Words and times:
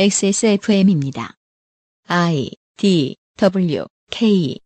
XSFM입니다. 0.00 1.34
I 2.06 2.52
D 2.76 3.16
W 3.36 3.84
K 4.12 4.60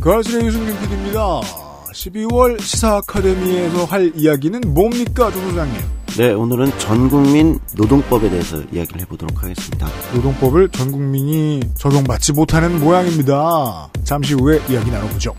그 0.00 0.12
아실의 0.12 0.46
유승균 0.46 0.78
PD입니다. 0.82 1.40
12월 1.40 2.60
시사 2.60 2.98
아카데미에서 2.98 3.86
할 3.86 4.12
이야기는 4.14 4.60
뭡니까, 4.72 5.32
조 5.32 5.40
소장님? 5.40 5.80
네, 6.16 6.32
오늘은 6.32 6.78
전국민 6.78 7.58
노동법에 7.76 8.30
대해서 8.30 8.58
이야기를 8.72 9.00
해보도록 9.00 9.42
하겠습니다. 9.42 9.88
노동법을 10.14 10.68
전 10.68 10.92
국민이 10.92 11.58
적용받지 11.74 12.32
못하는 12.34 12.78
모양입니다. 12.78 13.90
잠시 14.04 14.34
후에 14.34 14.60
이야기 14.70 14.92
나눠보죠. 14.92 15.34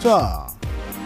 자, 0.00 0.46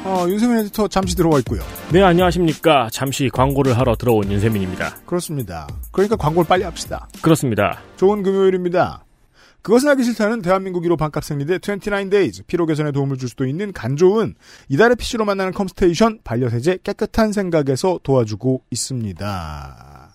어, 0.05 0.25
윤세민 0.29 0.59
에디터 0.59 0.87
잠시 0.87 1.17
들어와 1.17 1.41
있고요. 1.41 1.63
네, 1.93 2.01
안녕하십니까. 2.01 2.89
잠시 2.93 3.29
광고를 3.29 3.77
하러 3.77 3.97
들어온 3.97 4.31
윤세민입니다. 4.31 4.99
그렇습니다. 5.05 5.67
그러니까 5.91 6.15
광고를 6.15 6.47
빨리 6.47 6.63
합시다. 6.63 7.09
그렇습니다. 7.21 7.81
좋은 7.97 8.23
금요일입니다. 8.23 9.05
그것은 9.63 9.89
하기 9.89 10.05
싫다는 10.05 10.43
대한민국 10.43 10.85
1호 10.85 10.97
반값 10.97 11.25
생리대 11.25 11.59
29days 11.59 12.47
피로 12.47 12.67
개선에 12.67 12.93
도움을 12.93 13.17
줄 13.17 13.29
수도 13.29 13.47
있는 13.47 13.73
간 13.73 13.97
좋은 13.97 14.35
이달의 14.69 14.95
PC로 14.97 15.25
만나는 15.25 15.53
컴스테이션 15.53 16.21
반려세제 16.23 16.79
깨끗한 16.85 17.33
생각에서 17.33 17.99
도와주고 18.03 18.63
있습니다. 18.71 20.11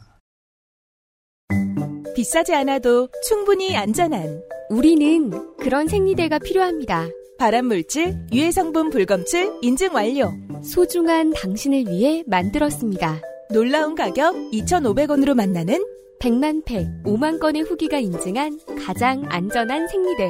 비싸지 2.15 2.53
않아도 2.53 3.09
충분히 3.27 3.75
안전한 3.75 4.41
우리는 4.69 5.31
그런 5.57 5.87
생리대가 5.87 6.37
필요합니다. 6.37 7.07
발암물질, 7.39 8.27
유해성분 8.33 8.89
불검출 8.89 9.59
인증 9.61 9.93
완료. 9.95 10.33
소중한 10.61 11.31
당신을 11.31 11.85
위해 11.87 12.21
만들었습니다. 12.27 13.21
놀라운 13.51 13.95
가격 13.95 14.35
2,500원으로 14.51 15.33
만나는 15.35 15.81
100만 16.19 16.65
팩, 16.65 16.85
5만 17.05 17.39
건의 17.39 17.61
후기가 17.61 17.97
인증한 17.97 18.59
가장 18.85 19.23
안전한 19.29 19.87
생리대. 19.87 20.29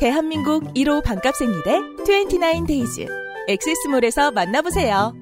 대한민국 0.00 0.62
1호 0.74 1.02
반값 1.02 1.34
생리대 1.34 1.80
29days. 2.04 3.08
엑세스몰에서 3.48 4.30
만나보세요. 4.30 5.14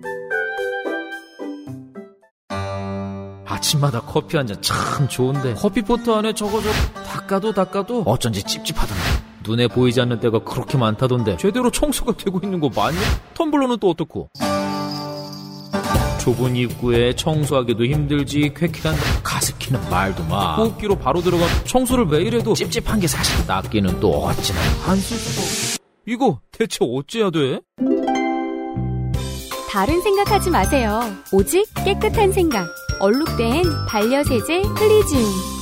아침마다 3.46 4.00
커피 4.00 4.36
한 4.36 4.46
잔 4.46 4.60
참 4.60 5.08
좋은데 5.08 5.54
커피포트 5.54 6.10
안에 6.10 6.32
저거 6.34 6.60
저 6.60 6.68
닦아도 7.04 7.52
닦아도 7.52 8.02
어쩐지 8.02 8.42
찝찝하던데 8.42 9.07
눈에 9.48 9.66
보이지 9.66 10.00
않는 10.02 10.20
때가 10.20 10.40
그렇게 10.40 10.76
많다던데 10.76 11.38
제대로 11.38 11.70
청소가 11.70 12.12
되고 12.16 12.38
있는 12.42 12.60
거 12.60 12.68
맞냐? 12.68 12.98
텀블러는 13.34 13.80
또 13.80 13.90
어떻고? 13.90 14.28
좁은 16.20 16.54
입구에 16.56 17.14
청소하기도 17.14 17.86
힘들지 17.86 18.52
쾌쾌한 18.54 18.94
가습기는 19.22 19.80
말도 19.88 20.24
마 20.24 20.56
호흡기로 20.56 20.98
바로 20.98 21.22
들어가 21.22 21.46
청소를 21.64 22.04
매일 22.04 22.34
해도 22.34 22.52
찝찝한 22.54 23.00
게 23.00 23.06
사실 23.06 23.46
낫기는 23.46 23.98
또 24.00 24.24
어찌나 24.24 24.58
안쓸 24.86 25.16
수도 25.16 25.78
이거 26.06 26.40
대체 26.52 26.78
어째야 26.84 27.30
돼? 27.30 27.60
다른 29.70 30.00
생각하지 30.00 30.50
마세요. 30.50 31.00
오직 31.32 31.66
깨끗한 31.84 32.32
생각. 32.32 32.66
얼룩된 33.00 33.64
반려세제 33.86 34.62
클리징. 34.76 35.57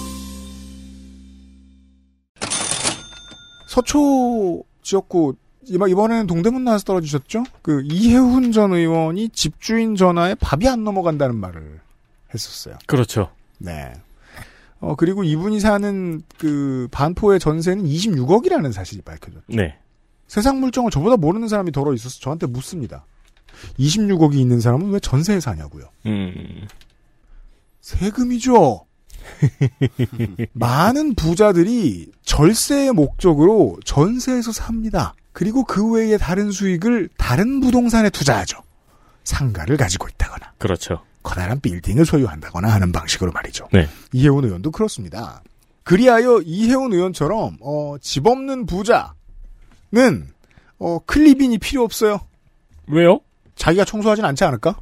서초 3.86 4.64
지역구 4.82 5.34
이번- 5.66 5.90
이번에는 5.90 6.26
동대문 6.26 6.64
나와서 6.64 6.84
떨어지셨죠? 6.84 7.44
그 7.60 7.82
이혜훈 7.84 8.52
전 8.52 8.72
의원이 8.72 9.28
집주인 9.30 9.96
전화에 9.96 10.34
밥이 10.36 10.66
안 10.68 10.82
넘어간다는 10.84 11.36
말을 11.36 11.80
했었어요. 12.32 12.76
그렇죠. 12.86 13.30
네. 13.58 13.92
어 14.80 14.94
그리고 14.94 15.24
이분이 15.24 15.60
사는 15.60 16.22
그 16.38 16.88
반포의 16.90 17.38
전세는 17.40 17.84
26억이라는 17.84 18.72
사실이 18.72 19.02
밝혀졌죠. 19.02 19.44
네. 19.48 19.76
세상 20.26 20.60
물정을 20.60 20.90
저보다 20.90 21.16
모르는 21.16 21.48
사람이 21.48 21.72
덜어 21.72 21.92
있어서 21.94 22.18
저한테 22.20 22.46
묻습니다. 22.46 23.04
26억이 23.78 24.36
있는 24.36 24.60
사람은 24.60 24.90
왜 24.90 25.00
전세에 25.00 25.40
사냐고요. 25.40 25.84
음. 26.06 26.66
세금이죠. 27.80 28.85
많은 30.52 31.14
부자들이 31.14 32.10
절세의 32.22 32.92
목적으로 32.92 33.78
전세에서 33.84 34.52
삽니다. 34.52 35.14
그리고 35.32 35.64
그 35.64 35.92
외에 35.92 36.16
다른 36.16 36.50
수익을 36.50 37.08
다른 37.18 37.60
부동산에 37.60 38.10
투자하죠. 38.10 38.58
상가를 39.24 39.76
가지고 39.76 40.08
있다거나, 40.08 40.52
그렇죠. 40.58 41.02
커다란 41.22 41.60
빌딩을 41.60 42.06
소유한다거나 42.06 42.68
하는 42.72 42.92
방식으로 42.92 43.32
말이죠. 43.32 43.68
네. 43.72 43.88
이혜훈 44.12 44.44
의원도 44.44 44.70
그렇습니다. 44.70 45.42
그리하여 45.82 46.40
이혜훈 46.44 46.92
의원처럼 46.92 47.58
어, 47.60 47.96
집 48.00 48.26
없는 48.26 48.66
부자는 48.66 49.12
어, 50.78 50.98
클리빈이 51.04 51.58
필요 51.58 51.82
없어요. 51.82 52.20
왜요? 52.86 53.20
자기가 53.56 53.84
청소하진 53.84 54.24
않지 54.24 54.44
않을까? 54.44 54.76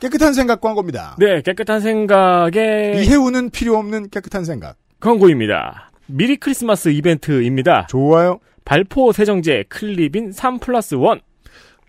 깨끗한 0.00 0.32
생각 0.32 0.60
광고입니다. 0.60 1.16
네, 1.18 1.42
깨끗한 1.42 1.80
생각의 1.80 3.02
이혜훈은 3.02 3.50
필요 3.50 3.76
없는 3.76 4.10
깨끗한 4.10 4.44
생각. 4.44 4.76
광고입니다. 5.00 5.90
미리 6.06 6.36
크리스마스 6.36 6.88
이벤트입니다. 6.90 7.86
좋아요. 7.88 8.38
발포 8.64 9.12
세정제 9.12 9.64
클립인 9.68 10.32
3 10.32 10.58
플러스 10.58 10.94
1. 10.94 11.20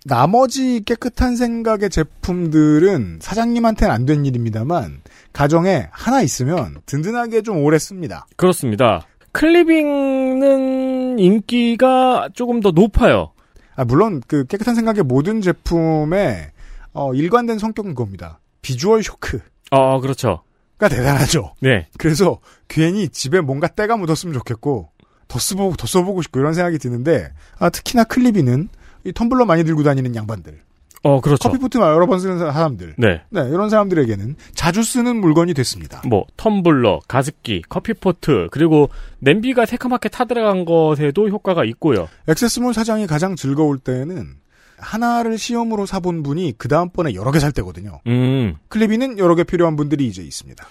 나머지 0.06 0.82
깨끗한 0.86 1.36
생각의 1.36 1.90
제품들은 1.90 3.20
사장님한테는 3.22 3.94
안 3.94 4.06
된 4.06 4.26
일입니다만 4.26 5.02
가정에 5.34 5.88
하나 5.92 6.22
있으면 6.22 6.78
든든하게 6.86 7.42
좀 7.42 7.64
오래 7.64 7.78
씁니다. 7.78 8.26
그렇습니다. 8.38 9.06
클리빙은 9.34 11.20
인기가 11.20 12.30
조금 12.34 12.62
더 12.62 12.72
높아요. 12.72 13.34
아, 13.76 13.86
물론 13.86 14.22
그 14.26 14.46
깨끗한 14.46 14.74
생각의 14.76 15.04
모든 15.04 15.42
제품의 15.42 16.52
어, 17.00 17.14
일관된 17.14 17.60
성격은 17.60 17.96
겁니다. 17.96 18.42
비주얼 18.62 19.04
쇼크가 19.04 19.46
어, 19.72 20.02
그렇죠. 20.02 20.44
대단하죠. 20.78 21.54
네. 21.62 21.88
그래서 21.98 22.40
괜히 22.68 23.08
집에 23.08 23.40
뭔가 23.40 23.68
때가 23.68 23.96
묻었으면 23.96 24.34
좋겠고 24.34 24.90
더 25.30 25.40
써보고 25.40 25.78
더 25.78 25.88
써보고 25.88 26.22
싶고 26.22 26.42
이런 26.42 26.54
생각이 26.54 26.78
드는데 26.78 27.32
아, 27.58 27.70
특히나 27.70 28.04
클리비는 28.04 28.68
이 29.06 29.12
텀블러 29.14 29.46
많이 29.46 29.64
들고 29.64 29.84
다니는 29.84 30.14
양반들, 30.14 30.60
어, 31.04 31.22
그렇죠. 31.22 31.48
커피포트 31.48 31.78
여러 31.78 32.06
번 32.06 32.20
쓰는 32.20 32.38
사람들, 32.38 32.96
네. 32.98 33.22
네 33.30 33.48
이런 33.48 33.70
사람들에게는 33.70 34.36
자주 34.54 34.84
쓰는 34.84 35.22
물건이 35.22 35.54
됐습니다. 35.54 36.02
뭐 36.06 36.26
텀블러, 36.36 37.00
가습기, 37.08 37.62
커피포트, 37.70 38.50
그리고 38.52 38.90
냄비가 39.20 39.66
새카맣게 39.66 40.10
타들어간 40.10 40.66
것에도 40.66 41.30
효과가 41.30 41.64
있고요. 41.66 42.10
액세스몰 42.28 42.74
사장이 42.74 43.08
가장 43.08 43.38
즐거울 43.38 43.80
때는 43.80 44.39
하나를 44.80 45.38
시험으로 45.38 45.86
사본 45.86 46.24
분이 46.24 46.54
그 46.58 46.68
다음번에 46.68 47.14
여러 47.14 47.32
개 47.32 47.40
살 47.40 47.52
때거든요. 47.52 48.00
음. 48.08 48.56
클리비는 48.70 49.18
여러 49.18 49.36
개 49.36 49.44
필요한 49.44 49.76
분들이 49.76 50.06
이제 50.08 50.22
있습니다. 50.22 50.64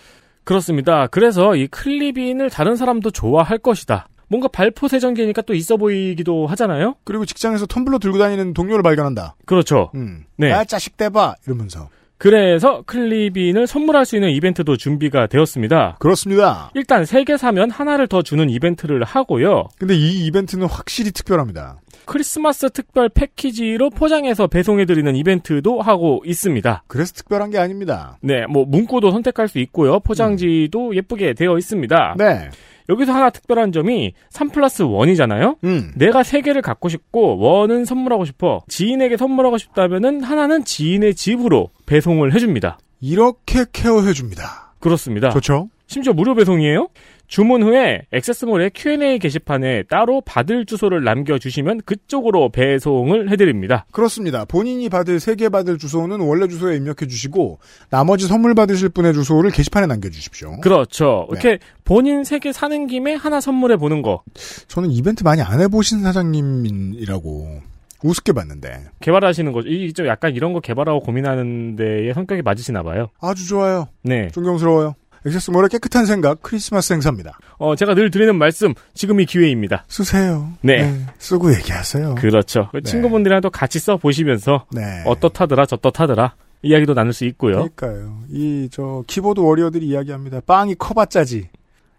그렇습니다. 0.44 1.06
그래서 1.08 1.56
이 1.56 1.66
클리빈을 1.66 2.50
다른 2.50 2.76
사람도 2.76 3.10
좋아할 3.10 3.58
것이다. 3.58 4.08
뭔가 4.28 4.48
발포 4.48 4.88
세정기니까 4.88 5.42
또 5.42 5.54
있어 5.54 5.76
보이기도 5.78 6.46
하잖아요. 6.46 6.96
그리고 7.04 7.24
직장에서 7.24 7.66
텀블러 7.66 7.98
들고 8.00 8.18
다니는 8.18 8.52
동료를 8.54 8.82
발견한다. 8.82 9.36
그렇죠. 9.46 9.90
음. 9.94 10.24
네. 10.36 10.50
야 10.50 10.64
자식 10.64 10.96
대봐 10.98 11.36
이러면서 11.46 11.88
그래서 12.18 12.82
클리빈을 12.86 13.66
선물할 13.68 14.04
수 14.04 14.16
있는 14.16 14.30
이벤트도 14.30 14.76
준비가 14.76 15.28
되었습니다. 15.28 15.96
그렇습니다. 16.00 16.70
일단 16.74 17.04
3개 17.04 17.38
사면 17.38 17.70
하나를 17.70 18.08
더 18.08 18.22
주는 18.22 18.50
이벤트를 18.50 19.04
하고요. 19.04 19.68
근데 19.78 19.94
이 19.96 20.26
이벤트는 20.26 20.66
확실히 20.66 21.12
특별합니다. 21.12 21.80
크리스마스 22.08 22.70
특별 22.70 23.10
패키지로 23.10 23.90
포장해서 23.90 24.46
배송해드리는 24.46 25.14
이벤트도 25.14 25.82
하고 25.82 26.22
있습니다. 26.24 26.84
그래서 26.86 27.12
특별한 27.12 27.50
게 27.50 27.58
아닙니다. 27.58 28.16
네, 28.22 28.46
뭐 28.46 28.64
문구도 28.64 29.10
선택할 29.10 29.46
수 29.46 29.58
있고요. 29.58 30.00
포장지도 30.00 30.96
예쁘게 30.96 31.34
되어 31.34 31.58
있습니다. 31.58 32.14
네. 32.16 32.48
여기서 32.88 33.12
하나 33.12 33.28
특별한 33.28 33.72
점이 33.72 34.14
3 34.30 34.48
플러스 34.48 34.82
1이잖아요. 34.84 35.56
음. 35.64 35.92
내가 35.96 36.22
세 36.22 36.40
개를 36.40 36.62
갖고 36.62 36.88
싶고 36.88 37.38
원은 37.38 37.84
선물하고 37.84 38.24
싶어. 38.24 38.62
지인에게 38.68 39.18
선물하고 39.18 39.58
싶다면은 39.58 40.22
하나는 40.22 40.64
지인의 40.64 41.14
집으로 41.14 41.68
배송을 41.84 42.34
해줍니다. 42.34 42.78
이렇게 43.02 43.66
케어해 43.70 44.14
줍니다. 44.14 44.72
그렇습니다. 44.80 45.28
좋죠? 45.28 45.68
심지어 45.86 46.14
무료 46.14 46.34
배송이에요. 46.34 46.88
주문 47.28 47.62
후에 47.62 48.06
액세스몰의 48.10 48.70
Q&A 48.74 49.18
게시판에 49.18 49.82
따로 49.84 50.22
받을 50.22 50.64
주소를 50.64 51.04
남겨주시면 51.04 51.82
그쪽으로 51.84 52.48
배송을 52.48 53.30
해드립니다. 53.30 53.84
그렇습니다. 53.92 54.44
본인이 54.46 54.88
받을 54.88 55.20
세 55.20 55.34
개 55.36 55.48
받을 55.50 55.78
주소는 55.78 56.20
원래 56.20 56.48
주소에 56.48 56.76
입력해 56.76 57.06
주시고 57.06 57.58
나머지 57.90 58.26
선물 58.26 58.54
받으실 58.54 58.88
분의 58.88 59.12
주소를 59.14 59.50
게시판에 59.50 59.86
남겨주십시오. 59.86 60.58
그렇죠. 60.60 61.28
네. 61.30 61.38
이렇게 61.38 61.58
본인 61.84 62.24
세 62.24 62.38
개 62.38 62.52
사는 62.52 62.86
김에 62.86 63.14
하나 63.14 63.40
선물해 63.40 63.76
보는 63.76 64.00
거. 64.02 64.22
저는 64.66 64.90
이벤트 64.90 65.22
많이 65.22 65.42
안 65.42 65.60
해보신 65.60 66.02
사장님이라고 66.02 67.60
우습게 68.02 68.32
봤는데 68.32 68.86
개발하시는 69.00 69.52
거죠. 69.52 69.68
이 69.68 69.92
좀 69.92 70.06
약간 70.06 70.34
이런 70.34 70.52
거 70.52 70.60
개발하고 70.60 71.00
고민하는 71.00 71.76
데의 71.76 72.14
성격이 72.14 72.42
맞으시나 72.42 72.82
봐요. 72.82 73.08
아주 73.20 73.46
좋아요. 73.48 73.88
네. 74.02 74.28
존경스러워요. 74.28 74.94
액세스몰의 75.26 75.68
깨끗한 75.68 76.06
생각 76.06 76.42
크리스마스 76.42 76.92
행사입니다. 76.92 77.38
어, 77.58 77.74
제가 77.76 77.94
늘 77.94 78.10
드리는 78.10 78.34
말씀, 78.36 78.74
지금이 78.94 79.26
기회입니다. 79.26 79.84
쓰세요. 79.88 80.52
네. 80.62 81.04
쓰고 81.18 81.52
얘기하세요. 81.54 82.14
그렇죠. 82.16 82.70
네. 82.72 82.80
친구분들이랑도 82.82 83.50
같이 83.50 83.78
써 83.78 83.96
보시면서 83.96 84.66
네. 84.72 85.02
어떻다더라 85.06 85.66
저떻다더라 85.66 86.34
이야기도 86.62 86.94
나눌 86.94 87.12
수 87.12 87.24
있고요. 87.26 87.68
그러니까요. 87.74 88.22
이 88.30 88.68
저 88.70 89.02
키보드 89.06 89.40
워리어들이 89.40 89.86
이야기합니다. 89.86 90.40
빵이 90.46 90.74
커봤자지. 90.76 91.48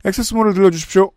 액세스몰을 0.05 0.53
들려주십시오. 0.53 1.11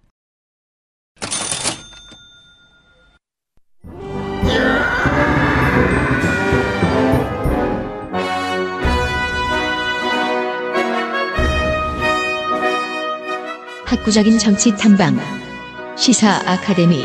학구적인 13.93 14.39
정치 14.39 14.75
탐방 14.75 15.19
시사 15.99 16.41
아카데미. 16.47 17.05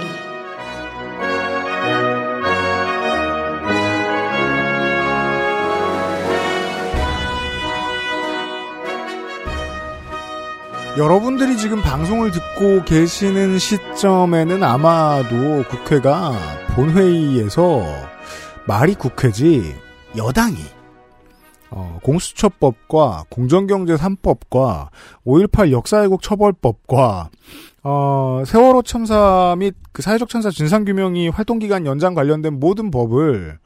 여러분들이 10.97 11.57
지금 11.57 11.81
방송을 11.81 12.31
듣고 12.31 12.85
계시는 12.85 13.59
시점에는 13.59 14.63
아마도 14.63 15.65
국회가 15.69 16.31
본회의에서 16.73 17.83
말이 18.65 18.95
국회지 18.95 19.75
여당이 20.15 20.76
어, 21.69 21.99
공수처법과 22.03 23.25
공정경제 23.29 23.95
3법과 23.95 24.89
5.18 25.25 25.71
역사왜곡 25.71 26.21
처벌법과 26.21 27.29
어, 27.83 28.43
세월호 28.45 28.81
참사 28.83 29.55
및 29.57 29.75
그 29.91 30.01
사회적 30.01 30.29
참사 30.29 30.49
진상규명이 30.49 31.29
활동기간 31.29 31.85
연장 31.85 32.13
관련된 32.13 32.59
모든 32.59 32.91
법을 32.91 33.59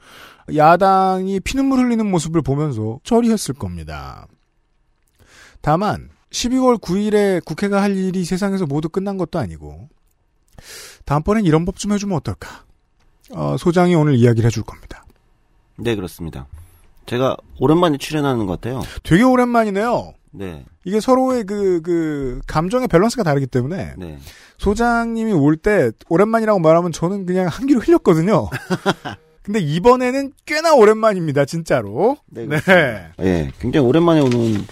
야당이 0.56 1.39
피눈물 1.42 1.80
흘리는 1.80 2.09
모습을 2.09 2.42
보면서 2.42 3.00
처리했을 3.03 3.53
겁니다. 3.56 4.27
다만 5.62 6.09
12월 6.31 6.80
9일에 6.81 7.44
국회가 7.45 7.81
할 7.81 7.95
일이 7.95 8.24
세상에서 8.25 8.65
모두 8.65 8.89
끝난 8.89 9.18
것도 9.18 9.38
아니고 9.38 9.89
다음번엔 11.06 11.45
이런 11.45 11.65
법 11.65 11.75
좀 11.77 11.92
해주면 11.94 12.18
어떨까? 12.18 12.63
어, 13.33 13.56
소장이 13.57 13.95
오늘 13.95 14.15
이야기를 14.15 14.48
해줄 14.48 14.63
겁니다. 14.63 15.03
네, 15.77 15.95
그렇습니다. 15.95 16.48
제가 17.06 17.36
오랜만에 17.59 17.98
출연하는 17.98 18.45
것 18.45 18.59
같아요. 18.62 18.81
되게 19.03 19.24
오랜만이네요. 19.24 20.13
네, 20.33 20.63
이게 20.86 21.01
서로의 21.01 21.44
그, 21.44 21.81
그, 21.81 22.39
감정의 22.48 22.88
밸런스가 22.88 23.21
다르기 23.24 23.48
때문에 23.48 23.95
네. 23.98 24.18
소장님이 24.57 25.33
올 25.33 25.57
때 25.57 25.92
오랜만이라고 26.07 26.59
말하면 26.59 26.92
저는 26.94 27.25
그냥 27.25 27.48
한기로 27.48 27.81
흘렸거든요. 27.81 28.50
근데 29.44 29.59
이번에는 29.59 30.31
꽤나 30.45 30.74
오랜만입니다, 30.75 31.45
진짜로. 31.45 32.15
네, 32.27 32.48
네. 32.48 32.59
예, 33.19 33.51
굉장히 33.59 33.86
오랜만에 33.88 34.21
오는 34.21 34.65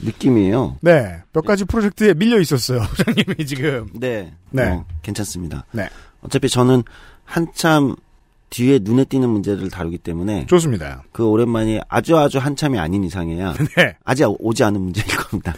느낌이에요. 0.00 0.76
네. 0.82 1.22
몇 1.32 1.44
가지 1.44 1.64
프로젝트에 1.64 2.14
밀려 2.14 2.38
있었어요, 2.38 2.82
소장님이 2.94 3.46
지금. 3.46 3.88
네, 3.94 4.34
네. 4.50 4.68
어, 4.68 4.84
괜찮습니다. 5.02 5.64
네. 5.72 5.88
어차피 6.20 6.48
저는 6.48 6.84
한참 7.24 7.96
뒤에 8.52 8.80
눈에 8.82 9.04
띄는 9.04 9.28
문제를 9.28 9.70
다루기 9.70 9.98
때문에 9.98 10.46
좋습니다. 10.46 11.02
그 11.10 11.26
오랜만이 11.26 11.80
아주 11.88 12.16
아주 12.18 12.38
한참이 12.38 12.78
아닌 12.78 13.02
이상해야 13.02 13.54
네. 13.76 13.96
아직 14.04 14.26
오지 14.38 14.62
않은 14.62 14.80
문제일 14.80 15.06
겁니다. 15.16 15.54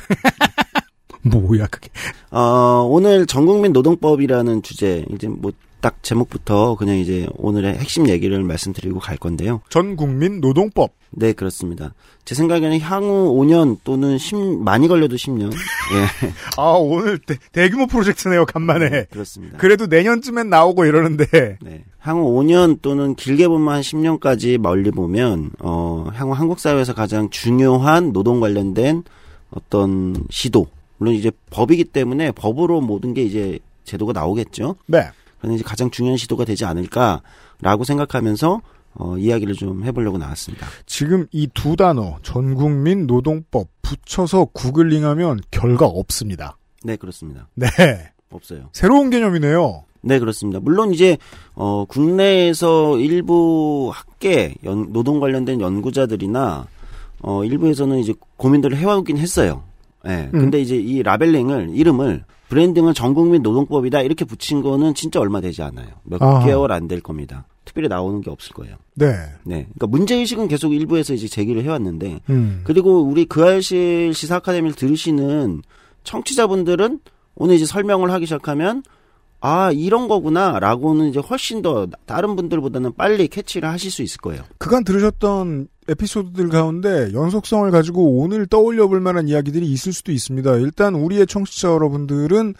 뭐야, 1.22 1.66
그게. 1.66 1.88
어, 2.30 2.86
오늘 2.88 3.26
전국민 3.26 3.72
노동법이라는 3.72 4.62
주제, 4.62 5.04
이제 5.10 5.26
뭐, 5.26 5.52
딱 5.84 6.02
제목부터 6.02 6.76
그냥 6.76 6.96
이제 6.96 7.28
오늘의 7.36 7.74
핵심 7.74 8.08
얘기를 8.08 8.42
말씀드리고 8.42 9.00
갈 9.00 9.18
건데요. 9.18 9.60
전 9.68 9.96
국민 9.96 10.40
노동법. 10.40 10.92
네, 11.10 11.34
그렇습니다. 11.34 11.92
제 12.24 12.34
생각에는 12.34 12.80
향후 12.80 13.34
5년 13.38 13.76
또는 13.84 14.16
10, 14.16 14.62
많이 14.62 14.88
걸려도 14.88 15.16
10년. 15.16 15.52
예, 15.52 16.30
아, 16.56 16.70
오늘 16.70 17.18
대, 17.52 17.68
규모 17.68 17.86
프로젝트네요, 17.86 18.46
간만에. 18.46 19.08
그렇습니다. 19.10 19.58
그래도 19.58 19.84
내년쯤엔 19.84 20.48
나오고 20.48 20.86
이러는데. 20.86 21.58
네. 21.60 21.84
향후 21.98 22.32
5년 22.32 22.78
또는 22.80 23.14
길게 23.14 23.46
보면 23.48 23.74
한 23.74 23.82
10년까지 23.82 24.56
멀리 24.56 24.90
보면, 24.90 25.50
어, 25.58 26.08
향후 26.14 26.32
한국 26.32 26.60
사회에서 26.60 26.94
가장 26.94 27.28
중요한 27.28 28.14
노동 28.14 28.40
관련된 28.40 29.02
어떤 29.50 30.16
시도. 30.30 30.66
물론 30.96 31.12
이제 31.12 31.30
법이기 31.50 31.84
때문에 31.84 32.32
법으로 32.32 32.80
모든 32.80 33.12
게 33.12 33.22
이제 33.22 33.58
제도가 33.84 34.14
나오겠죠. 34.14 34.76
네. 34.86 35.10
그런 35.44 35.54
이제 35.56 35.62
가장 35.64 35.90
중요한 35.90 36.16
시도가 36.16 36.44
되지 36.44 36.64
않을까라고 36.64 37.84
생각하면서 37.84 38.60
어, 38.96 39.18
이야기를 39.18 39.54
좀 39.54 39.84
해보려고 39.84 40.18
나왔습니다. 40.18 40.66
지금 40.86 41.26
이 41.32 41.48
두 41.52 41.74
단어, 41.76 42.16
전 42.22 42.54
국민 42.54 43.06
노동법 43.06 43.68
붙여서 43.82 44.46
구글링하면 44.52 45.40
결과 45.50 45.86
없습니다. 45.86 46.56
네, 46.84 46.96
그렇습니다. 46.96 47.48
네. 47.54 47.66
없어요. 48.30 48.68
새로운 48.72 49.10
개념이네요. 49.10 49.84
네, 50.02 50.18
그렇습니다. 50.18 50.60
물론 50.60 50.92
이제 50.92 51.16
어, 51.54 51.84
국내에서 51.88 52.98
일부 52.98 53.90
학계 53.92 54.54
연- 54.64 54.92
노동 54.92 55.18
관련된 55.20 55.60
연구자들이나 55.60 56.66
어, 57.22 57.44
일부에서는 57.44 57.98
이제 57.98 58.12
고민들을 58.36 58.76
해오긴 58.76 59.16
했어요. 59.18 59.64
예. 60.06 60.30
음. 60.34 60.40
근데 60.40 60.60
이제 60.60 60.76
이 60.76 61.02
라벨링을 61.02 61.70
이름을 61.74 62.24
브랜딩을 62.54 62.94
전국민 62.94 63.42
노동법이다 63.42 64.02
이렇게 64.02 64.24
붙인 64.24 64.62
거는 64.62 64.94
진짜 64.94 65.18
얼마 65.18 65.40
되지 65.40 65.62
않아요. 65.62 65.88
몇 66.04 66.22
아하. 66.22 66.46
개월 66.46 66.70
안 66.70 66.86
될 66.86 67.00
겁니다. 67.00 67.46
특별히 67.64 67.88
나오는 67.88 68.20
게 68.20 68.30
없을 68.30 68.52
거예요. 68.54 68.76
네. 68.94 69.06
네. 69.42 69.66
그러니까 69.74 69.86
문제 69.88 70.14
의식은 70.14 70.46
계속 70.48 70.72
일부에서 70.72 71.14
이제 71.14 71.26
제기를 71.26 71.64
해왔는데 71.64 72.20
음. 72.30 72.60
그리고 72.62 73.02
우리 73.02 73.24
그 73.24 73.42
알실 73.42 74.12
시사 74.14 74.36
아카데미를 74.36 74.76
들으시는 74.76 75.62
청취자분들은 76.04 77.00
오늘 77.34 77.56
이제 77.56 77.64
설명을 77.64 78.12
하기 78.12 78.26
시작하면 78.26 78.82
아 79.40 79.72
이런 79.72 80.06
거구나라고는 80.08 81.08
이제 81.08 81.18
훨씬 81.18 81.60
더 81.60 81.86
다른 82.06 82.36
분들보다는 82.36 82.94
빨리 82.94 83.26
캐치를 83.28 83.68
하실 83.68 83.90
수 83.90 84.02
있을 84.02 84.18
거예요. 84.18 84.42
그간 84.58 84.84
들으셨던 84.84 85.68
에피소드들 85.88 86.48
가운데 86.48 87.12
연속성을 87.12 87.70
가지고 87.70 88.18
오늘 88.18 88.46
떠올려 88.46 88.88
볼 88.88 89.00
만한 89.00 89.28
이야기들이 89.28 89.66
있을 89.66 89.92
수도 89.92 90.12
있습니다. 90.12 90.56
일단 90.56 90.94
우리의 90.94 91.26
청취자 91.26 91.68
여러분들은 91.68 92.54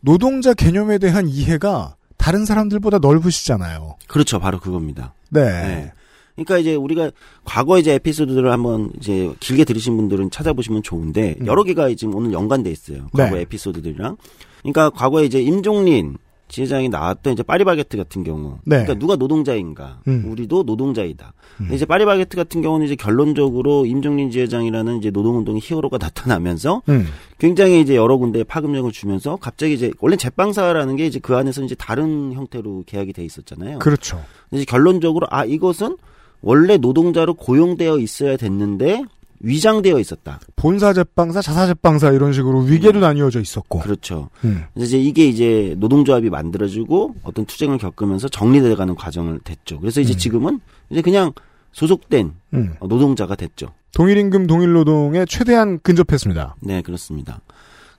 노동자 0.00 0.54
개념에 0.54 0.98
대한 0.98 1.28
이해가 1.28 1.96
다른 2.16 2.44
사람들보다 2.44 2.98
넓으시잖아요. 2.98 3.96
그렇죠, 4.08 4.38
바로 4.38 4.58
그겁니다. 4.60 5.14
네. 5.30 5.42
네. 5.42 5.92
그러니까 6.34 6.58
이제 6.58 6.74
우리가 6.74 7.10
과거 7.44 7.78
이제 7.78 7.94
에피소드들을 7.94 8.50
한번 8.50 8.90
이제 8.96 9.32
길게 9.40 9.64
들으신 9.64 9.96
분들은 9.96 10.30
찾아보시면 10.30 10.82
좋은데 10.82 11.36
음. 11.40 11.46
여러 11.46 11.62
개가 11.62 11.92
지금 11.94 12.14
오늘 12.14 12.32
연관돼 12.32 12.70
있어요. 12.70 13.08
과거 13.12 13.36
네. 13.36 13.42
에피소드들이랑. 13.42 14.16
그러니까 14.60 14.90
과거에 14.90 15.24
이제 15.24 15.42
임종린 15.42 16.16
지회장이 16.52 16.90
나왔던 16.90 17.32
이제 17.32 17.42
파리바게트 17.42 17.96
같은 17.96 18.22
경우. 18.24 18.58
네. 18.64 18.76
그러니까 18.76 18.94
누가 18.94 19.16
노동자인가? 19.16 20.00
음. 20.06 20.26
우리도 20.28 20.64
노동자이다. 20.64 21.32
음. 21.62 21.70
이제 21.72 21.86
파리바게트 21.86 22.36
같은 22.36 22.60
경우는 22.60 22.84
이제 22.84 22.94
결론적으로 22.94 23.86
임종린 23.86 24.30
지회장이라는 24.30 24.98
이제 24.98 25.10
노동운동의 25.10 25.62
히어로가 25.64 25.96
나타나면서 26.02 26.82
음. 26.90 27.06
굉장히 27.38 27.80
이제 27.80 27.96
여러 27.96 28.18
군데 28.18 28.44
파급력을 28.44 28.92
주면서 28.92 29.36
갑자기 29.36 29.72
이제 29.72 29.90
원래 30.00 30.16
제빵사라는 30.16 30.96
게 30.96 31.06
이제 31.06 31.18
그 31.18 31.34
안에서 31.34 31.62
이제 31.62 31.74
다른 31.74 32.34
형태로 32.34 32.84
계약이 32.86 33.14
돼 33.14 33.24
있었잖아요. 33.24 33.78
그렇죠. 33.78 34.22
이제 34.52 34.66
결론적으로 34.66 35.26
아 35.30 35.46
이것은 35.46 35.96
원래 36.42 36.76
노동자로 36.76 37.34
고용되어 37.34 37.98
있어야 37.98 38.36
됐는데 38.36 39.04
위장되어 39.42 39.98
있었다. 39.98 40.40
본사 40.56 40.92
제빵사, 40.92 41.42
자사 41.42 41.66
제빵사 41.66 42.12
이런 42.12 42.32
식으로 42.32 42.60
위계도 42.60 43.00
나뉘어져 43.00 43.40
있었고. 43.40 43.80
그렇죠. 43.80 44.30
음. 44.44 44.64
이제 44.76 44.98
이게 44.98 45.26
이제 45.26 45.74
노동조합이 45.78 46.30
만들어지고 46.30 47.16
어떤 47.22 47.44
투쟁을 47.44 47.78
겪으면서 47.78 48.28
정리돼가는 48.28 48.94
과정을 48.94 49.40
됐죠. 49.40 49.80
그래서 49.80 50.00
이제 50.00 50.14
음. 50.14 50.18
지금은 50.18 50.60
이제 50.90 51.02
그냥 51.02 51.32
소속된 51.72 52.32
음. 52.54 52.74
노동자가 52.80 53.34
됐죠. 53.34 53.68
동일임금 53.94 54.46
동일노동에 54.46 55.26
최대한 55.26 55.78
근접했습니다. 55.80 56.56
네, 56.60 56.80
그렇습니다. 56.82 57.40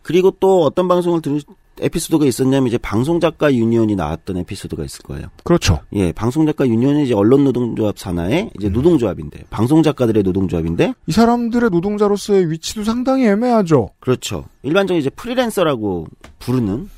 그리고 0.01 0.31
또 0.39 0.63
어떤 0.63 0.88
방송을 0.88 1.21
들으 1.21 1.39
에피소드가 1.80 2.25
있었냐면 2.25 2.68
이제 2.68 2.77
방송작가 2.77 3.53
유니온이 3.53 3.96
나왔던 3.96 4.38
에피소드가 4.38 4.84
있을 4.84 5.03
거예요. 5.03 5.27
그렇죠. 5.44 5.80
예, 5.94 6.12
방송작가 6.12 6.68
유니온은 6.68 7.01
이제 7.01 7.13
언론노동조합 7.13 7.98
산하의 7.98 8.51
이제 8.58 8.68
음. 8.68 8.74
노동조합인데 8.74 9.46
방송작가들의 9.50 10.24
노동조합인데 10.24 10.94
이 11.08 11.12
사람들의 11.12 11.70
노동자로서의 11.72 12.51
위치도 12.51 12.84
상당히 12.84 13.25
애매하죠. 13.25 13.89
그렇죠. 14.00 14.46
일반적으로 14.62 15.00
이제 15.00 15.10
프리랜서라고 15.10 16.08
부르는 16.39 16.89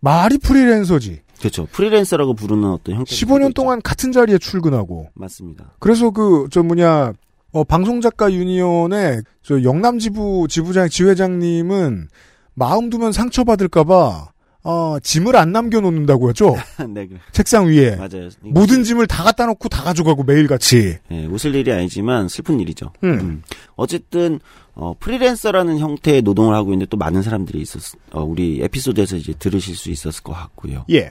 말이 0.00 0.38
프리랜서지. 0.38 1.20
그렇죠. 1.38 1.66
프리랜서라고 1.72 2.34
부르는 2.34 2.70
어떤 2.70 2.94
형태. 2.96 3.14
15년 3.14 3.54
동안 3.54 3.82
같은 3.82 4.12
자리에 4.12 4.38
출근하고. 4.38 5.08
맞습니다. 5.14 5.74
그래서 5.80 6.10
그, 6.10 6.46
저 6.52 6.62
뭐냐, 6.62 7.12
어, 7.52 7.64
방송작가 7.64 8.32
유니온의 8.32 9.22
저 9.42 9.62
영남지부 9.62 10.46
지부장, 10.48 10.88
지회장님은 10.88 12.08
마음 12.54 12.90
두면 12.90 13.12
상처받을까봐, 13.12 14.30
어, 14.64 14.96
짐을 15.02 15.34
안 15.36 15.50
남겨놓는다고 15.52 16.28
했죠? 16.28 16.54
네, 16.88 17.06
그- 17.08 17.18
책상 17.32 17.66
위에. 17.66 17.96
맞아요. 17.96 18.28
모든 18.42 18.84
짐을 18.84 19.06
다 19.08 19.24
갖다 19.24 19.46
놓고 19.46 19.68
다 19.68 19.82
가져가고 19.82 20.22
매일같이. 20.22 20.98
예, 21.10 21.26
웃을 21.26 21.54
일이 21.54 21.72
아니지만 21.72 22.28
슬픈 22.28 22.60
일이죠. 22.60 22.92
음. 23.02 23.10
음. 23.20 23.42
어쨌든 23.74 24.38
어, 24.74 24.94
프리랜서라는 24.98 25.78
형태의 25.78 26.22
노동을 26.22 26.54
하고 26.54 26.72
있는데 26.72 26.86
또 26.88 26.96
많은 26.96 27.22
사람들이 27.22 27.60
있었, 27.60 27.82
어, 28.12 28.22
우리 28.22 28.62
에피소드에서 28.62 29.16
이제 29.16 29.34
들으실 29.38 29.74
수 29.76 29.90
있었을 29.90 30.22
것 30.22 30.32
같고요. 30.32 30.84
예. 30.90 31.10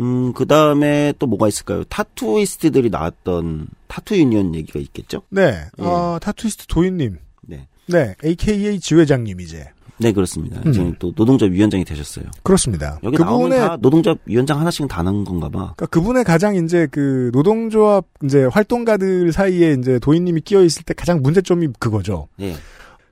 음, 0.00 0.32
그 0.32 0.46
다음에 0.46 1.12
또 1.18 1.26
뭐가 1.26 1.48
있을까요? 1.48 1.84
타투이스트들이 1.84 2.90
나왔던 2.90 3.68
타투 3.88 4.16
유니언 4.16 4.54
얘기가 4.54 4.78
있겠죠? 4.80 5.22
네. 5.30 5.64
예. 5.78 5.82
어, 5.84 6.18
타투이스트 6.20 6.66
도인님. 6.66 7.18
네. 7.42 7.66
네. 7.86 8.14
AKA 8.24 8.78
지회장님 8.80 9.40
이제. 9.40 9.70
네, 9.98 10.12
그렇습니다. 10.12 10.60
음. 10.64 10.72
지금 10.72 10.94
또 10.98 11.12
노동조합 11.14 11.52
위원장이 11.52 11.84
되셨어요. 11.84 12.24
그렇습니다. 12.42 12.98
여기 13.02 13.16
그분의 13.16 13.58
다 13.58 13.76
노동조합 13.80 14.18
위원장 14.26 14.60
하나씩은 14.60 14.88
다 14.88 15.02
나는 15.02 15.24
건가 15.24 15.48
봐. 15.48 15.74
그러니까 15.76 15.86
그분의 15.86 16.24
가장 16.24 16.56
이제 16.56 16.86
그 16.90 17.30
노동조합 17.32 18.04
이제 18.24 18.44
활동가들 18.44 19.32
사이에 19.32 19.76
이제 19.78 19.98
도인님이 19.98 20.42
끼어 20.42 20.62
있을 20.62 20.84
때 20.84 20.94
가장 20.94 21.20
문제점이 21.22 21.68
그거죠. 21.78 22.28
네. 22.36 22.54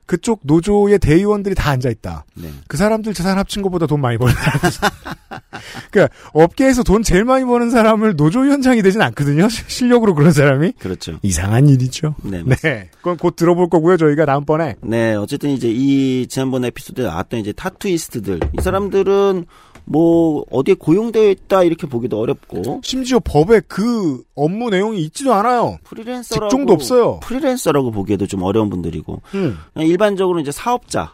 그쪽 0.07 0.39
노조의 0.43 0.97
대의원들이 0.99 1.53
다 1.53 1.69
앉아 1.69 1.89
있다. 1.89 2.25
네. 2.35 2.49
그 2.67 2.77
사람들 2.77 3.13
재산 3.13 3.37
합친 3.37 3.61
것보다 3.61 3.85
돈 3.85 4.01
많이 4.01 4.17
버는 4.17 4.33
사람. 4.33 4.91
그러니까 5.91 6.15
업계에서 6.33 6.81
돈 6.83 7.03
제일 7.03 7.25
많이 7.25 7.45
버는 7.45 7.69
사람을 7.69 8.15
노조위원장이 8.15 8.81
되진 8.81 9.01
않거든요. 9.01 9.49
시- 9.49 9.63
실력으로 9.67 10.15
그런 10.15 10.31
사람이 10.31 10.73
그렇죠. 10.79 11.19
이상한 11.21 11.67
일이죠. 11.67 12.15
네. 12.23 12.41
네, 12.43 12.89
그건 12.97 13.17
곧 13.17 13.35
들어볼 13.35 13.69
거고요. 13.69 13.97
저희가 13.97 14.25
다음번에 14.25 14.75
네, 14.81 15.13
어쨌든 15.15 15.49
이제 15.51 15.69
이 15.69 16.25
지난번 16.27 16.65
에피소드에 16.65 17.05
나왔던 17.05 17.39
이제 17.41 17.51
타투이스트들 17.51 18.39
이 18.57 18.61
사람들은 18.61 19.45
뭐 19.89 20.43
어디에 20.51 20.75
고용되어 20.75 21.29
있다 21.29 21.63
이렇게 21.63 21.87
보기도 21.87 22.19
어렵고 22.19 22.81
심지어 22.83 23.19
법에 23.23 23.61
그 23.67 24.21
업무 24.35 24.69
내용이 24.69 24.99
있지도 25.03 25.33
않아요. 25.33 25.77
프리랜서라고 25.85 26.49
직종도 26.49 26.73
없어요. 26.73 27.19
프리랜서라고 27.23 27.91
보기에도 27.91 28.27
좀 28.27 28.43
어려운 28.43 28.69
분들이고 28.69 29.21
음. 29.35 29.57
일반적으로 29.77 30.41
이제 30.41 30.51
사업자 30.51 31.13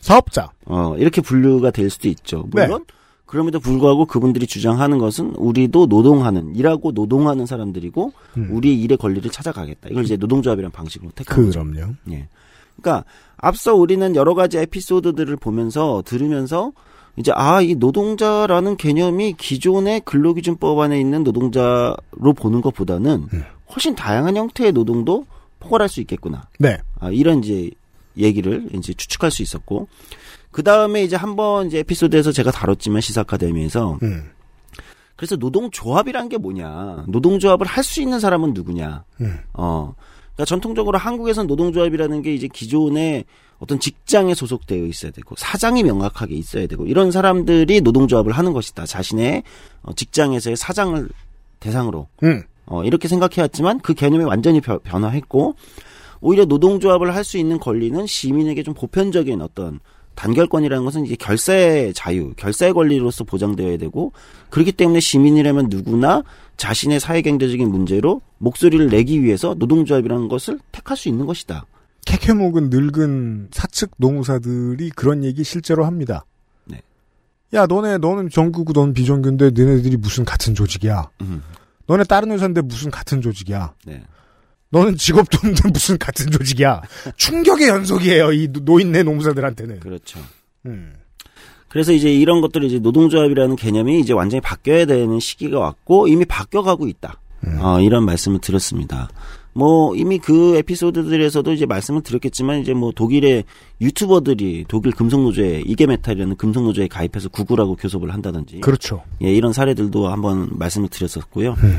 사업자. 0.00 0.50
어 0.64 0.96
이렇게 0.98 1.20
분류가 1.20 1.70
될 1.70 1.88
수도 1.88 2.08
있죠. 2.08 2.48
네. 2.52 2.66
물론 2.66 2.84
그럼에도 3.24 3.60
불구하고 3.60 4.06
그분들이 4.06 4.48
주장하는 4.48 4.98
것은 4.98 5.34
우리도 5.36 5.86
노동하는 5.86 6.56
일하고 6.56 6.90
노동하는 6.90 7.46
사람들이고 7.46 8.12
음. 8.36 8.48
우리의 8.50 8.80
일의 8.80 8.98
권리를 8.98 9.30
찾아가겠다. 9.30 9.90
이걸 9.90 10.04
이제 10.04 10.16
노동조합이라는 10.16 10.72
방식으로 10.72 11.12
택한. 11.14 11.50
그럼요. 11.50 11.94
예. 12.10 12.28
그러니까 12.80 13.04
앞서 13.36 13.74
우리는 13.74 14.16
여러 14.16 14.34
가지 14.34 14.58
에피소드들을 14.58 15.36
보면서 15.36 16.02
들으면서 16.04 16.72
이제 17.16 17.32
아 17.34 17.62
이 17.62 17.74
노동자라는 17.74 18.76
개념이 18.76 19.34
기존의 19.34 20.00
근로기준법 20.04 20.78
안에 20.78 21.00
있는 21.00 21.22
노동자로 21.24 22.32
보는 22.36 22.60
것보다는 22.60 23.28
음. 23.32 23.44
훨씬 23.74 23.94
다양한 23.94 24.36
형태의 24.36 24.72
노동도 24.72 25.26
포괄할 25.60 25.88
수 25.88 26.00
있겠구나. 26.00 26.48
네. 26.58 26.78
아, 27.00 27.10
이런 27.10 27.42
이제 27.42 27.70
얘기를 28.18 28.68
이제 28.74 28.92
추측할 28.92 29.30
수 29.30 29.42
있었고 29.42 29.88
그 30.50 30.62
다음에 30.62 31.02
이제 31.04 31.16
한번 31.16 31.66
이제 31.66 31.78
에피소드에서 31.80 32.32
제가 32.32 32.50
다뤘지만 32.50 33.00
시사 33.00 33.22
아카데미에서 33.22 33.98
음. 34.02 34.30
그래서 35.16 35.36
노동조합이란 35.36 36.28
게 36.28 36.36
뭐냐 36.38 37.04
노동조합을 37.08 37.66
할 37.66 37.82
수 37.84 38.00
있는 38.02 38.20
사람은 38.20 38.52
누구냐 38.54 39.04
음. 39.20 39.38
어 39.54 39.94
그러니까 40.36 40.44
전통적으로 40.44 40.98
한국에선 40.98 41.46
노동조합이라는 41.46 42.22
게 42.22 42.34
이제 42.34 42.46
기존의 42.52 43.24
어떤 43.58 43.80
직장에 43.80 44.34
소속되어 44.34 44.84
있어야 44.84 45.10
되고 45.12 45.34
사장이 45.38 45.82
명확하게 45.82 46.34
있어야 46.34 46.66
되고 46.66 46.84
이런 46.86 47.10
사람들이 47.10 47.80
노동조합을 47.80 48.32
하는 48.32 48.52
것이다 48.52 48.84
자신의 48.84 49.42
어, 49.82 49.94
직장에서의 49.94 50.56
사장을 50.56 51.08
대상으로 51.60 52.06
음. 52.22 52.42
어, 52.66 52.84
이렇게 52.84 53.08
생각해왔지만 53.08 53.80
그 53.80 53.94
개념이 53.94 54.24
완전히 54.24 54.60
벼- 54.60 54.78
변화했고 54.80 55.54
오히려 56.20 56.44
노동조합을 56.44 57.14
할 57.14 57.24
수 57.24 57.38
있는 57.38 57.58
권리는 57.58 58.06
시민에게 58.06 58.62
좀 58.62 58.74
보편적인 58.74 59.40
어떤 59.40 59.80
단결권이라는 60.16 60.84
것은 60.84 61.04
이제 61.04 61.14
결사의 61.14 61.92
자유, 61.92 62.32
결사의 62.36 62.72
권리로서 62.72 63.24
보장되어야 63.24 63.76
되고 63.78 64.12
그렇기 64.50 64.72
때문에 64.72 65.00
시민이라면 65.00 65.66
누구나 65.68 66.22
자신의 66.56 67.00
사회경제적인 67.00 67.68
문제로 67.68 68.22
목소리를 68.38 68.88
내기 68.88 69.22
위해서 69.22 69.54
노동조합이라는 69.58 70.28
것을 70.28 70.58
택할 70.72 70.96
수 70.96 71.08
있는 71.08 71.26
것이다. 71.26 71.66
캐캐묵은 72.06 72.70
늙은 72.70 73.48
사측 73.52 73.90
노무사들이 73.96 74.90
그런 74.90 75.24
얘기 75.24 75.42
실제로 75.44 75.84
합니다. 75.84 76.24
네. 76.64 76.80
야, 77.54 77.66
너네, 77.66 77.98
너는 77.98 78.30
정규고 78.30 78.72
넌 78.72 78.94
비정규인데 78.94 79.50
너네들이 79.50 79.96
무슨 79.96 80.24
같은 80.24 80.54
조직이야. 80.54 81.10
음, 81.22 81.42
너네 81.86 82.04
다른 82.04 82.30
회사인데 82.30 82.60
무슨 82.62 82.90
같은 82.90 83.20
조직이야. 83.20 83.74
네. 83.86 84.02
너는 84.70 84.96
직업도 84.96 85.38
없는데 85.38 85.68
무슨 85.72 85.98
같은 85.98 86.30
조직이야. 86.30 86.80
충격의 87.16 87.68
연속이에요, 87.68 88.32
이 88.32 88.48
노- 88.48 88.60
노인네 88.60 89.02
노무사들한테는. 89.02 89.80
그렇죠. 89.80 90.20
음. 90.66 90.92
그래서 91.68 91.92
이제 91.92 92.12
이런 92.12 92.40
것들이 92.40 92.66
이제 92.66 92.78
노동조합이라는 92.78 93.56
개념이 93.56 94.00
이제 94.00 94.12
완전히 94.12 94.40
바뀌어야 94.40 94.86
되는 94.86 95.18
시기가 95.20 95.58
왔고 95.58 96.08
이미 96.08 96.24
바뀌어가고 96.24 96.86
있다. 96.88 97.20
음. 97.46 97.58
어, 97.60 97.80
이런 97.80 98.04
말씀을 98.04 98.40
드렸습니다. 98.40 99.08
뭐 99.52 99.96
이미 99.96 100.18
그 100.18 100.56
에피소드들에서도 100.56 101.50
이제 101.52 101.64
말씀을 101.64 102.02
드렸겠지만 102.02 102.60
이제 102.60 102.74
뭐 102.74 102.92
독일의 102.92 103.44
유튜버들이 103.80 104.66
독일 104.68 104.92
금속노조에 104.92 105.62
이게메탈이라는 105.64 106.36
금속노조에 106.36 106.88
가입해서 106.88 107.30
구글하고 107.30 107.76
교섭을 107.76 108.12
한다든지 108.12 108.60
그렇죠. 108.60 109.02
예, 109.22 109.32
이런 109.32 109.54
사례들도 109.54 110.08
한번 110.08 110.50
말씀을 110.52 110.88
드렸었고요. 110.88 111.56
음. 111.62 111.78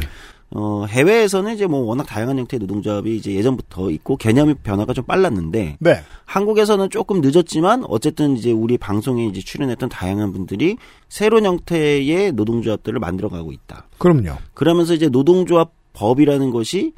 어, 0.51 0.85
해외에서는 0.87 1.53
이제 1.53 1.67
뭐 1.67 1.81
워낙 1.81 2.05
다양한 2.05 2.39
형태의 2.39 2.59
노동조합이 2.59 3.17
이제 3.17 3.33
예전부터 3.33 3.91
있고 3.91 4.15
개념의 4.15 4.55
변화가 4.63 4.93
좀 4.93 5.03
빨랐는데 5.03 5.77
네. 5.79 6.03
한국에서는 6.25 6.89
조금 6.89 7.21
늦었지만 7.21 7.83
어쨌든 7.87 8.37
이제 8.37 8.51
우리 8.51 8.77
방송에 8.77 9.25
이제 9.25 9.41
출연했던 9.41 9.89
다양한 9.89 10.31
분들이 10.31 10.77
새로운 11.09 11.45
형태의 11.45 12.31
노동조합들을 12.31 12.97
만들어가고 12.99 13.51
있다. 13.51 13.87
그럼요. 13.97 14.37
그러면서 14.53 14.93
이제 14.93 15.09
노동조합 15.09 15.71
법이라는 15.93 16.51
것이 16.51 16.93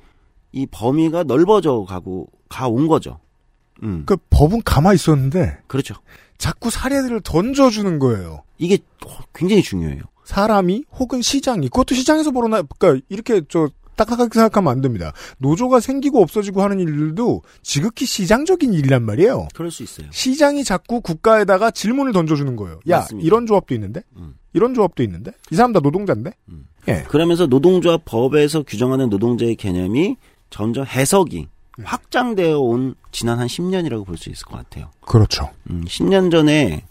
이 0.52 0.66
범위가 0.68 1.24
넓어져 1.24 1.86
가고 1.88 2.28
가온 2.50 2.88
거죠. 2.88 3.20
음, 3.82 4.04
그 4.06 4.18
법은 4.30 4.62
가만히 4.64 4.96
있었는데 4.96 5.60
그렇죠. 5.68 5.96
자꾸 6.38 6.70
사례들을 6.70 7.22
던져주는 7.22 8.00
거예요. 8.00 8.44
이게 8.58 8.78
굉장히 9.34 9.64
중요해요. 9.64 10.02
사람이 10.30 10.84
혹은 11.00 11.24
시장이 11.24 11.70
그것도 11.70 11.96
시장에서 11.96 12.30
벌어나 12.30 12.62
그러니까 12.62 13.04
이렇게 13.10 13.42
저 13.50 13.68
딱딱하게 13.96 14.30
생각하면 14.32 14.72
안 14.72 14.80
됩니다. 14.82 15.12
노조가 15.40 15.80
생기고 15.80 16.22
없어지고 16.22 16.62
하는 16.62 16.80
일들도 16.80 17.42
지극히 17.64 18.06
시장적인 18.06 18.72
일이란 18.74 19.04
말이에요. 19.04 19.48
그럴 19.56 19.72
수 19.72 19.82
있어요. 19.84 20.08
시장이 20.12 20.64
자꾸 20.64 21.02
국가에다가 21.02 21.72
질문을 21.72 22.14
던져주는 22.14 22.56
거예요. 22.56 22.80
야 22.90 23.00
맞습니다. 23.00 23.26
이런 23.26 23.48
조합도 23.48 23.74
있는데 23.74 24.04
음. 24.18 24.36
이런 24.54 24.76
조합도 24.76 25.02
있는데 25.04 25.32
이 25.52 25.56
사람 25.56 25.74
다 25.74 25.80
노동자인데 25.82 26.32
음. 26.50 26.68
예 26.88 27.04
그러면서 27.10 27.48
노동조합 27.48 28.04
법에서 28.06 28.62
규정하는 28.64 29.10
노동자의 29.10 29.56
개념이 29.56 30.16
점점 30.52 30.86
해석이 30.86 31.48
음. 31.80 31.84
확장되어 31.84 32.60
온 32.60 32.94
지난 33.12 33.40
한 33.40 33.48
10년이라고 33.48 34.06
볼 34.06 34.16
수 34.16 34.30
있을 34.30 34.46
것 34.46 34.58
같아요. 34.58 34.92
그렇죠. 35.02 35.50
음, 35.72 35.84
10년 35.88 36.30
전에 36.32 36.84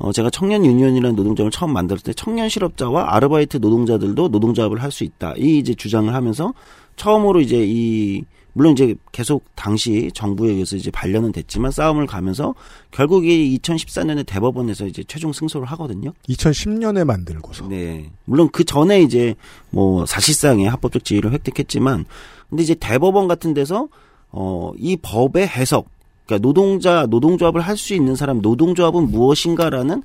어, 0.00 0.12
제가 0.12 0.30
청년 0.30 0.64
유니언이라는 0.64 1.14
노동조합을 1.14 1.50
처음 1.50 1.72
만들었을 1.74 2.02
때 2.04 2.12
청년 2.14 2.48
실업자와 2.48 3.14
아르바이트 3.14 3.58
노동자들도 3.58 4.28
노동조합을 4.28 4.82
할 4.82 4.90
수 4.90 5.04
있다. 5.04 5.34
이 5.36 5.58
이제 5.58 5.74
주장을 5.74 6.12
하면서 6.12 6.52
처음으로 6.96 7.40
이제 7.40 7.62
이 7.64 8.24
물론 8.54 8.72
이제 8.72 8.96
계속 9.12 9.44
당시 9.54 10.10
정부에 10.12 10.50
의해서 10.50 10.74
이제 10.74 10.90
반려는 10.90 11.30
됐지만 11.30 11.70
싸움을 11.70 12.06
가면서 12.08 12.54
결국 12.90 13.24
이 13.26 13.56
2014년에 13.62 14.26
대법원에서 14.26 14.86
이제 14.86 15.04
최종 15.06 15.32
승소를 15.32 15.68
하거든요. 15.68 16.12
2010년에 16.28 17.04
만들고서 17.04 17.68
네. 17.68 18.10
물론 18.24 18.48
그 18.50 18.64
전에 18.64 19.02
이제 19.02 19.36
뭐 19.70 20.04
사실상의 20.06 20.68
합법적 20.68 21.04
지위를 21.04 21.30
획득했지만 21.32 22.06
근데 22.48 22.62
이제 22.64 22.74
대법원 22.74 23.28
같은 23.28 23.54
데서 23.54 23.88
어 24.32 24.72
이 24.78 24.96
법의 24.96 25.46
해석 25.46 25.86
그러니까 26.30 26.38
노동자 26.38 27.06
노동조합을 27.06 27.60
할 27.60 27.76
수 27.76 27.94
있는 27.94 28.14
사람 28.14 28.40
노동조합은 28.40 29.10
무엇인가라는 29.10 30.02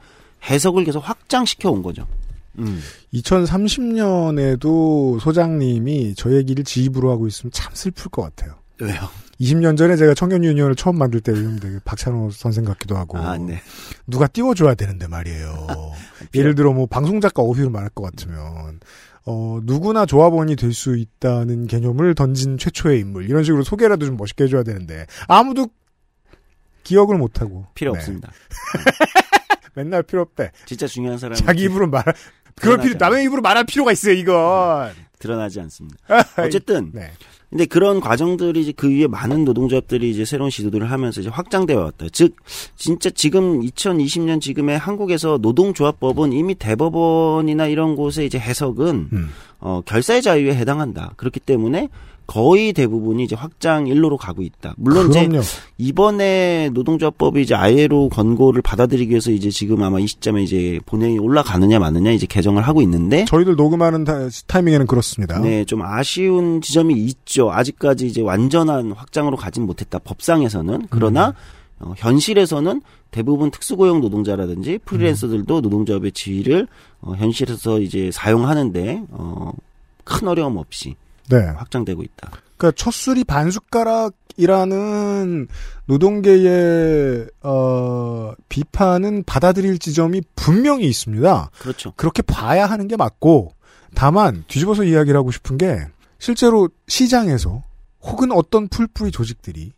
해석을 0.49 0.83
계속 0.85 0.99
확장시켜 0.99 1.69
온 1.71 1.83
거죠. 1.83 2.07
음. 2.57 2.81
2030년에도 3.13 5.19
소장님이 5.19 6.15
저 6.15 6.31
얘기를 6.33 6.63
지입으로 6.63 7.11
하고 7.11 7.27
있으면 7.27 7.51
참 7.51 7.71
슬플 7.75 8.09
것 8.11 8.21
같아요. 8.23 8.55
왜요? 8.79 9.01
20년 9.41 9.77
전에 9.77 9.97
제가 9.97 10.13
청년 10.13 10.43
유니언을 10.45 10.75
처음 10.75 10.97
만들 10.97 11.19
때 11.19 11.33
되게 11.33 11.79
박찬호 11.83 12.29
선생 12.31 12.63
같기도 12.63 12.95
하고 12.95 13.17
아, 13.17 13.37
네. 13.37 13.61
누가 14.07 14.27
띄워줘야 14.27 14.75
되는데 14.75 15.07
말이에요. 15.07 15.67
예를 16.33 16.55
들어 16.55 16.71
뭐 16.71 16.85
방송 16.85 17.19
작가 17.19 17.41
어휘로 17.41 17.69
말할 17.69 17.89
것 17.89 18.03
같으면 18.03 18.79
어 19.25 19.59
누구나 19.63 20.05
조합원이 20.05 20.55
될 20.55 20.71
수 20.71 20.95
있다는 20.95 21.67
개념을 21.67 22.15
던진 22.15 22.57
최초의 22.57 23.01
인물 23.01 23.29
이런 23.29 23.43
식으로 23.43 23.63
소개라도 23.63 24.05
좀 24.05 24.15
멋있게 24.15 24.45
해줘야 24.45 24.63
되는데 24.63 25.05
아무도 25.27 25.67
기억을 26.85 27.17
못하고 27.17 27.65
필요 27.73 27.91
네. 27.91 27.97
없습니다. 27.99 28.31
맨날 29.75 30.03
필요 30.03 30.21
없대. 30.21 30.51
진짜 30.65 30.87
중요한 30.87 31.17
사람은 31.17 31.35
자기 31.35 31.63
입으로 31.63 31.87
말 31.87 32.03
그럴 32.55 32.77
필요 32.77 32.95
남의 32.97 33.25
입으로 33.25 33.41
말할 33.41 33.65
필요가 33.65 33.91
있어요 33.91 34.13
이건. 34.13 34.93
드러나지 35.19 35.59
않습니다. 35.59 35.97
어쨌든 36.37 36.91
네. 36.93 37.11
근데 37.49 37.65
그런 37.65 37.99
과정들이 38.01 38.61
이제 38.61 38.73
그 38.75 38.89
위에 38.89 39.07
많은 39.07 39.45
노동조합들이 39.45 40.09
이제 40.09 40.25
새로운 40.25 40.49
시도들을 40.49 40.89
하면서 40.91 41.21
이제 41.21 41.29
확장되어 41.29 41.79
왔다. 41.79 42.05
즉 42.11 42.35
진짜 42.75 43.09
지금 43.09 43.61
2020년 43.61 44.41
지금의 44.41 44.77
한국에서 44.77 45.37
노동조합법은 45.41 46.33
이미 46.33 46.55
대법원이나 46.55 47.67
이런 47.67 47.95
곳의 47.95 48.25
이제 48.25 48.37
해석은 48.39 49.09
음. 49.13 49.29
어, 49.59 49.81
결사의 49.85 50.21
자유에 50.21 50.53
해당한다. 50.55 51.13
그렇기 51.17 51.39
때문에 51.39 51.89
거의 52.27 52.73
대부분이 52.73 53.23
이제 53.23 53.35
확장 53.35 53.87
일로로 53.87 54.17
가고 54.17 54.41
있다. 54.41 54.73
물론 54.77 55.09
이제 55.09 55.27
그럼요. 55.27 55.43
이번에 55.77 56.69
노동조합법이 56.73 57.41
이제 57.41 57.55
ILO 57.55 58.09
권고를 58.09 58.61
받아들이기 58.61 59.11
위해서 59.11 59.31
이제 59.31 59.49
지금 59.49 59.83
아마 59.83 59.99
이 59.99 60.07
시점에 60.07 60.43
이제 60.43 60.79
본회의 60.85 61.17
올라가느냐 61.19 61.79
마느냐 61.79 62.11
이제 62.11 62.25
개정을 62.25 62.63
하고 62.63 62.81
있는데 62.81 63.25
저희들 63.25 63.55
녹음하는 63.55 64.03
타, 64.03 64.27
타이밍에는 64.47 64.87
그렇습니다. 64.87 65.39
네, 65.39 65.65
좀 65.65 65.81
아쉬운 65.81 66.61
지점이 66.61 66.93
있죠. 66.95 67.51
아직까지 67.51 68.07
이제 68.07 68.21
완전한 68.21 68.91
확장으로 68.91 69.37
가진 69.37 69.65
못했다. 69.65 69.99
법상에서는. 69.99 70.87
그러나 70.89 71.33
어, 71.79 71.93
현실에서는 71.97 72.81
대부분 73.11 73.51
특수고용 73.51 74.01
노동자라든지 74.01 74.79
프리랜서들도 74.85 75.61
노동조합의 75.61 76.11
지위를 76.13 76.67
어, 77.01 77.13
현실에서 77.15 77.79
이제 77.79 78.09
사용하는데 78.11 79.03
어, 79.11 79.51
큰 80.03 80.27
어려움 80.27 80.57
없이 80.57 80.95
네. 81.29 81.37
확장되고 81.37 82.03
있다. 82.03 82.31
그러니까 82.57 82.71
첫술이 82.75 83.23
반숟가락이라는 83.25 84.17
노동계의 85.85 87.27
어, 87.43 88.33
비판은 88.49 89.23
받아들일 89.25 89.77
지점이 89.79 90.21
분명히 90.35 90.87
있습니다. 90.87 91.51
그렇죠. 91.59 91.93
그렇게 91.95 92.21
봐야 92.21 92.65
하는 92.65 92.87
게 92.87 92.95
맞고 92.95 93.53
다만 93.93 94.43
뒤집어서 94.47 94.83
이야기를 94.83 95.17
하고 95.17 95.31
싶은 95.31 95.57
게 95.57 95.85
실제로 96.19 96.69
시장에서 96.87 97.63
혹은 98.01 98.31
어떤 98.31 98.67
풀뿌리 98.67 99.11
조직들이 99.11 99.71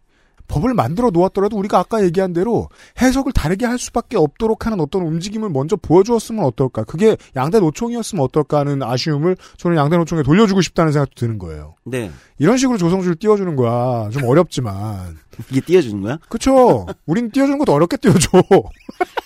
법을 0.48 0.74
만들어 0.74 1.10
놓았더라도 1.10 1.58
우리가 1.58 1.80
아까 1.80 2.04
얘기한 2.04 2.34
대로 2.34 2.70
해석을 3.02 3.32
다르게 3.32 3.66
할 3.66 3.78
수밖에 3.78 4.18
없도록 4.18 4.66
하는 4.66 4.80
어떤 4.80 5.04
움직임을 5.04 5.50
먼저 5.50 5.76
보여주었으면 5.76 6.44
어떨까. 6.46 6.84
그게 6.84 7.18
양대 7.36 7.60
노총이었으면 7.60 8.24
어떨까 8.24 8.60
하는 8.60 8.82
아쉬움을 8.82 9.38
저는 9.58 9.78
양대 9.78 9.98
노총에 9.98 10.24
돌려주고 10.24 10.62
싶다는 10.62 10.92
생각도 10.92 11.16
드는 11.16 11.38
거예요. 11.38 11.76
네. 11.84 12.12
이런 12.40 12.58
식으로 12.58 12.78
조성주를 12.78 13.16
띄워주는 13.16 13.56
거야. 13.56 14.10
좀 14.12 14.24
어렵지만. 14.24 15.18
이게 15.52 15.62
띄워주는 15.62 16.02
거야? 16.02 16.18
그쵸. 16.30 16.86
우린 17.06 17.30
띄워주는 17.30 17.58
것도 17.60 17.74
어렵게 17.74 17.98
띄워줘. 17.98 18.30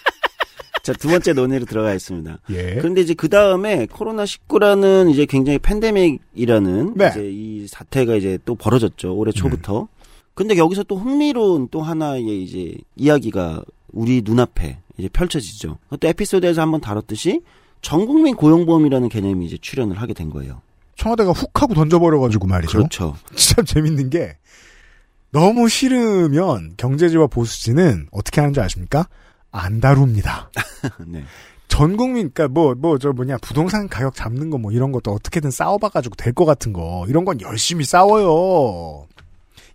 자, 0.84 0.94
두 0.94 1.10
번째 1.10 1.34
논의로 1.34 1.66
들어가 1.66 1.94
있습니다. 1.94 2.40
예. 2.50 2.76
그런데 2.76 3.02
이제 3.02 3.14
그 3.14 3.30
다음에 3.30 3.86
코로나 3.86 4.24
19라는 4.24 5.12
이제 5.12 5.26
굉장히 5.26 5.60
팬데믹이라는 5.60 6.94
네. 6.96 7.10
이제 7.12 7.30
이 7.32 7.68
사태가 7.68 8.16
이제 8.16 8.40
또 8.46 8.56
벌어졌죠 8.56 9.16
올해 9.16 9.32
초부터. 9.32 9.88
근데 10.34 10.58
여기서 10.58 10.84
또 10.84 10.96
흥미로운 10.98 11.68
또 11.72 11.82
하나의 11.82 12.44
이제 12.44 12.76
이야기가 12.96 13.64
우리 13.92 14.22
눈앞에 14.24 14.80
이제 14.98 15.10
펼쳐지죠. 15.10 15.78
또 16.00 16.08
에피소드에서 16.08 16.62
한번 16.62 16.82
다뤘듯이 16.82 17.42
전국민 17.82 18.36
고용보험이라는 18.36 19.10
개념이 19.10 19.46
이제 19.46 19.58
출연을 19.60 20.00
하게 20.00 20.14
된 20.14 20.30
거예요. 20.30 20.62
청와대가 20.96 21.32
훅 21.32 21.62
하고 21.62 21.74
던져버려가지고 21.74 22.48
말이죠. 22.48 22.78
그렇죠. 22.78 23.16
참 23.36 23.66
재밌는 23.66 24.10
게 24.10 24.38
너무 25.32 25.68
싫으면 25.70 26.74
경제지와 26.78 27.28
보수지는 27.28 28.08
어떻게 28.12 28.42
하는지 28.42 28.60
아십니까? 28.60 29.08
안 29.52 29.80
다룹니다. 29.82 30.50
네. 31.08 31.24
전 31.68 31.96
국민, 31.96 32.32
그니까 32.34 32.50
뭐, 32.50 32.76
뭐, 32.76 32.98
저 32.98 33.14
뭐냐, 33.14 33.38
부동산 33.38 33.88
가격 33.88 34.14
잡는 34.14 34.50
거 34.50 34.58
뭐 34.58 34.72
이런 34.74 34.92
것도 34.92 35.12
어떻게든 35.14 35.52
싸워봐가지고 35.52 36.16
될 36.16 36.34
것 36.34 36.44
같은 36.46 36.74
거, 36.74 37.06
이런 37.08 37.24
건 37.24 37.40
열심히 37.40 37.86
싸워요. 37.86 39.08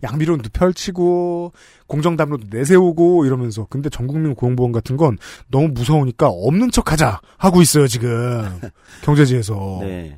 양비론도 0.03 0.49
펼치고, 0.53 1.53
공정담론도 1.87 2.47
내세우고 2.49 3.25
이러면서. 3.25 3.65
근데 3.69 3.89
전 3.89 4.07
국민 4.07 4.35
고용보험 4.35 4.71
같은 4.71 4.97
건 4.97 5.17
너무 5.49 5.69
무서우니까 5.69 6.27
없는 6.27 6.71
척 6.71 6.91
하자! 6.91 7.19
하고 7.37 7.61
있어요, 7.61 7.87
지금. 7.87 8.43
경제지에서. 9.03 9.79
네. 9.81 10.17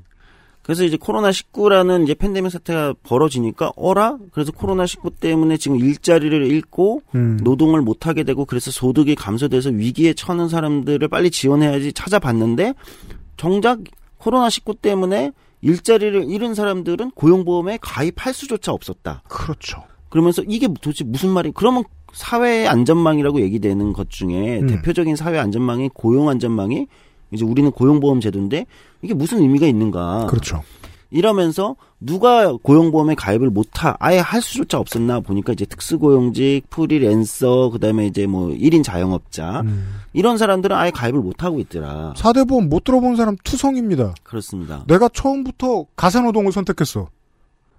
그래서 0.70 0.84
이제 0.84 0.98
코로나 0.98 1.32
19라는 1.32 2.04
이제 2.04 2.14
팬데믹 2.14 2.52
사태가 2.52 2.94
벌어지니까 3.02 3.72
어라? 3.76 4.20
그래서 4.32 4.52
코로나 4.52 4.86
19 4.86 5.10
때문에 5.16 5.58
지금 5.58 5.80
일자리를 5.80 6.46
잃고 6.46 7.02
음. 7.16 7.40
노동을 7.44 7.82
못 7.82 8.06
하게 8.06 8.24
되고 8.24 8.46
그래서 8.46 8.70
소득이 8.70 9.16
감소돼서 9.16 9.72
위기에 9.72 10.14
처는 10.14 10.48
사람들을 10.48 11.08
빨리 11.08 11.32
지원해야지 11.32 11.92
찾아봤는데 11.94 12.76
정작 13.36 13.80
코로나 14.20 14.52
19 14.52 14.76
때문에 14.76 15.32
일자리를 15.62 16.30
잃은 16.30 16.54
사람들은 16.54 17.12
고용보험에 17.12 17.80
가입할 17.82 18.34
수조차 18.34 18.72
없었다. 18.72 19.24
그렇죠. 19.28 19.84
그러면서 20.10 20.42
이게 20.48 20.68
도대체 20.68 21.04
무슨 21.04 21.30
말이? 21.30 21.52
그러면 21.54 21.84
사회 22.14 22.68
안전망이라고 22.68 23.42
얘기되는 23.42 23.94
것 23.94 24.10
중에 24.10 24.60
음. 24.60 24.68
대표적인 24.68 25.16
사회 25.16 25.38
안전망이 25.38 25.90
고용 25.94 26.30
안전망이 26.30 26.88
이제 27.32 27.46
우리는 27.46 27.70
고용보험 27.72 28.22
제도인데 28.22 28.66
이게 29.02 29.14
무슨 29.14 29.40
의미가 29.42 29.68
있는가? 29.68 30.26
그렇죠. 30.28 30.64
이러면서 31.12 31.76
누가 32.02 32.54
고용보험에 32.54 33.16
가입을 33.16 33.50
못하 33.50 33.96
아예 34.00 34.20
할 34.20 34.42
수조차 34.42 34.80
없었나 34.80 35.20
보니까 35.20 35.54
이제 35.54 35.66
특수고용직, 35.66 36.70
프리랜서, 36.70 37.70
그다음에 37.70 38.08
이제 38.08 38.26
뭐 38.26 38.50
1인 38.50 38.84
자영업자 38.84 39.62
음. 39.62 40.00
이런 40.14 40.38
사람들은 40.38 40.76
아예 40.76 40.92
가입을 40.92 41.20
못 41.20 41.44
하고 41.44 41.60
있더라. 41.60 42.14
4대 42.16 42.48
보험 42.48 42.70
못 42.70 42.86
들어본 42.86 43.18
사람 43.18 43.36
투성입니다. 43.44 44.16
그렇습니다. 44.24 44.86
내가 44.88 45.10
처음부터 45.10 45.86
가사노동을 45.96 46.52
선택했어. 46.54 47.10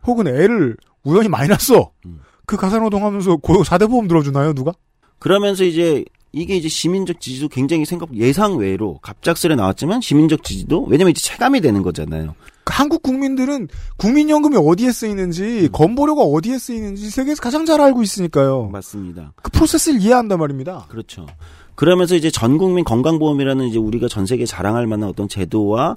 혹은 0.07 0.27
애를 0.29 0.77
우연히 1.03 1.29
많이 1.29 1.49
낳았어. 1.49 1.91
음. 2.05 2.21
그 2.45 2.57
가사노동 2.57 3.05
하면서 3.05 3.37
고 3.37 3.63
4대 3.63 3.89
보험 3.89 4.07
들어주나요, 4.07 4.53
누가? 4.53 4.73
그러면서 5.19 5.65
이제 5.65 6.05
이게 6.33 6.57
이제 6.57 6.69
시민적 6.69 7.21
지지도 7.21 7.49
굉장히 7.49 7.85
생각 7.85 8.15
예상 8.15 8.57
외로 8.57 8.99
갑작스레 9.03 9.57
나왔지만 9.57 10.01
시민적 10.01 10.45
지지도 10.45 10.85
왜냐면 10.85 11.11
이제 11.11 11.21
체감이 11.21 11.61
되는 11.61 11.83
거잖아요. 11.83 12.35
그 12.71 12.77
한국 12.77 13.03
국민들은 13.03 13.67
국민연금이 13.97 14.57
어디에 14.57 14.93
쓰이는지, 14.93 15.43
음. 15.65 15.69
건보료가 15.73 16.23
어디에 16.23 16.57
쓰이는지 16.57 17.11
세계에서 17.11 17.43
가장 17.43 17.67
잘 17.67 17.81
알고 17.81 18.01
있으니까요. 18.01 18.69
맞습니다. 18.69 19.33
그 19.43 19.51
프로세스를 19.51 20.01
이해한단 20.01 20.39
말입니다. 20.39 20.87
그렇죠. 20.89 21.27
그러면서 21.75 22.15
이제 22.15 22.31
전 22.31 22.59
국민 22.59 22.85
건강보험이라는 22.85 23.67
이제 23.67 23.79
우리가 23.79 24.07
전 24.07 24.25
세계에 24.25 24.47
자랑할 24.47 24.87
만한 24.87 25.09
어떤 25.09 25.29
제도와 25.29 25.97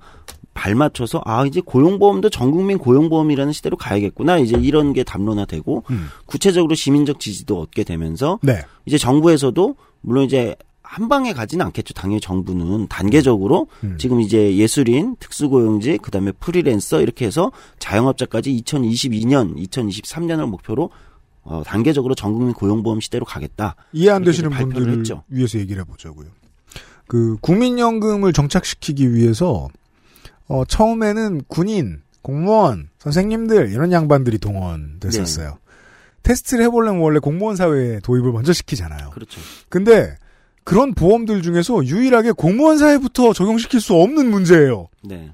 발맞춰서 0.56 1.22
아 1.26 1.46
이제 1.46 1.62
고용보험도 1.62 2.30
전 2.30 2.52
국민 2.52 2.78
고용보험이라는 2.78 3.54
시대로 3.54 3.76
가야겠구나 3.76 4.38
이제 4.38 4.56
이런 4.60 4.94
게 4.94 5.04
담론화되고 5.04 5.84
음. 5.90 6.08
구체적으로 6.26 6.74
시민적 6.76 7.20
지지도 7.20 7.60
얻게 7.60 7.84
되면서 7.84 8.40
네. 8.42 8.62
이제 8.86 8.98
정부에서도 8.98 9.76
물론 10.02 10.26
이제 10.26 10.56
한 10.94 11.10
방에 11.10 11.34
가지는 11.34 11.66
않겠죠. 11.66 11.96
당연히 11.96 12.22
정부는 12.22 12.88
단계적으로 12.88 13.66
음. 13.84 13.98
지금 13.98 14.22
이제 14.22 14.56
예술인, 14.58 15.16
특수고용직, 15.16 16.04
그다음에 16.04 16.32
프리랜서 16.34 17.02
이렇게 17.02 17.26
해서 17.26 17.52
자영업자까지 17.80 18.62
2022년, 18.62 19.58
2023년을 19.58 20.46
목표로 20.46 20.92
어, 21.42 21.64
단계적으로 21.66 22.14
전국민 22.14 22.54
고용보험 22.54 23.00
시대로 23.00 23.26
가겠다. 23.26 23.76
이해 23.92 24.12
안 24.12 24.24
되시는 24.24 24.52
분들을 24.52 25.00
했죠. 25.00 25.24
위해서 25.30 25.58
얘기를 25.58 25.82
해보자고요. 25.82 26.28
그 27.08 27.38
국민연금을 27.42 28.32
정착시키기 28.32 29.16
위해서 29.16 29.70
어, 30.48 30.64
처음에는 30.64 31.42
군인, 31.48 32.04
공무원, 32.22 32.90
선생님들 33.00 33.72
이런 33.72 33.92
양반들이 33.92 34.38
동원됐었어요. 34.38 35.50
네. 35.50 35.56
테스트를 36.22 36.66
해보려면 36.66 37.02
원래 37.02 37.18
공무원 37.18 37.56
사회에 37.56 38.00
도입을 38.02 38.32
먼저 38.32 38.54
시키잖아요. 38.54 39.10
그렇죠. 39.10 39.42
근데 39.70 40.18
그런 40.64 40.94
보험들 40.94 41.42
중에서 41.42 41.86
유일하게 41.86 42.32
공무원 42.32 42.78
사회부터 42.78 43.34
적용시킬 43.34 43.82
수 43.82 43.94
없는 43.96 44.30
문제예요. 44.30 44.88
네. 45.04 45.32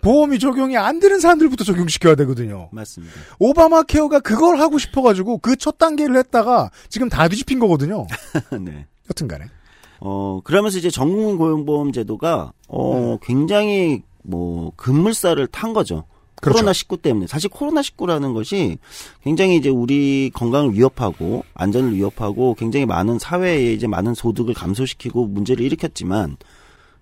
보험이 0.00 0.38
적용이 0.38 0.76
안 0.76 1.00
되는 1.00 1.18
사람들부터 1.18 1.64
적용시켜야 1.64 2.14
되거든요. 2.14 2.68
맞습니다. 2.70 3.14
오바마 3.40 3.82
케어가 3.82 4.20
그걸 4.20 4.60
하고 4.60 4.78
싶어가지고 4.78 5.38
그 5.38 5.56
첫 5.56 5.76
단계를 5.78 6.16
했다가 6.16 6.70
지금 6.88 7.08
다 7.08 7.26
뒤집힌 7.28 7.58
거거든요. 7.58 8.06
네. 8.60 8.86
여튼간에. 9.10 9.46
어, 10.00 10.40
그러면서 10.44 10.78
이제 10.78 10.88
전국민 10.90 11.36
고용보험 11.36 11.90
제도가, 11.90 12.52
어, 12.68 13.18
굉장히, 13.20 14.02
뭐, 14.22 14.70
급물살을 14.76 15.48
탄 15.48 15.72
거죠. 15.72 16.04
그렇죠. 16.40 16.58
코로나 16.58 16.72
19 16.72 16.98
때문에. 16.98 17.26
사실 17.26 17.50
코로나 17.50 17.80
19라는 17.80 18.34
것이 18.34 18.78
굉장히 19.22 19.56
이제 19.56 19.68
우리 19.68 20.30
건강을 20.34 20.74
위협하고, 20.74 21.44
안전을 21.54 21.94
위협하고, 21.94 22.54
굉장히 22.54 22.86
많은 22.86 23.18
사회에 23.18 23.72
이제 23.72 23.86
많은 23.86 24.14
소득을 24.14 24.54
감소시키고 24.54 25.26
문제를 25.26 25.64
일으켰지만, 25.64 26.36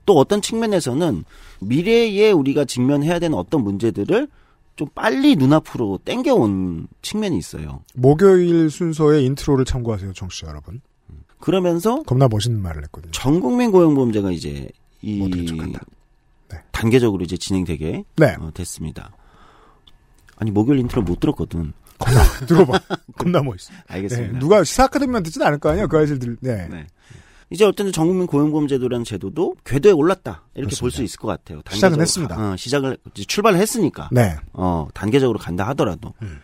또 0.06 0.14
어떤 0.14 0.40
측면에서는 0.40 1.24
미래에 1.60 2.30
우리가 2.30 2.64
직면해야 2.64 3.18
되는 3.18 3.36
어떤 3.36 3.62
문제들을 3.62 4.28
좀 4.76 4.88
빨리 4.94 5.36
눈앞으로 5.36 5.98
땡겨온 6.04 6.86
측면이 7.02 7.36
있어요. 7.38 7.82
목요일 7.94 8.70
순서의 8.70 9.24
intro를 9.24 9.64
참고하세요, 9.64 10.12
청취자 10.12 10.48
여러분. 10.48 10.80
그러면서 11.38 12.02
겁나 12.02 12.28
멋있는 12.28 12.60
말을 12.62 12.82
했거든요. 12.84 13.10
전 13.12 13.40
국민 13.40 13.70
고용보험제가 13.70 14.30
이제 14.30 14.68
이 15.02 15.18
모두를 15.18 15.46
촉한다. 15.46 15.80
네. 16.50 16.58
단계적으로 16.72 17.24
이제 17.24 17.36
진행되게 17.36 18.04
네, 18.16 18.36
어, 18.38 18.50
됐습니다. 18.54 19.12
아니 20.36 20.50
목요일 20.50 20.80
인트로 20.80 21.02
못 21.02 21.20
들었거든. 21.20 21.72
겁나 21.98 22.22
들어봐. 22.46 22.78
겁나 23.18 23.42
멋있어. 23.42 23.72
네, 23.72 23.78
알겠습니다. 23.88 24.38
누가 24.38 24.62
시사 24.64 24.84
아카데미만 24.84 25.22
듣진 25.22 25.42
않을 25.42 25.58
거 25.58 25.70
아니야, 25.70 25.86
그 25.86 25.98
아이들들. 25.98 26.36
네. 26.40 26.68
네. 26.68 26.86
이제 27.48 27.64
어쨌든 27.64 27.92
전국민 27.92 28.26
고용보험 28.26 28.66
제도라는 28.68 29.04
제도도 29.04 29.54
궤도에 29.64 29.92
올랐다 29.92 30.42
이렇게 30.56 30.74
볼 30.76 30.90
수. 30.90 31.02
있을 31.04 31.18
것 31.18 31.28
같아요. 31.28 31.62
시작은 31.70 32.00
했습니다. 32.00 32.34
가- 32.34 32.50
어, 32.52 32.56
시작을 32.56 32.98
출발을 33.14 33.58
했으니까. 33.60 34.08
네. 34.12 34.36
어 34.52 34.88
단계적으로 34.94 35.38
간다 35.38 35.66
하더라도 35.68 36.12
음. 36.22 36.40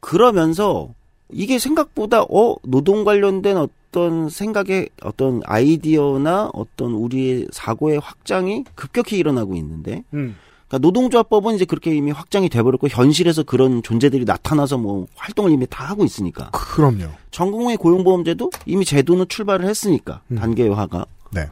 그러면서 0.00 0.94
이게 1.30 1.58
생각보다 1.58 2.22
어 2.22 2.56
노동 2.62 3.04
관련된 3.04 3.56
어떤 3.56 4.28
생각의 4.28 4.88
어떤 5.02 5.40
아이디어나 5.46 6.50
어떤 6.52 6.92
우리의 6.92 7.48
사고의 7.52 7.98
확장이 7.98 8.64
급격히 8.74 9.18
일어나고 9.18 9.54
있는데 9.56 10.04
음. 10.14 10.36
그러니까 10.68 10.86
노동조합법은 10.86 11.54
이제 11.54 11.64
그렇게 11.64 11.94
이미 11.94 12.10
확장이 12.10 12.48
돼버렸고 12.48 12.88
현실에서 12.88 13.42
그런 13.42 13.82
존재들이 13.82 14.24
나타나서 14.24 14.78
뭐 14.78 15.06
활동을 15.14 15.50
이미 15.52 15.66
다 15.68 15.84
하고 15.84 16.04
있으니까 16.04 16.50
그럼요. 16.50 17.10
전국민 17.30 17.76
고용보험제도 17.76 18.50
이미 18.66 18.84
제도는 18.84 19.28
출발을 19.28 19.66
했으니까 19.68 20.22
음. 20.30 20.36
단계화가 20.36 21.06
네. 21.32 21.48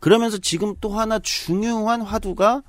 그러면서 0.00 0.38
지금 0.38 0.74
또 0.80 0.90
하나 0.90 1.18
중요한 1.18 2.02
화두가 2.02 2.62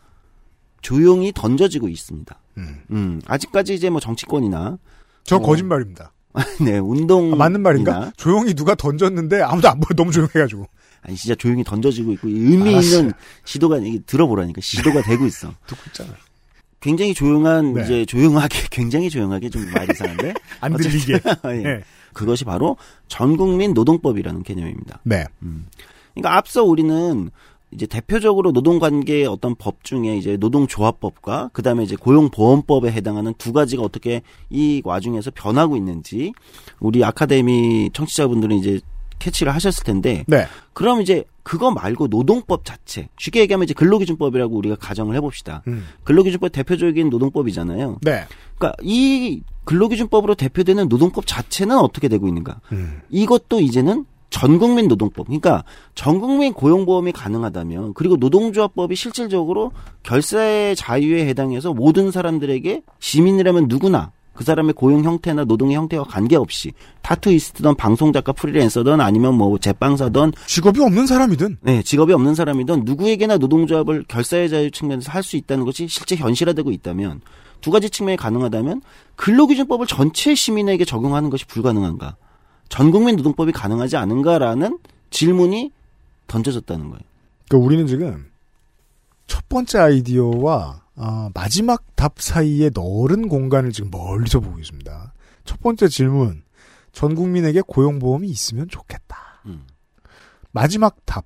조용히 0.81 1.31
던져지고 1.33 1.89
있습니다. 1.89 2.39
음. 2.57 2.81
음, 2.91 3.21
아직까지 3.27 3.73
이제 3.73 3.89
뭐 3.89 3.99
정치권이나 3.99 4.77
저 5.23 5.35
어. 5.37 5.39
거짓말입니다. 5.39 6.13
네 6.63 6.77
운동 6.77 7.33
아, 7.33 7.35
맞는 7.35 7.61
말인가? 7.61 8.11
조용히 8.17 8.53
누가 8.53 8.75
던졌는데 8.75 9.41
아무도 9.41 9.69
안 9.69 9.79
보여. 9.79 9.95
너무 9.95 10.11
조용해가지고. 10.11 10.67
아니 11.07 11.15
진짜 11.15 11.35
조용히 11.35 11.63
던져지고 11.63 12.11
있고 12.13 12.27
의미 12.27 12.71
알았어요. 12.73 12.99
있는 12.99 13.13
시도가 13.45 13.77
이게 13.77 13.99
들어보라니까 14.05 14.61
시도가 14.61 15.03
되고 15.03 15.25
있어. 15.25 15.53
듣고 15.67 15.81
있잖아. 15.87 16.09
굉장히 16.79 17.13
조용한 17.13 17.73
네. 17.73 17.83
이제 17.83 18.05
조용하게 18.05 18.59
굉장히 18.71 19.09
조용하게 19.09 19.49
좀 19.49 19.65
말 19.71 19.89
이상한데 19.89 20.33
안 20.61 20.73
들리게. 20.75 21.13
예. 21.45 21.51
네. 21.63 21.81
그것이 22.13 22.45
바로 22.45 22.77
전국민 23.07 23.73
노동법이라는 23.73 24.43
개념입니다. 24.43 24.99
네. 25.03 25.25
그러니까 26.13 26.37
앞서 26.37 26.63
우리는 26.63 27.29
이제 27.71 27.85
대표적으로 27.85 28.51
노동관계의 28.51 29.25
어떤 29.25 29.55
법 29.55 29.83
중에 29.83 30.15
이제 30.17 30.37
노동조합법과 30.37 31.49
그 31.51 31.61
다음에 31.61 31.83
이제 31.83 31.95
고용보험법에 31.97 32.89
해당하는 32.91 33.33
두 33.37 33.51
가지가 33.51 33.83
어떻게 33.83 34.21
이 34.49 34.81
와중에서 34.85 35.31
변하고 35.35 35.75
있는지 35.75 36.31
우리 36.79 37.03
아카데미 37.03 37.89
청취자분들은 37.93 38.55
이제 38.57 38.79
캐치를 39.19 39.53
하셨을 39.53 39.83
텐데 39.83 40.23
네. 40.27 40.47
그럼 40.73 41.01
이제 41.01 41.23
그거 41.43 41.71
말고 41.71 42.07
노동법 42.07 42.65
자체 42.65 43.07
쉽게 43.19 43.41
얘기하면 43.41 43.65
이제 43.65 43.73
근로기준법이라고 43.73 44.55
우리가 44.57 44.75
가정을 44.75 45.15
해봅시다. 45.15 45.61
음. 45.67 45.85
근로기준법 46.03 46.51
대표적인 46.51 47.09
노동법이잖아요. 47.09 47.99
네. 48.01 48.25
그러니까 48.57 48.75
이 48.81 49.41
근로기준법으로 49.65 50.35
대표되는 50.35 50.87
노동법 50.89 51.27
자체는 51.27 51.77
어떻게 51.77 52.07
되고 52.07 52.27
있는가? 52.27 52.61
음. 52.71 53.01
이것도 53.09 53.59
이제는 53.59 54.05
전국민 54.29 54.87
노동법. 54.87 55.27
그러니까 55.27 55.63
전국민 55.93 56.53
고용보험이 56.53 57.11
가능하다면 57.11 57.93
그리고 57.93 58.17
노동조합법이 58.17 58.95
실질적으로 58.95 59.71
결사의 60.03 60.75
자유에 60.75 61.25
해당해서 61.27 61.73
모든 61.73 62.11
사람들에게 62.11 62.81
시민이라면 62.99 63.67
누구나 63.69 64.11
그 64.35 64.43
사람의 64.43 64.73
고용 64.73 65.03
형태나 65.03 65.45
노동의 65.45 65.75
형태와 65.75 66.03
관계없이 66.03 66.73
타투이스트든 67.01 67.75
방송 67.75 68.11
작가 68.13 68.31
프리랜서든 68.33 68.99
아니면 69.01 69.35
뭐 69.35 69.57
제빵사든 69.57 70.33
직업이 70.45 70.81
없는 70.81 71.07
사람이든. 71.07 71.57
네, 71.61 71.81
직업이 71.81 72.13
없는 72.13 72.35
사람이든 72.35 72.83
누구에게나 72.85 73.37
노동조합을 73.37 74.05
결사의 74.07 74.49
자유 74.49 74.69
측면에서 74.71 75.11
할 75.11 75.25
수 75.25 75.37
있다는 75.37 75.65
것이 75.65 75.87
실제 75.87 76.15
현실화되고 76.15 76.69
있다면 76.69 77.21
두 77.61 77.71
가지 77.71 77.89
측면이 77.89 78.17
가능하다면 78.17 78.83
근로기준법을 79.15 79.87
전체 79.87 80.35
시민에게 80.35 80.85
적용하는 80.85 81.31
것이 81.31 81.45
불가능한가? 81.47 82.15
전국민 82.69 83.15
노동법이 83.15 83.51
가능하지 83.51 83.97
않은가라는 83.97 84.77
질문이 85.09 85.71
던져졌다는 86.27 86.89
거예요. 86.89 86.99
그러니까 87.47 87.65
우리는 87.65 87.87
지금 87.87 88.29
첫 89.25 89.47
번째 89.49 89.79
아이디어와 89.79 90.81
아, 90.95 91.29
마지막 91.33 91.83
답 91.95 92.21
사이에 92.21 92.69
넓은 92.73 93.27
공간을 93.27 93.71
지금 93.71 93.91
멀리서 93.91 94.39
보고 94.39 94.59
있습니다. 94.59 95.13
첫 95.43 95.59
번째 95.61 95.87
질문. 95.87 96.43
전 96.91 97.13
국민에게 97.15 97.61
고용보험이 97.61 98.29
있으면 98.29 98.67
좋겠다. 98.69 99.17
음. 99.45 99.65
마지막 100.51 100.95
답. 101.05 101.25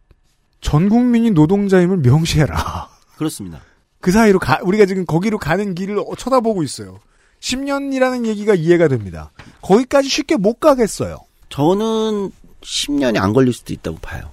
전 0.62 0.90
국민이 0.90 1.32
노동자임을 1.32 1.98
명시해라. 1.98 2.90
그렇습니다. 3.18 3.62
그 4.02 4.12
사이로 4.12 4.40
가, 4.40 4.60
우리가 4.64 4.86
지금 4.86 5.06
거기로 5.06 5.38
가는 5.38 5.76
길을 5.76 6.00
어- 6.00 6.16
쳐다보고 6.18 6.64
있어요. 6.64 7.00
10년이라는 7.40 8.26
얘기가 8.26 8.56
이해가 8.56 8.88
됩니다. 8.88 9.32
거기까지 9.62 10.10
쉽게 10.10 10.36
못 10.38 10.60
가겠어요. 10.60 11.20
저는 11.50 12.32
10년이 12.62 13.18
안 13.18 13.32
걸릴 13.34 13.54
수도 13.54 13.74
있다고 13.74 13.98
봐요. 14.00 14.32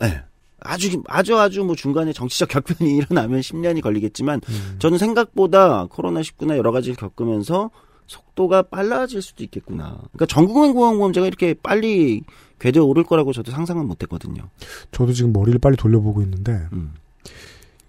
네. 0.00 0.22
아주 0.64 1.02
아주 1.06 1.38
아주 1.38 1.62
뭐 1.62 1.76
중간에 1.76 2.12
정치적 2.12 2.48
격변이 2.48 2.96
일어나면 2.96 3.40
10년이 3.40 3.82
걸리겠지만 3.82 4.40
저는 4.78 4.98
생각보다 4.98 5.86
코로나 5.86 6.20
19나 6.20 6.56
여러 6.56 6.72
가지를 6.72 6.96
겪으면서 6.96 7.70
속도가 8.06 8.62
빨라질 8.62 9.22
수도 9.22 9.44
있겠구나. 9.44 9.98
그러니까 10.12 10.26
전국민 10.26 10.74
고용보험제가 10.74 11.26
이렇게 11.26 11.54
빨리 11.54 12.22
궤도에 12.58 12.82
오를 12.82 13.04
거라고 13.04 13.32
저도 13.32 13.50
상상은 13.50 13.86
못했거든요. 13.86 14.48
저도 14.90 15.12
지금 15.12 15.32
머리를 15.32 15.58
빨리 15.58 15.76
돌려보고 15.76 16.22
있는데 16.22 16.66
음. 16.72 16.94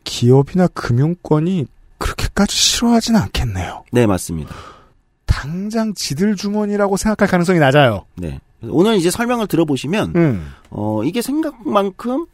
기업이나 0.03 0.67
금융권이 0.67 1.65
그렇게까지 1.97 2.55
싫어하진 2.55 3.15
않겠네요. 3.15 3.83
네 3.91 4.05
맞습니다. 4.05 4.53
당장 5.25 5.93
지들 5.93 6.35
주머니라고 6.35 6.97
생각할 6.97 7.27
가능성이 7.27 7.59
낮아요. 7.59 8.05
네 8.15 8.39
오늘 8.61 8.95
이제 8.95 9.09
설명을 9.09 9.47
들어보시면 9.47 10.13
음. 10.15 10.51
어 10.69 11.03
이게 11.03 11.21
생각만큼 11.21 12.25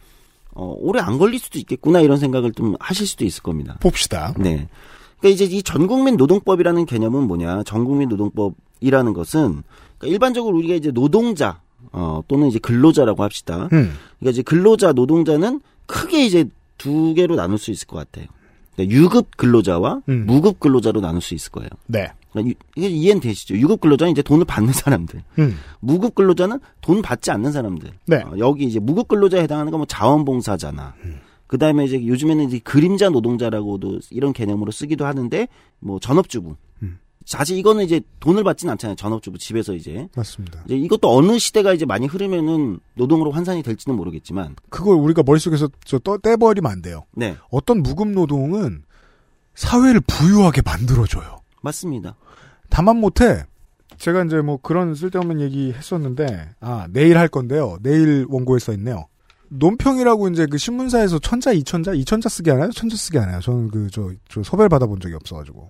어 0.53 0.75
오래 0.77 0.99
안 0.99 1.17
걸릴 1.17 1.39
수도 1.39 1.59
있겠구나 1.59 2.01
이런 2.01 2.17
생각을 2.17 2.51
좀 2.51 2.75
하실 2.79 3.07
수도 3.07 3.25
있을 3.25 3.43
겁니다. 3.43 3.77
봅시다. 3.79 4.33
네. 4.37 4.67
그러니까 5.19 5.43
이제 5.43 5.45
이 5.45 5.63
전국민 5.63 6.17
노동법이라는 6.17 6.85
개념은 6.85 7.23
뭐냐? 7.23 7.63
전국민 7.63 8.09
노동법이라는 8.09 9.13
것은 9.13 9.63
그러니까 9.97 10.07
일반적으로 10.07 10.57
우리가 10.57 10.75
이제 10.75 10.91
노동자 10.91 11.61
어 11.91 12.21
또는 12.27 12.47
이제 12.47 12.59
근로자라고 12.59 13.23
합시다. 13.23 13.69
음. 13.73 13.93
그러니까 14.19 14.31
이제 14.31 14.41
근로자 14.41 14.93
노동자는 14.93 15.61
크게 15.85 16.25
이제 16.25 16.45
두 16.77 17.13
개로 17.13 17.35
나눌 17.35 17.57
수 17.57 17.71
있을 17.71 17.87
것 17.87 17.97
같아요. 17.97 18.27
그러니까 18.75 18.95
유급 18.95 19.37
근로자와 19.37 20.01
음. 20.09 20.25
무급 20.25 20.59
근로자로 20.59 21.01
나눌 21.01 21.21
수 21.21 21.33
있을 21.33 21.51
거예요. 21.51 21.69
네. 21.87 22.11
그러니까 22.31 22.49
유- 22.51 22.53
이게 22.77 22.87
이해는 22.87 23.21
되시죠? 23.21 23.55
유급 23.55 23.81
근로자는 23.81 24.11
이제 24.11 24.21
돈을 24.21 24.45
받는 24.45 24.73
사람들. 24.73 25.23
음. 25.39 25.57
무급 25.79 26.15
근로자는 26.15 26.59
돈 26.81 27.01
받지 27.01 27.29
않는 27.31 27.51
사람들. 27.51 27.91
네. 28.07 28.17
어, 28.17 28.33
여기 28.39 28.65
이제 28.65 28.79
무급 28.79 29.07
근로자에 29.09 29.41
해당하는 29.43 29.71
건 29.71 29.79
뭐 29.79 29.85
자원봉사자나. 29.87 30.95
그 31.47 31.57
다음에 31.57 31.83
이제 31.83 32.05
요즘에는 32.07 32.45
이제 32.47 32.59
그림자 32.59 33.09
노동자라고도 33.09 33.99
이런 34.11 34.31
개념으로 34.31 34.71
쓰기도 34.71 35.05
하는데 35.05 35.47
뭐 35.79 35.99
전업주부. 35.99 36.55
음. 36.83 36.99
사실 37.25 37.57
이거는 37.57 37.83
이제 37.83 38.01
돈을 38.21 38.43
받진 38.43 38.69
않잖아요. 38.69 38.95
전업주부 38.95 39.37
집에서 39.37 39.73
이제. 39.73 40.07
맞습니다. 40.15 40.61
이제 40.65 40.75
이것도 40.77 41.13
어느 41.15 41.37
시대가 41.37 41.73
이제 41.73 41.85
많이 41.85 42.07
흐르면은 42.07 42.79
노동으로 42.95 43.31
환산이 43.31 43.61
될지는 43.63 43.97
모르겠지만. 43.97 44.55
그걸 44.69 44.95
우리가 44.95 45.23
머릿속에서 45.23 45.67
저 45.83 45.99
떠, 45.99 46.17
떼버리면 46.17 46.71
안 46.71 46.81
돼요. 46.81 47.03
네. 47.11 47.35
어떤 47.51 47.83
무급 47.83 48.07
노동은 48.07 48.83
사회를 49.55 49.99
부유하게 50.01 50.61
만들어줘요. 50.63 51.40
맞습니다. 51.61 52.15
다만 52.69 52.97
못해. 52.97 53.45
제가 53.97 54.23
이제 54.23 54.41
뭐 54.41 54.57
그런 54.57 54.95
쓸데없는 54.95 55.41
얘기 55.41 55.73
했었는데, 55.73 56.55
아, 56.59 56.87
내일 56.89 57.17
할 57.17 57.27
건데요. 57.27 57.77
내일 57.81 58.25
원고에 58.29 58.59
써 58.59 58.73
있네요. 58.73 59.07
논평이라고 59.49 60.29
이제 60.29 60.47
그 60.47 60.57
신문사에서 60.57 61.19
천자, 61.19 61.51
이천자, 61.51 61.93
이천자 61.93 62.29
쓰게 62.29 62.51
하나요? 62.51 62.71
천자 62.71 62.95
쓰게 62.95 63.19
하나요? 63.19 63.41
저는 63.41 63.69
그, 63.69 63.89
저, 63.91 64.09
저 64.29 64.41
섭외를 64.41 64.69
받아본 64.69 64.99
적이 65.01 65.15
없어가지고. 65.15 65.69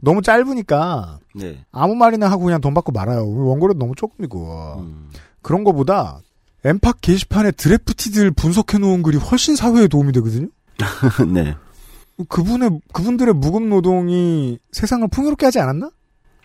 너무 0.00 0.22
짧으니까 0.22 1.18
네. 1.34 1.64
아무 1.72 1.94
말이나 1.94 2.30
하고 2.30 2.44
그냥 2.44 2.60
돈 2.60 2.74
받고 2.74 2.92
말아요. 2.92 3.28
원고료 3.28 3.74
너무 3.74 3.94
조금이고. 3.94 4.76
음. 4.80 5.10
그런 5.42 5.64
거보다 5.64 6.20
엠팍 6.64 7.00
게시판에 7.00 7.52
드래프티들 7.52 8.30
분석해 8.32 8.78
놓은 8.78 9.02
글이 9.02 9.16
훨씬 9.18 9.56
사회에 9.56 9.88
도움이 9.88 10.12
되거든요? 10.12 10.48
네. 11.32 11.56
그분의, 12.28 12.80
그분들의 12.92 13.34
무급 13.34 13.62
노동이 13.64 14.58
세상을 14.72 15.06
풍요롭게 15.08 15.46
하지 15.46 15.58
않았나? 15.60 15.90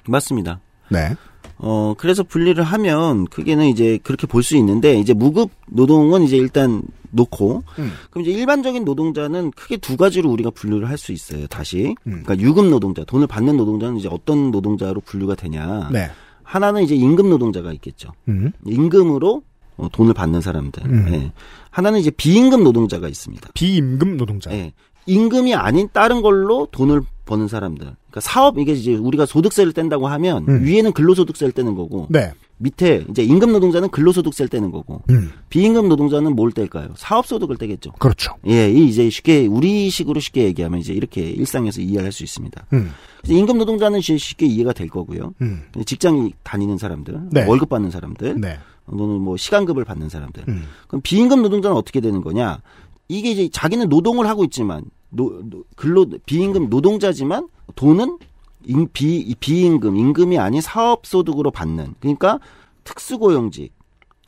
맞습니다. 0.07 0.59
네. 0.89 1.15
어, 1.57 1.93
그래서 1.97 2.23
분리를 2.23 2.61
하면 2.63 3.25
크게는 3.27 3.67
이제 3.67 3.97
그렇게 4.03 4.27
볼 4.27 4.43
수 4.43 4.55
있는데 4.57 4.95
이제 4.99 5.13
무급 5.13 5.51
노동은 5.67 6.23
이제 6.23 6.37
일단 6.37 6.81
놓고 7.11 7.63
음. 7.79 7.91
그럼 8.09 8.25
이제 8.25 8.31
일반적인 8.37 8.83
노동자는 8.83 9.51
크게 9.51 9.77
두 9.77 9.95
가지로 9.95 10.29
우리가 10.29 10.49
분류를 10.51 10.89
할 10.89 10.97
수 10.97 11.11
있어요. 11.13 11.47
다시. 11.47 11.95
음. 12.07 12.23
그러니까 12.23 12.37
유급 12.39 12.65
노동자, 12.67 13.03
돈을 13.05 13.25
받는 13.27 13.55
노동자는 13.55 13.97
이제 13.97 14.09
어떤 14.11 14.51
노동자로 14.51 15.01
분류가 15.01 15.35
되냐? 15.35 15.89
네. 15.91 16.09
하나는 16.43 16.83
이제 16.83 16.93
임금 16.93 17.29
노동자가 17.29 17.71
있겠죠. 17.73 18.09
음. 18.27 18.51
임금으로 18.65 19.41
어, 19.77 19.89
돈을 19.91 20.13
받는 20.13 20.41
사람들. 20.41 20.85
음. 20.85 21.07
예. 21.13 21.31
하나는 21.69 21.99
이제 21.99 22.09
비임금 22.11 22.63
노동자가 22.63 23.07
있습니다. 23.09 23.49
비임금 23.53 24.17
노동자. 24.17 24.51
예. 24.51 24.73
임금이 25.05 25.55
아닌 25.55 25.89
다른 25.91 26.21
걸로 26.21 26.67
돈을 26.71 27.01
버는 27.25 27.47
사람들. 27.47 27.85
그러니까 27.85 28.21
사업 28.21 28.57
이게 28.59 28.73
이제 28.73 28.95
우리가 28.95 29.25
소득세를 29.25 29.73
뗀다고 29.73 30.07
하면 30.07 30.45
음. 30.47 30.63
위에는 30.63 30.91
근로소득세를 30.93 31.51
떼는 31.51 31.75
거고 31.75 32.07
네. 32.09 32.31
밑에 32.57 33.03
이제 33.09 33.23
임금 33.23 33.51
노동자는 33.51 33.89
근로소득세를 33.89 34.47
떼는 34.47 34.71
거고 34.71 35.01
음. 35.09 35.31
비임금 35.49 35.89
노동자는 35.89 36.35
뭘 36.35 36.51
뗄까요? 36.51 36.89
사업소득을 36.95 37.57
떼겠죠. 37.57 37.91
그렇죠. 37.93 38.35
예, 38.47 38.71
이 38.71 38.87
이제 38.87 39.09
쉽게 39.09 39.47
우리식으로 39.47 40.19
쉽게 40.19 40.43
얘기하면 40.43 40.79
이제 40.79 40.93
이렇게 40.93 41.21
일상에서 41.21 41.81
이해할 41.81 42.11
수 42.11 42.23
있습니다. 42.23 42.65
음. 42.73 42.91
그래서 43.21 43.37
임금 43.37 43.57
노동자는 43.57 43.99
쉽게 44.01 44.45
이해가 44.45 44.71
될 44.71 44.87
거고요. 44.87 45.33
음. 45.41 45.63
직장 45.85 46.31
다니는 46.43 46.77
사람들, 46.77 47.19
네. 47.31 47.45
월급 47.45 47.69
받는 47.69 47.91
사람들, 47.91 48.39
네. 48.39 48.57
또는 48.89 49.19
뭐 49.19 49.35
시간급을 49.35 49.83
받는 49.83 50.09
사람들. 50.09 50.43
음. 50.47 50.63
그럼 50.87 51.01
비임금 51.01 51.41
노동자는 51.41 51.75
어떻게 51.75 51.99
되는 51.99 52.21
거냐? 52.21 52.61
이게 53.07 53.31
이제 53.31 53.49
자기는 53.49 53.89
노동을 53.89 54.27
하고 54.27 54.43
있지만 54.45 54.83
노, 55.09 55.41
노- 55.49 55.63
근로 55.75 56.05
비임금 56.25 56.69
노동자지만 56.69 57.47
돈은 57.75 58.17
임, 58.65 58.87
비이 58.91 59.35
비임금 59.39 59.95
임금이 59.95 60.39
아닌 60.39 60.59
사업 60.61 61.05
소득으로 61.05 61.51
받는 61.51 61.95
그러니까 61.99 62.39
특수고용직 62.83 63.73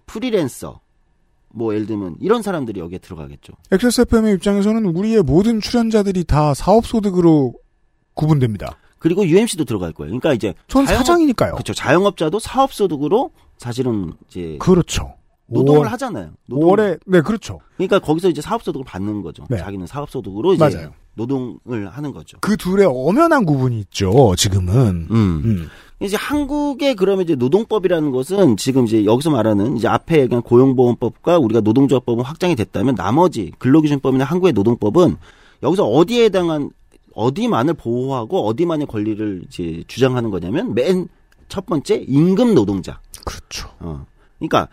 프리랜서 0.05 0.79
뭐 1.49 1.73
예를 1.73 1.87
들면 1.87 2.17
이런 2.19 2.41
사람들이 2.41 2.79
여기에 2.79 2.99
들어가겠죠. 2.99 3.53
XSFM의 3.71 4.35
입장에서는 4.35 4.85
우리의 4.85 5.23
모든 5.23 5.59
출연자들이 5.59 6.23
다 6.25 6.53
사업소득으로 6.53 7.53
구분됩니다. 8.13 8.77
그리고 8.99 9.25
UMC도 9.25 9.65
들어갈 9.65 9.91
거예요. 9.93 10.09
그러니까 10.09 10.33
이제 10.33 10.53
전 10.67 10.85
자영업- 10.85 10.97
사장이니까요. 10.97 11.53
그렇죠. 11.53 11.73
자영업자도 11.73 12.39
사업 12.39 12.73
소득으로 12.73 13.31
사실은 13.57 14.13
이제 14.27 14.57
그렇죠. 14.59 15.13
노동을 15.47 15.81
5월, 15.81 15.89
하잖아요. 15.91 16.31
노동을. 16.47 16.75
5월에 16.75 16.99
네 17.05 17.21
그렇죠. 17.21 17.59
그러니까 17.77 17.99
거기서 17.99 18.29
이제 18.29 18.41
사업 18.41 18.63
소득을 18.63 18.85
받는 18.85 19.21
거죠. 19.21 19.45
네. 19.49 19.57
자기는 19.57 19.87
사업 19.87 20.09
소득으로 20.09 20.53
이제 20.53 20.63
맞아요. 20.63 20.91
노동을 21.15 21.89
하는 21.89 22.11
거죠. 22.11 22.37
그 22.41 22.57
둘의 22.57 22.87
엄연한 22.89 23.45
구분이 23.45 23.79
있죠. 23.79 24.35
지금은. 24.35 25.07
음. 25.09 25.41
음. 25.45 25.67
이제 25.99 26.15
한국의 26.15 26.95
그러면 26.95 27.23
이제 27.23 27.35
노동법이라는 27.35 28.11
것은 28.11 28.57
지금 28.57 28.85
이제 28.85 29.03
여기서 29.03 29.31
말하는 29.31 29.77
이제 29.77 29.87
앞에 29.87 30.21
얘기한 30.21 30.43
고용보험법과 30.43 31.39
우리가 31.39 31.61
노동조합법은 31.61 32.23
확장이 32.23 32.55
됐다면 32.55 32.95
나머지 32.95 33.51
근로기준법이나 33.57 34.23
한국의 34.23 34.53
노동법은 34.53 35.17
여기서 35.63 35.85
어디에 35.87 36.25
해당한 36.25 36.69
어디만을 37.15 37.73
보호하고 37.73 38.45
어디만의 38.47 38.85
권리를 38.85 39.43
이제 39.47 39.83
주장하는 39.87 40.29
거냐면 40.29 40.75
맨 40.75 41.07
첫 41.49 41.65
번째 41.65 42.03
임금 42.07 42.53
노동자. 42.55 42.99
그렇죠. 43.25 43.69
어. 43.79 44.05
그러니까 44.39 44.67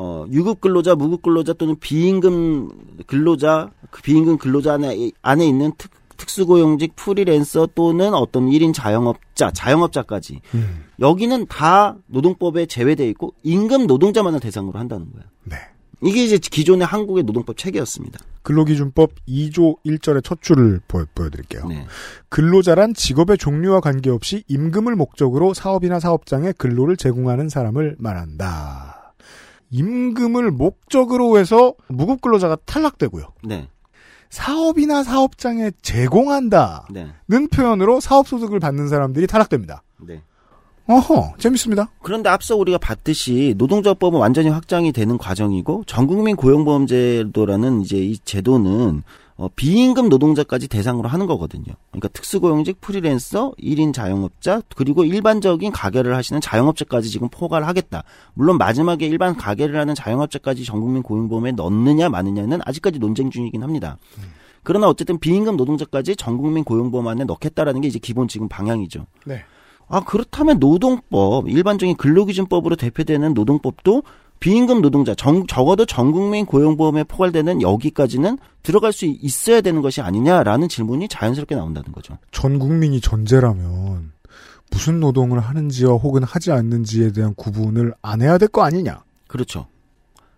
어, 0.00 0.24
유급 0.30 0.60
근로자, 0.60 0.94
무급 0.94 1.22
근로자 1.22 1.54
또는 1.54 1.76
비임금 1.80 2.68
근로자, 3.08 3.72
그 3.90 4.00
비임금 4.00 4.38
근로자 4.38 4.74
안에, 4.74 5.10
안에 5.22 5.44
있는 5.44 5.72
특, 5.76 5.90
특수고용직 6.16 6.94
프리랜서 6.94 7.68
또는 7.74 8.14
어떤 8.14 8.48
1인 8.48 8.72
자영업자, 8.72 9.50
자영업자까지. 9.50 10.40
음. 10.54 10.84
여기는 11.00 11.46
다 11.46 11.96
노동법에 12.06 12.66
제외돼 12.66 13.08
있고 13.08 13.34
임금 13.42 13.88
노동자만을 13.88 14.38
대상으로 14.38 14.78
한다는 14.78 15.10
거예요. 15.10 15.26
네. 15.42 15.56
이게 16.00 16.22
이제 16.22 16.38
기존의 16.38 16.86
한국의 16.86 17.24
노동법 17.24 17.56
체계였습니다. 17.56 18.20
근로기준법 18.42 19.10
2조 19.26 19.82
1절의 19.84 20.22
첫 20.22 20.40
줄을 20.40 20.80
보여, 20.86 21.06
보여드릴게요. 21.12 21.66
네. 21.66 21.86
근로자란 22.28 22.94
직업의 22.94 23.36
종류와 23.36 23.80
관계없이 23.80 24.44
임금을 24.46 24.94
목적으로 24.94 25.54
사업이나 25.54 25.98
사업장에 25.98 26.52
근로를 26.52 26.96
제공하는 26.96 27.48
사람을 27.48 27.96
말한다. 27.98 28.97
임금을 29.70 30.50
목적으로 30.50 31.38
해서 31.38 31.74
무급 31.88 32.20
근로자가 32.20 32.56
탈락되고요. 32.64 33.24
네. 33.44 33.68
사업이나 34.30 35.02
사업장에 35.02 35.70
제공한다는 35.82 37.12
네. 37.26 37.46
표현으로 37.50 38.00
사업소득을 38.00 38.60
받는 38.60 38.88
사람들이 38.88 39.26
탈락됩니다. 39.26 39.82
네. 40.06 40.22
어허, 40.86 41.34
재밌습니다. 41.38 41.90
그런데 42.02 42.30
앞서 42.30 42.56
우리가 42.56 42.78
봤듯이 42.78 43.54
노동조합법은 43.58 44.18
완전히 44.18 44.48
확장이 44.48 44.90
되는 44.90 45.18
과정이고 45.18 45.84
전국민 45.86 46.34
고용보험제도라는 46.34 47.82
이제 47.82 47.98
이 47.98 48.18
제도는 48.18 49.02
어, 49.38 49.46
비임금 49.54 50.08
노동자까지 50.08 50.66
대상으로 50.66 51.08
하는 51.08 51.26
거거든요. 51.26 51.72
그러니까 51.92 52.08
특수고용직, 52.08 52.80
프리랜서, 52.80 53.52
1인 53.52 53.94
자영업자, 53.94 54.62
그리고 54.74 55.04
일반적인 55.04 55.70
가게를 55.70 56.16
하시는 56.16 56.40
자영업자까지 56.40 57.08
지금 57.08 57.28
포괄 57.28 57.62
하겠다. 57.64 58.02
물론 58.34 58.58
마지막에 58.58 59.06
일반 59.06 59.36
가게를 59.36 59.78
하는 59.78 59.94
자영업자까지 59.94 60.64
전국민 60.64 61.04
고용보험에 61.04 61.52
넣느냐 61.52 62.08
마느냐는 62.08 62.58
아직까지 62.64 62.98
논쟁 62.98 63.30
중이긴 63.30 63.62
합니다. 63.62 63.96
그러나 64.64 64.88
어쨌든 64.88 65.20
비임금 65.20 65.56
노동자까지 65.56 66.16
전국민 66.16 66.64
고용보험 66.64 67.06
안에 67.06 67.22
넣겠다라는 67.22 67.80
게 67.80 67.88
이제 67.88 68.00
기본 68.00 68.26
지금 68.26 68.48
방향이죠. 68.48 69.06
네. 69.24 69.44
아, 69.86 70.00
그렇다면 70.00 70.58
노동법, 70.58 71.48
일반적인 71.48 71.96
근로기준법으로 71.96 72.74
대표되는 72.74 73.34
노동법도 73.34 74.02
비임금 74.40 74.80
노동자, 74.82 75.14
정- 75.14 75.46
적어도 75.46 75.84
전 75.84 76.12
국민 76.12 76.46
고용보험에 76.46 77.04
포괄되는 77.04 77.60
여기까지는 77.62 78.38
들어갈 78.62 78.92
수 78.92 79.04
있어야 79.06 79.60
되는 79.60 79.82
것이 79.82 80.00
아니냐라는 80.00 80.68
질문이 80.68 81.08
자연스럽게 81.08 81.54
나온다는 81.56 81.90
거죠. 81.92 82.18
전 82.30 82.58
국민이 82.58 83.00
전제라면 83.00 84.12
무슨 84.70 85.00
노동을 85.00 85.40
하는지와 85.40 85.94
혹은 85.94 86.22
하지 86.22 86.52
않는지에 86.52 87.12
대한 87.12 87.34
구분을 87.34 87.94
안 88.02 88.20
해야 88.22 88.38
될 88.38 88.48
거 88.48 88.62
아니냐? 88.62 89.02
그렇죠. 89.26 89.66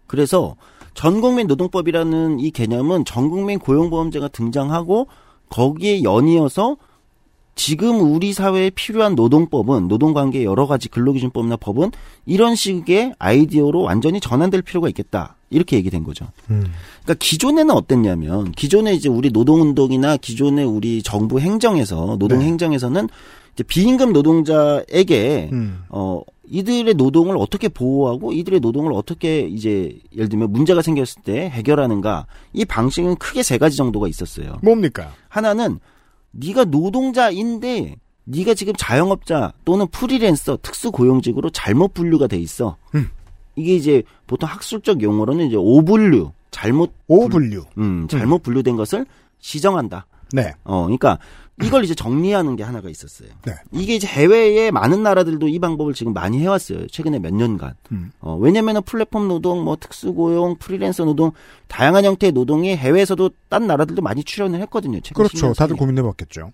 그래서 0.07 0.57
전 0.95 1.21
국민 1.21 1.47
노동법이라는 1.47 2.41
이 2.41 2.51
개념은 2.51 3.05
전 3.05 3.29
국민 3.29 3.59
고용보험제가 3.59 4.29
등장하고 4.29 5.09
거기에 5.51 6.03
연이어서 6.03 6.77
지금 7.61 8.01
우리 8.01 8.33
사회에 8.33 8.71
필요한 8.71 9.15
노동법은 9.15 9.87
노동관계 9.87 10.45
여러 10.45 10.67
가지 10.67 10.89
근로기준법이나 10.89 11.57
법은 11.57 11.91
이런 12.25 12.55
식의 12.55 13.13
아이디어로 13.19 13.83
완전히 13.83 14.19
전환될 14.19 14.63
필요가 14.63 14.89
있겠다. 14.89 15.37
이렇게 15.51 15.77
얘기된 15.77 16.03
거죠. 16.03 16.25
음. 16.49 16.73
그러니까 17.03 17.23
기존에는 17.23 17.75
어땠냐면 17.75 18.53
기존에 18.53 18.95
이제 18.95 19.11
우리 19.11 19.29
노동운동이나 19.29 20.17
기존의 20.17 20.65
우리 20.65 21.03
정부 21.03 21.39
행정에서 21.39 22.17
노동 22.19 22.39
네. 22.39 22.47
행정에서는 22.47 23.09
이제 23.53 23.63
비임금 23.63 24.15
노동자에게 24.15 25.51
음. 25.53 25.83
어 25.91 26.23
이들의 26.49 26.95
노동을 26.95 27.37
어떻게 27.37 27.69
보호하고 27.69 28.33
이들의 28.33 28.61
노동을 28.61 28.95
어떻게 28.95 29.41
이제 29.41 29.99
예를 30.15 30.31
들면 30.31 30.51
문제가 30.51 30.81
생겼을 30.81 31.21
때 31.25 31.51
해결하는가 31.51 32.25
이 32.55 32.65
방식은 32.65 33.17
크게 33.17 33.43
세 33.43 33.59
가지 33.59 33.77
정도가 33.77 34.09
있었어요. 34.09 34.61
뭡니까? 34.63 35.13
하나는 35.29 35.79
네가 36.33 36.65
노동자인데 36.65 37.97
네가 38.25 38.55
지금 38.55 38.73
자영업자 38.77 39.53
또는 39.65 39.87
프리랜서 39.89 40.59
특수고용직으로 40.63 41.51
잘못 41.51 41.95
분류가 41.95 42.27
돼 42.27 42.39
있어. 42.39 42.77
음. 42.95 43.11
이게 43.57 43.75
이제 43.75 44.03
보통 44.27 44.49
학술적 44.49 45.03
용어로는 45.03 45.49
이제 45.49 45.57
오분류 45.57 46.33
잘못 46.51 46.93
오분류. 47.07 47.65
음, 47.79 48.07
잘못 48.09 48.43
분류된 48.43 48.77
것을 48.77 49.07
시정한다. 49.39 50.07
네. 50.33 50.53
어, 50.65 50.83
그러니까 50.85 51.19
이걸 51.63 51.85
이제 51.85 51.95
정리하는 51.95 52.57
게 52.57 52.63
하나가 52.63 52.89
있었어요. 52.89 53.29
네. 53.45 53.55
이게 53.73 53.95
이제 53.95 54.07
해외의 54.07 54.71
많은 54.71 55.03
나라들도 55.03 55.49
이 55.49 55.59
방법을 55.59 55.95
지금 55.95 56.13
많이 56.13 56.39
해왔어요. 56.41 56.87
최근에 56.89 57.19
몇 57.19 57.35
년간. 57.35 57.75
음. 57.93 58.13
어, 58.21 58.37
왜냐면은 58.37 58.83
플랫폼 58.83 59.29
노동, 59.29 59.65
뭐 59.65 59.77
특수고용, 59.77 60.57
프리랜서 60.59 61.05
노동, 61.05 61.33
다양한 61.69 62.05
형태의 62.05 62.33
노동이 62.33 62.77
해외에서도 62.77 63.31
딴 63.49 63.67
나라들도 63.67 64.03
많이 64.03 64.25
출연을 64.25 64.61
했거든요. 64.63 65.01
최근 65.01 65.25
그렇죠. 65.25 65.53
10년 65.53 65.57
다들. 65.57 65.77
고민해봤겠죠. 65.77 66.53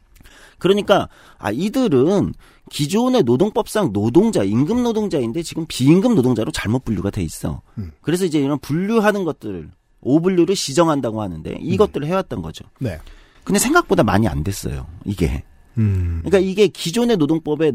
그러니까 0.59 1.09
아 1.38 1.51
이들은 1.51 2.33
기존의 2.71 3.23
노동법상 3.25 3.92
노동자, 3.92 4.42
임금 4.42 4.83
노동자인데 4.83 5.42
지금 5.42 5.66
비임금 5.69 6.14
노동자로 6.14 6.51
잘못 6.51 6.85
분류가 6.85 7.11
돼 7.11 7.23
있어. 7.23 7.62
음. 7.79 7.92
그래서 8.01 8.25
이제 8.25 8.40
이런 8.40 8.59
분류하는 8.59 9.25
것들을 9.25 9.71
오분류를 10.01 10.57
시정한다고 10.57 11.21
하는데 11.21 11.59
이것들을 11.61 12.07
해왔던 12.07 12.42
거죠. 12.42 12.64
네. 12.81 12.99
근데 13.46 13.61
생각보다 13.61 14.02
많이 14.02 14.26
안 14.26 14.42
됐어요. 14.42 14.88
이게. 15.04 15.44
음. 15.78 16.20
그러니까 16.24 16.38
이게 16.38 16.66
기존의 16.66 17.16
노동법에 17.16 17.72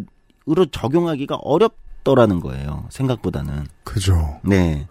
으로 0.50 0.66
적용하기가 0.66 1.36
어렵더라는 1.36 2.42
거예요. 2.42 2.88
생각보다는. 2.90 3.68
그죠. 3.84 4.40
네. 4.44 4.88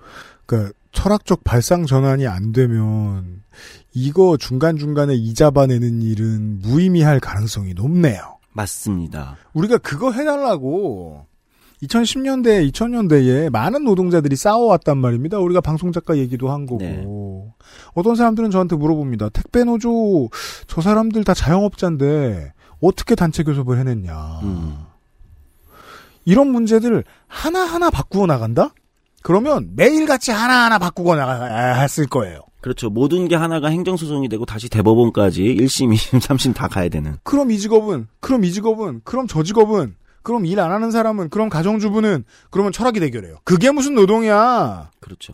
그러니까 0.47 0.73
철학적 0.93 1.45
발상 1.45 1.85
전환이 1.85 2.27
안 2.27 2.53
되면 2.53 3.43
이거 3.93 4.39
중간중간에 4.39 5.15
이자바 5.15 5.67
내는 5.67 6.01
일은 6.01 6.61
무의미할 6.61 7.21
가능성이 7.21 7.75
높네요. 7.75 8.39
맞습니다. 8.53 9.37
우리가 9.53 9.77
그거 9.79 10.13
해달라고 10.13 11.27
2010년대, 11.83 12.71
2000년대에 12.71 13.51
많은 13.51 13.85
노동자들이 13.85 14.37
싸워왔단 14.37 14.99
말입니다. 14.99 15.39
우리가 15.39 15.61
방송작가 15.61 16.17
얘기도 16.17 16.51
한 16.51 16.65
거고. 16.65 16.79
네. 16.79 17.05
어떤 17.95 18.15
사람들은 18.15 18.51
저한테 18.51 18.77
물어봅니다. 18.77 19.31
택배 19.31 19.65
노조, 19.65 20.29
저 20.67 20.81
사람들 20.81 21.25
다 21.25 21.35
자영업자인데, 21.35 22.53
어떻게 22.83 23.15
단체 23.15 23.43
교섭을 23.43 23.79
해냈냐. 23.79 24.41
음. 24.43 24.79
이런 26.25 26.49
문제들 26.49 27.05
하나하나 27.27 27.91
바꾸어 27.91 28.27
나간다? 28.27 28.73
그러면 29.23 29.71
매일같이 29.75 30.31
하나하나 30.31 30.79
바꾸고 30.79 31.15
나갔을 31.15 32.07
거예요. 32.07 32.41
그렇죠. 32.61 32.91
모든 32.91 33.27
게 33.29 33.37
하나가 33.37 33.69
행정소송이 33.69 34.29
되고 34.29 34.45
다시 34.45 34.69
대법원까지 34.69 35.43
1심, 35.43 35.95
2심, 35.95 36.21
3심 36.21 36.55
다 36.55 36.69
가야 36.69 36.89
되는. 36.89 37.17
그럼 37.23 37.51
이 37.51 37.59
직업은, 37.59 38.07
그럼 38.21 38.45
이 38.45 38.53
직업은, 38.53 39.01
그럼 39.05 39.27
저 39.27 39.43
직업은, 39.43 39.95
그럼 40.23 40.45
일 40.45 40.61
안 40.61 40.71
하는 40.71 40.91
사람은, 40.91 41.31
그럼 41.31 41.49
가정주부는, 41.49 42.25
그러면 42.51 42.73
철학이 42.73 43.01
대결해요. 43.01 43.37
그게 43.45 43.71
무슨 43.71 43.95
노동이야. 43.95 44.91
그렇죠. 45.01 45.33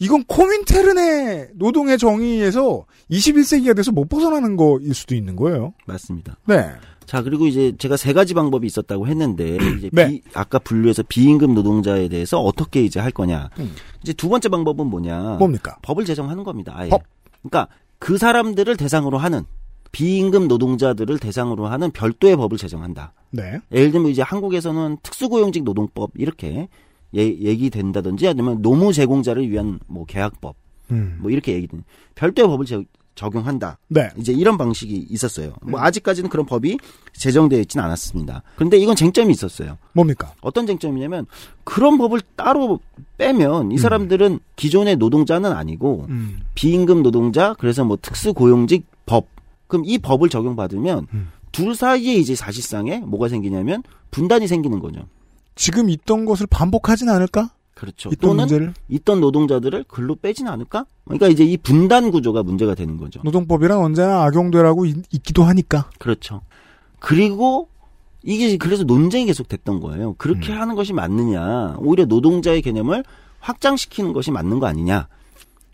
이건 0.00 0.24
코민테른의 0.24 1.50
노동의 1.54 1.98
정의에서 1.98 2.86
21세기가 3.10 3.76
돼서 3.76 3.92
못 3.92 4.08
벗어나는 4.08 4.56
거일 4.56 4.94
수도 4.94 5.14
있는 5.14 5.36
거예요. 5.36 5.74
맞습니다. 5.86 6.36
네. 6.46 6.70
자, 7.04 7.22
그리고 7.22 7.46
이제 7.46 7.74
제가 7.76 7.96
세 7.96 8.12
가지 8.12 8.34
방법이 8.34 8.66
있었다고 8.66 9.06
했는데, 9.08 9.56
이제 9.78 9.90
네. 9.92 10.08
비- 10.08 10.22
아까 10.32 10.58
분류해서 10.58 11.02
비임금 11.08 11.54
노동자에 11.54 12.08
대해서 12.08 12.40
어떻게 12.40 12.82
이제 12.82 12.98
할 13.00 13.10
거냐. 13.10 13.50
음. 13.58 13.72
이제 14.02 14.12
두 14.12 14.28
번째 14.28 14.48
방법은 14.48 14.86
뭐냐. 14.86 15.36
뭡니까? 15.38 15.76
법을 15.82 16.04
제정하는 16.04 16.44
겁니다. 16.44 16.72
아예. 16.76 16.88
법. 16.88 17.02
그러니까 17.42 17.68
그 17.98 18.16
사람들을 18.16 18.76
대상으로 18.76 19.18
하는 19.18 19.44
비임금 19.92 20.46
노동자들을 20.48 21.18
대상으로 21.18 21.66
하는 21.66 21.90
별도의 21.90 22.36
법을 22.36 22.56
제정한다. 22.58 23.12
네. 23.32 23.58
예를 23.72 23.90
들면 23.90 24.10
이제 24.12 24.22
한국에서는 24.22 24.98
특수고용직 25.02 25.64
노동법 25.64 26.12
이렇게 26.14 26.68
예, 27.16 27.20
얘기된다든지 27.22 28.28
아니면 28.28 28.62
노무 28.62 28.92
제공자를 28.92 29.50
위한 29.50 29.80
뭐 29.86 30.04
계약법 30.04 30.54
음. 30.92 31.18
뭐 31.20 31.30
이렇게 31.30 31.52
얘기된 31.54 31.84
별도의 32.14 32.48
법을 32.48 32.66
제- 32.66 32.84
적용한다. 33.16 33.76
네. 33.88 34.08
이제 34.16 34.32
이런 34.32 34.56
방식이 34.56 35.06
있었어요. 35.10 35.52
음. 35.64 35.72
뭐 35.72 35.80
아직까지는 35.80 36.30
그런 36.30 36.46
법이 36.46 36.78
제정되어 37.12 37.58
있지는 37.60 37.84
않았습니다. 37.84 38.42
그런데 38.56 38.78
이건 38.78 38.96
쟁점이 38.96 39.30
있었어요. 39.32 39.76
뭡니까? 39.92 40.32
어떤 40.40 40.66
쟁점이냐면 40.66 41.26
그런 41.64 41.98
법을 41.98 42.20
따로 42.36 42.78
빼면 43.18 43.72
이 43.72 43.74
음. 43.74 43.76
사람들은 43.76 44.38
기존의 44.56 44.96
노동자는 44.96 45.52
아니고 45.52 46.06
음. 46.08 46.40
비임금 46.54 47.02
노동자 47.02 47.54
그래서 47.58 47.84
뭐 47.84 47.98
특수고용직 48.00 48.86
법 49.04 49.26
그럼 49.66 49.84
이 49.84 49.98
법을 49.98 50.28
적용받으면 50.30 51.06
음. 51.12 51.28
둘 51.52 51.74
사이에 51.74 52.14
이제 52.14 52.34
사실상에 52.34 52.98
뭐가 53.00 53.28
생기냐면 53.28 53.82
분단이 54.12 54.46
생기는 54.46 54.78
거죠. 54.78 55.02
지금 55.54 55.88
있던 55.90 56.24
것을 56.24 56.46
반복하진 56.46 57.08
않을까? 57.08 57.50
그렇죠. 57.74 58.10
있던 58.10 58.30
또는 58.30 58.42
문제를 58.42 58.74
있던 58.88 59.20
노동자들을 59.20 59.84
글로 59.88 60.14
빼진 60.14 60.48
않을까? 60.48 60.84
그러니까 61.04 61.28
이제 61.28 61.44
이 61.44 61.56
분단 61.56 62.10
구조가 62.10 62.42
문제가 62.42 62.74
되는 62.74 62.98
거죠. 62.98 63.20
노동법이란 63.24 63.78
언제나 63.78 64.24
악용되라고 64.24 64.84
있, 64.86 64.96
있기도 65.12 65.44
하니까. 65.44 65.88
그렇죠. 65.98 66.42
그리고 66.98 67.68
이게 68.22 68.56
그래서 68.58 68.84
논쟁이 68.84 69.24
계속 69.24 69.48
됐던 69.48 69.80
거예요. 69.80 70.14
그렇게 70.18 70.52
음. 70.52 70.60
하는 70.60 70.74
것이 70.74 70.92
맞느냐? 70.92 71.76
오히려 71.78 72.04
노동자의 72.04 72.60
개념을 72.60 73.02
확장시키는 73.40 74.12
것이 74.12 74.30
맞는 74.30 74.58
거 74.58 74.66
아니냐? 74.66 75.08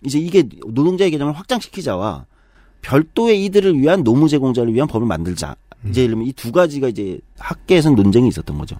이제 0.04 0.20
이게 0.20 0.48
노동자의 0.68 1.10
개념을 1.10 1.32
확장시키자와 1.32 2.26
별도의 2.82 3.44
이들을 3.46 3.80
위한 3.80 4.04
노무 4.04 4.28
제공자를 4.28 4.72
위한 4.72 4.86
법을 4.86 5.08
만들자. 5.08 5.56
이제 5.88 6.02
예를 6.02 6.12
들면 6.14 6.28
이 6.28 6.32
두 6.32 6.52
가지가 6.52 6.88
이제 6.88 7.18
학계에서는 7.38 7.96
논쟁이 7.96 8.28
있었던 8.28 8.56
거죠. 8.58 8.76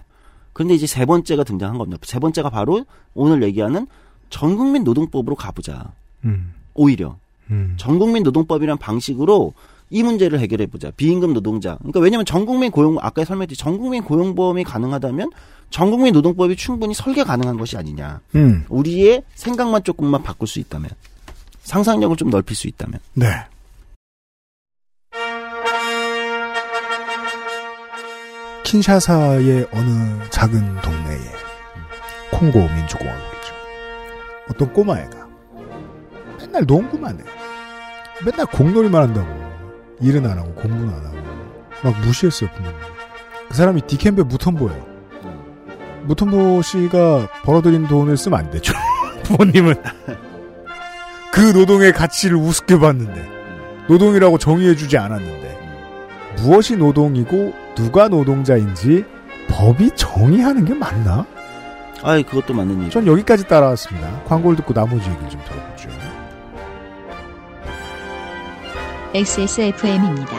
그런데 0.57 0.73
이제 0.73 0.87
세 0.87 1.05
번째가 1.05 1.43
등장한 1.43 1.77
겁니다. 1.77 2.01
세 2.01 2.17
번째가 2.17 2.49
바로 2.49 2.83
오늘 3.13 3.43
얘기하는 3.43 3.85
전국민 4.31 4.83
노동법으로 4.83 5.35
가보자. 5.35 5.91
음. 6.25 6.51
오히려 6.73 7.15
음. 7.51 7.75
전국민 7.77 8.23
노동법이란 8.23 8.79
방식으로 8.79 9.53
이 9.91 10.01
문제를 10.01 10.39
해결해 10.39 10.65
보자. 10.65 10.89
비임금 10.97 11.33
노동자. 11.33 11.75
그러니까 11.77 11.99
왜냐하면 11.99 12.25
전국민 12.25 12.71
고용 12.71 12.97
아까 12.99 13.23
설명했듯이 13.23 13.59
전국민 13.59 14.03
고용보험이 14.03 14.63
가능하다면 14.63 15.29
전국민 15.69 16.11
노동법이 16.11 16.55
충분히 16.55 16.95
설계 16.95 17.23
가능한 17.23 17.59
것이 17.59 17.77
아니냐. 17.77 18.21
음. 18.33 18.65
우리의 18.67 19.21
생각만 19.35 19.83
조금만 19.83 20.23
바꿀 20.23 20.47
수 20.47 20.57
있다면 20.57 20.89
상상력을 21.61 22.17
좀 22.17 22.31
넓힐 22.31 22.55
수 22.55 22.67
있다면. 22.67 22.99
네. 23.13 23.27
킨샤사의 28.67 29.65
어느 29.71 30.29
작은 30.29 30.81
동네에 30.81 31.19
콩고 32.33 32.59
민주공화국이죠. 32.59 33.55
어떤 34.51 34.73
꼬마애가 34.73 35.25
맨날 36.37 36.65
농구만 36.65 37.17
해. 37.17 37.23
맨날 38.25 38.45
공놀이만 38.47 39.03
한다고. 39.03 39.27
일은 40.01 40.25
안 40.29 40.37
하고 40.37 40.53
공부는 40.55 40.93
안 40.93 41.05
하고 41.05 41.17
막 41.81 41.97
무시했어요 42.01 42.49
부모님. 42.51 42.77
그 43.47 43.55
사람이 43.55 43.83
디캠베 43.87 44.23
무턴보예요. 44.23 44.85
무턴보 46.03 46.61
씨가 46.61 47.29
벌어들인 47.45 47.87
돈을 47.87 48.17
쓰면 48.17 48.37
안 48.37 48.51
되죠. 48.51 48.73
부모님은 49.23 49.81
그 51.31 51.39
노동의 51.39 51.93
가치를 51.93 52.35
우습게 52.35 52.79
봤는데 52.79 53.29
노동이라고 53.87 54.37
정의해주지 54.37 54.97
않았는데 54.97 55.66
무엇이 56.35 56.75
노동이고 56.75 57.53
누가 57.75 58.07
노동자인지 58.07 59.05
법이 59.49 59.91
정의하는 59.95 60.65
게 60.65 60.73
맞나? 60.73 61.25
아이 62.03 62.23
그것도 62.23 62.53
맞는 62.53 62.83
일. 62.83 62.89
전 62.89 63.07
여기까지 63.07 63.47
따라왔습니다. 63.47 64.23
광고를 64.25 64.57
듣고 64.57 64.73
나머지 64.73 65.09
얘기를 65.09 65.29
좀 65.29 65.41
들어보죠. 65.45 65.87
XSFM입니다. 69.13 70.35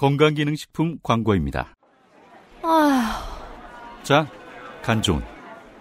건강기능식품 0.00 0.96
광고입니다. 1.02 1.76
아, 2.62 3.22
자, 4.02 4.26
간존. 4.80 5.22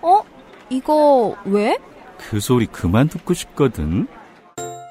어? 0.02 0.22
이거 0.70 1.38
왜? 1.46 1.78
그 2.18 2.42
소리 2.42 2.66
그만 2.66 3.08
듣고 3.08 3.34
싶거든. 3.34 4.10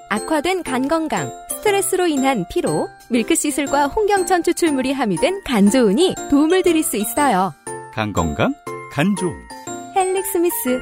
악화된 0.08 0.62
간 0.62 0.88
건강, 0.88 1.30
스트레스로 1.50 2.06
인한 2.06 2.46
피로, 2.50 2.88
밀크시슬과 3.10 3.88
홍경천 3.88 4.44
추출물이 4.44 4.92
함유된 4.94 5.42
간 5.44 5.70
좋은이 5.70 6.14
도움을 6.30 6.62
드릴 6.62 6.82
수 6.82 6.96
있어요. 6.96 7.52
간 7.92 8.14
건강, 8.14 8.54
간존. 8.90 9.34
헬릭스미스. 9.94 10.80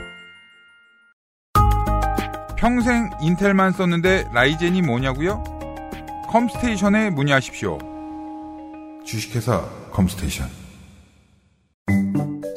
평생 2.57 3.11
인텔만 3.21 3.73
썼는데 3.73 4.29
라이젠이 4.33 4.83
뭐냐고요? 4.83 5.43
컴스테이션에 6.29 7.11
문의하십시오. 7.11 7.96
주식회사 9.07 9.63
컴스테이션. 9.93 10.47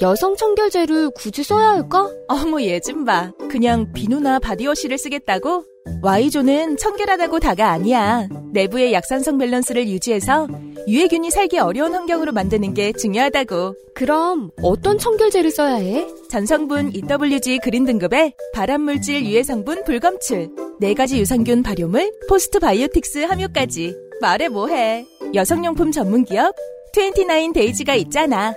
여성 0.02 0.36
청결제를 0.36 1.12
굳이 1.12 1.44
써야 1.44 1.70
할까? 1.70 2.10
어머 2.28 2.62
얘 2.62 2.80
좀 2.80 3.06
봐. 3.06 3.32
그냥 3.52 3.92
비누나 3.94 4.40
바디워시를 4.40 4.98
쓰겠다고? 4.98 5.66
Y존은 6.02 6.78
청결하다고 6.78 7.40
다가 7.40 7.72
아니야. 7.72 8.28
내부의 8.54 8.94
약산성 8.94 9.38
밸런스를 9.38 9.88
유지해서 9.90 10.48
유해균이 10.88 11.30
살기 11.30 11.60
어려운 11.60 11.94
환경으로 11.94 12.32
만드는 12.32 12.74
게 12.74 12.94
중요하다고. 12.94 13.76
그럼 13.94 14.50
어떤 14.62 14.98
청결제를 14.98 15.52
써야 15.52 15.76
해? 15.76 16.08
전성분 16.30 16.94
EWG 16.94 17.60
그린 17.60 17.86
등급에 17.86 18.34
발암물질 18.54 19.26
유해 19.26 19.44
성분 19.44 19.84
불검출, 19.84 20.50
네 20.80 20.94
가지 20.94 21.20
유산균 21.20 21.64
발효물, 21.64 22.12
postbiotics 22.30 23.20
함유까지. 23.26 23.96
말해 24.22 24.48
뭐해. 24.48 25.06
여성용품 25.34 25.92
전문기업 25.92 26.56
29days가 26.96 27.98
있잖아. 27.98 28.54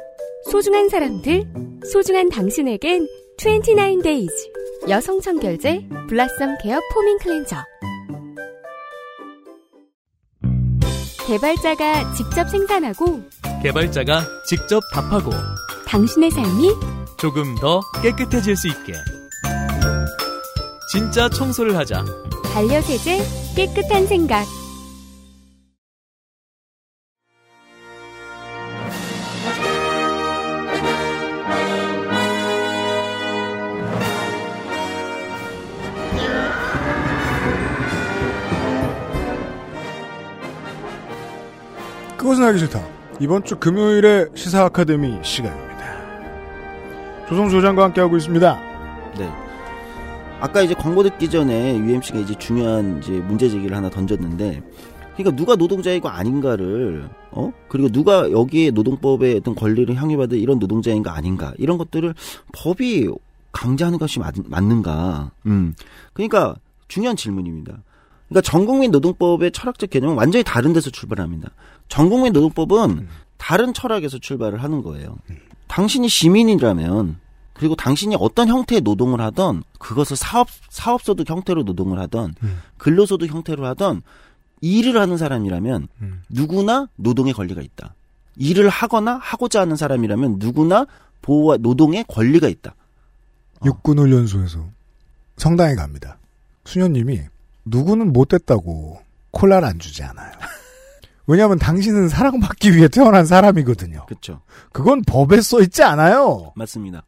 소중한 0.51 0.89
사람들, 0.89 1.45
소중한 1.93 2.29
당신에겐 2.29 3.07
29days 3.43 4.31
여성 4.89 5.21
청결제 5.21 5.89
Blossom 6.09 6.59
Care 6.63 6.79
Foaming 6.95 7.19
Cleanser. 7.19 7.57
개발자가 11.27 12.15
직접 12.15 12.49
생산하고 12.49 13.21
개발자가 13.65 14.25
직접 14.47 14.81
답하고 14.95 15.33
당신의 15.89 16.31
삶이 16.31 16.69
조금 17.19 17.57
더 17.57 17.81
깨끗해질 18.01 18.57
수 18.57 18.69
있게 18.69 18.93
진짜 20.93 21.29
청소를 21.29 21.77
하자. 21.77 22.05
반려세제 22.53 23.19
깨끗한 23.57 24.07
생각 24.07 24.47
알기 42.53 42.59
싫다. 42.61 42.87
이번 43.21 43.45
주 43.45 43.57
금요일의 43.57 44.31
시사 44.35 44.65
아카데미 44.65 45.19
시간입니다. 45.23 45.73
조성수 47.29 47.63
장과 47.63 47.85
함께하고 47.85 48.17
있습니다. 48.17 48.61
네. 49.19 49.31
아까 50.41 50.63
이제 50.63 50.75
광고 50.75 51.03
듣기 51.03 51.31
전에 51.31 51.77
UMC가 51.77 52.19
이제 52.19 52.35
중요한 52.35 52.99
이제 52.99 53.13
문제 53.13 53.49
제기를 53.49 53.77
하나 53.77 53.89
던졌는데, 53.89 54.63
그러니까 55.17 55.37
누가 55.37 55.57
노동자이고 55.57 56.09
아닌가를 56.09 57.09
어 57.31 57.53
그리고 57.69 57.89
누가 57.89 58.31
여기에 58.31 58.73
노동법의 58.73 59.37
어떤 59.37 59.55
권리를 59.55 59.95
향유받을 59.95 60.39
이런 60.39 60.59
노동자인가 60.59 61.15
아닌가 61.15 61.55
이런 61.59 61.79
것들을 61.79 62.15
법이 62.53 63.09
강제하는 63.53 63.99
것이 63.99 64.19
맞, 64.19 64.35
맞는가? 64.45 65.31
음. 65.47 65.75
그러니까 66.13 66.57
중요한 66.89 67.17
질문입니다. 67.17 67.83
그러니까 68.29 68.51
전국민 68.51 68.91
노동법의 68.91 69.53
철학적 69.53 69.91
개념은 69.91 70.17
완전히 70.17 70.43
다른 70.43 70.73
데서 70.73 70.91
출발합니다. 70.91 71.51
전국민 71.93 72.33
노동법은 72.33 73.07
다른 73.37 73.75
철학에서 73.75 74.17
출발을 74.17 74.63
하는 74.63 74.81
거예요. 74.81 75.19
당신이 75.69 76.09
시민이라면 76.09 77.19
그리고 77.53 77.75
당신이 77.75 78.17
어떤 78.19 78.49
형태의 78.49 78.81
노동을 78.81 79.21
하던 79.21 79.63
그것을 79.79 80.17
사업 80.17 80.49
사업소득 80.71 81.29
형태로 81.29 81.65
노동을 81.65 81.99
하던 81.99 82.35
근로소득 82.79 83.29
형태로 83.29 83.67
하던 83.67 84.01
일을 84.63 84.99
하는 84.99 85.19
사람이라면 85.19 85.89
누구나 86.31 86.89
노동의 86.97 87.35
권리가 87.35 87.61
있다. 87.61 87.95
일을 88.37 88.71
하거나 88.71 89.19
하고자 89.21 89.61
하는 89.61 89.77
사람이라면 89.77 90.37
누구나 90.39 90.87
보호와 91.21 91.59
노동의 91.59 92.07
권리가 92.09 92.49
있다. 92.49 92.75
육군훈련소에서 93.67 94.67
성당에 95.37 95.75
갑니다. 95.75 96.17
수녀님이 96.65 97.21
누구는 97.67 98.15
못됐다고 98.15 99.03
콜라를 99.31 99.69
안 99.69 99.79
주지 99.79 100.03
않아요. 100.05 100.33
왜냐하면 101.27 101.59
당신은 101.59 102.09
사랑받기 102.09 102.75
위해 102.75 102.89
태어난 102.89 103.25
사람이거든요. 103.25 104.07
그렇죠. 104.07 104.41
그건 104.73 105.03
법에 105.03 105.41
써 105.41 105.61
있지 105.61 105.83
않아요. 105.83 106.53
맞습니다. 106.57 107.05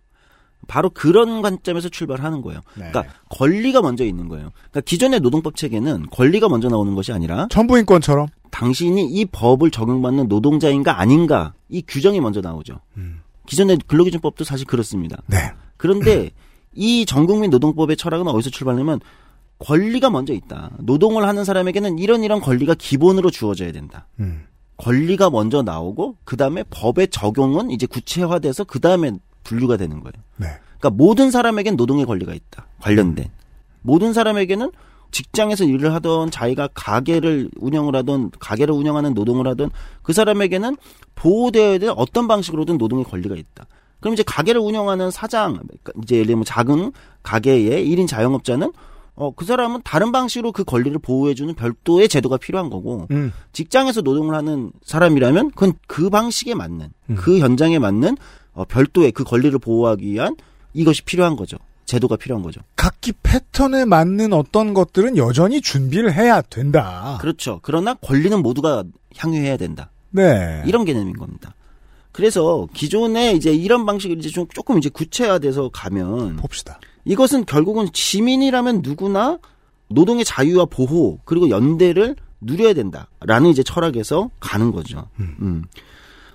바로 0.66 0.88
그런 0.90 1.42
관점에서 1.42 1.88
출발하는 1.88 2.40
거예요. 2.40 2.60
네. 2.74 2.90
그러니까 2.90 3.14
권리가 3.30 3.82
먼저 3.82 4.04
있는 4.04 4.28
거예요. 4.28 4.50
그러니까 4.70 4.80
기존의 4.82 5.20
노동법 5.20 5.56
체계는 5.56 6.06
권리가 6.10 6.48
먼저 6.48 6.68
나오는 6.68 6.94
것이 6.94 7.12
아니라 7.12 7.48
천부인권처럼 7.50 8.28
당신이 8.50 9.10
이 9.10 9.24
법을 9.26 9.70
적용받는 9.70 10.28
노동자인가 10.28 11.00
아닌가 11.00 11.52
이 11.68 11.82
규정이 11.86 12.20
먼저 12.20 12.40
나오죠. 12.40 12.80
기존의 13.46 13.78
근로기준법도 13.86 14.44
사실 14.44 14.66
그렇습니다. 14.66 15.18
네. 15.26 15.52
그런데 15.76 16.30
이 16.72 17.04
전국민 17.04 17.50
노동법의 17.50 17.96
철학은 17.96 18.26
어디서 18.28 18.50
출발하냐면 18.50 19.00
권리가 19.58 20.10
먼저 20.10 20.32
있다. 20.32 20.70
노동을 20.80 21.26
하는 21.26 21.44
사람에게는 21.44 21.98
이런 21.98 22.22
이런 22.22 22.40
권리가 22.40 22.74
기본으로 22.74 23.30
주어져야 23.30 23.72
된다. 23.72 24.06
음. 24.20 24.44
권리가 24.76 25.30
먼저 25.30 25.62
나오고 25.62 26.16
그 26.24 26.36
다음에 26.36 26.64
법의 26.68 27.08
적용은 27.08 27.70
이제 27.70 27.86
구체화돼서 27.86 28.64
그 28.64 28.80
다음에 28.80 29.12
분류가 29.44 29.76
되는 29.76 30.00
거예요. 30.00 30.12
네. 30.36 30.48
그러니까 30.78 30.90
모든 30.90 31.30
사람에겐 31.30 31.76
노동의 31.76 32.04
권리가 32.06 32.34
있다. 32.34 32.66
관련된 32.80 33.28
모든 33.82 34.12
사람에게는 34.12 34.72
직장에서 35.12 35.64
일을 35.64 35.94
하던 35.94 36.32
자기가 36.32 36.70
가게를 36.74 37.50
운영을 37.56 37.94
하던 37.96 38.32
가게를 38.40 38.74
운영하는 38.74 39.14
노동을 39.14 39.46
하던 39.46 39.70
그 40.02 40.12
사람에게는 40.12 40.76
보호되어야 41.14 41.78
될 41.78 41.92
어떤 41.94 42.26
방식으로든 42.26 42.78
노동의 42.78 43.04
권리가 43.04 43.36
있다. 43.36 43.66
그럼 44.00 44.14
이제 44.14 44.24
가게를 44.24 44.60
운영하는 44.60 45.12
사장 45.12 45.60
이제 46.02 46.16
예를 46.16 46.26
들면 46.26 46.44
작은 46.44 46.92
가게의 47.22 47.88
1인 47.88 48.08
자영업자는 48.08 48.72
어, 49.16 49.30
그 49.32 49.44
사람은 49.44 49.82
다른 49.84 50.10
방식으로 50.12 50.52
그 50.52 50.64
권리를 50.64 50.98
보호해주는 50.98 51.54
별도의 51.54 52.08
제도가 52.08 52.36
필요한 52.36 52.68
거고, 52.68 53.06
음. 53.10 53.32
직장에서 53.52 54.00
노동을 54.00 54.34
하는 54.34 54.72
사람이라면, 54.84 55.50
그건 55.50 55.74
그 55.86 56.10
방식에 56.10 56.54
맞는, 56.54 56.88
음. 57.10 57.14
그 57.14 57.38
현장에 57.38 57.78
맞는, 57.78 58.16
어, 58.54 58.64
별도의 58.64 59.12
그 59.12 59.24
권리를 59.24 59.56
보호하기 59.58 60.04
위한 60.04 60.36
이것이 60.72 61.02
필요한 61.04 61.36
거죠. 61.36 61.58
제도가 61.84 62.16
필요한 62.16 62.42
거죠. 62.42 62.60
각기 62.76 63.12
패턴에 63.22 63.84
맞는 63.84 64.32
어떤 64.32 64.74
것들은 64.74 65.16
여전히 65.16 65.60
준비를 65.60 66.14
해야 66.14 66.40
된다. 66.40 67.18
그렇죠. 67.20 67.60
그러나 67.62 67.94
권리는 67.94 68.40
모두가 68.42 68.84
향유해야 69.16 69.56
된다. 69.56 69.90
네. 70.10 70.62
이런 70.66 70.84
개념인 70.84 71.16
겁니다. 71.16 71.54
그래서 72.14 72.68
기존에 72.72 73.32
이제 73.32 73.52
이런 73.52 73.84
방식을 73.84 74.18
이제 74.18 74.28
좀 74.28 74.46
조금 74.54 74.78
이제 74.78 74.88
구체화돼서 74.88 75.70
가면 75.72 76.36
봅시다. 76.36 76.78
이것은 77.04 77.44
결국은 77.44 77.88
시민이라면 77.92 78.82
누구나 78.84 79.38
노동의 79.88 80.24
자유와 80.24 80.66
보호 80.66 81.18
그리고 81.24 81.50
연대를 81.50 82.14
누려야 82.40 82.72
된다라는 82.72 83.50
이제 83.50 83.64
철학에서 83.64 84.30
가는 84.38 84.70
거죠. 84.70 85.08
음. 85.18 85.64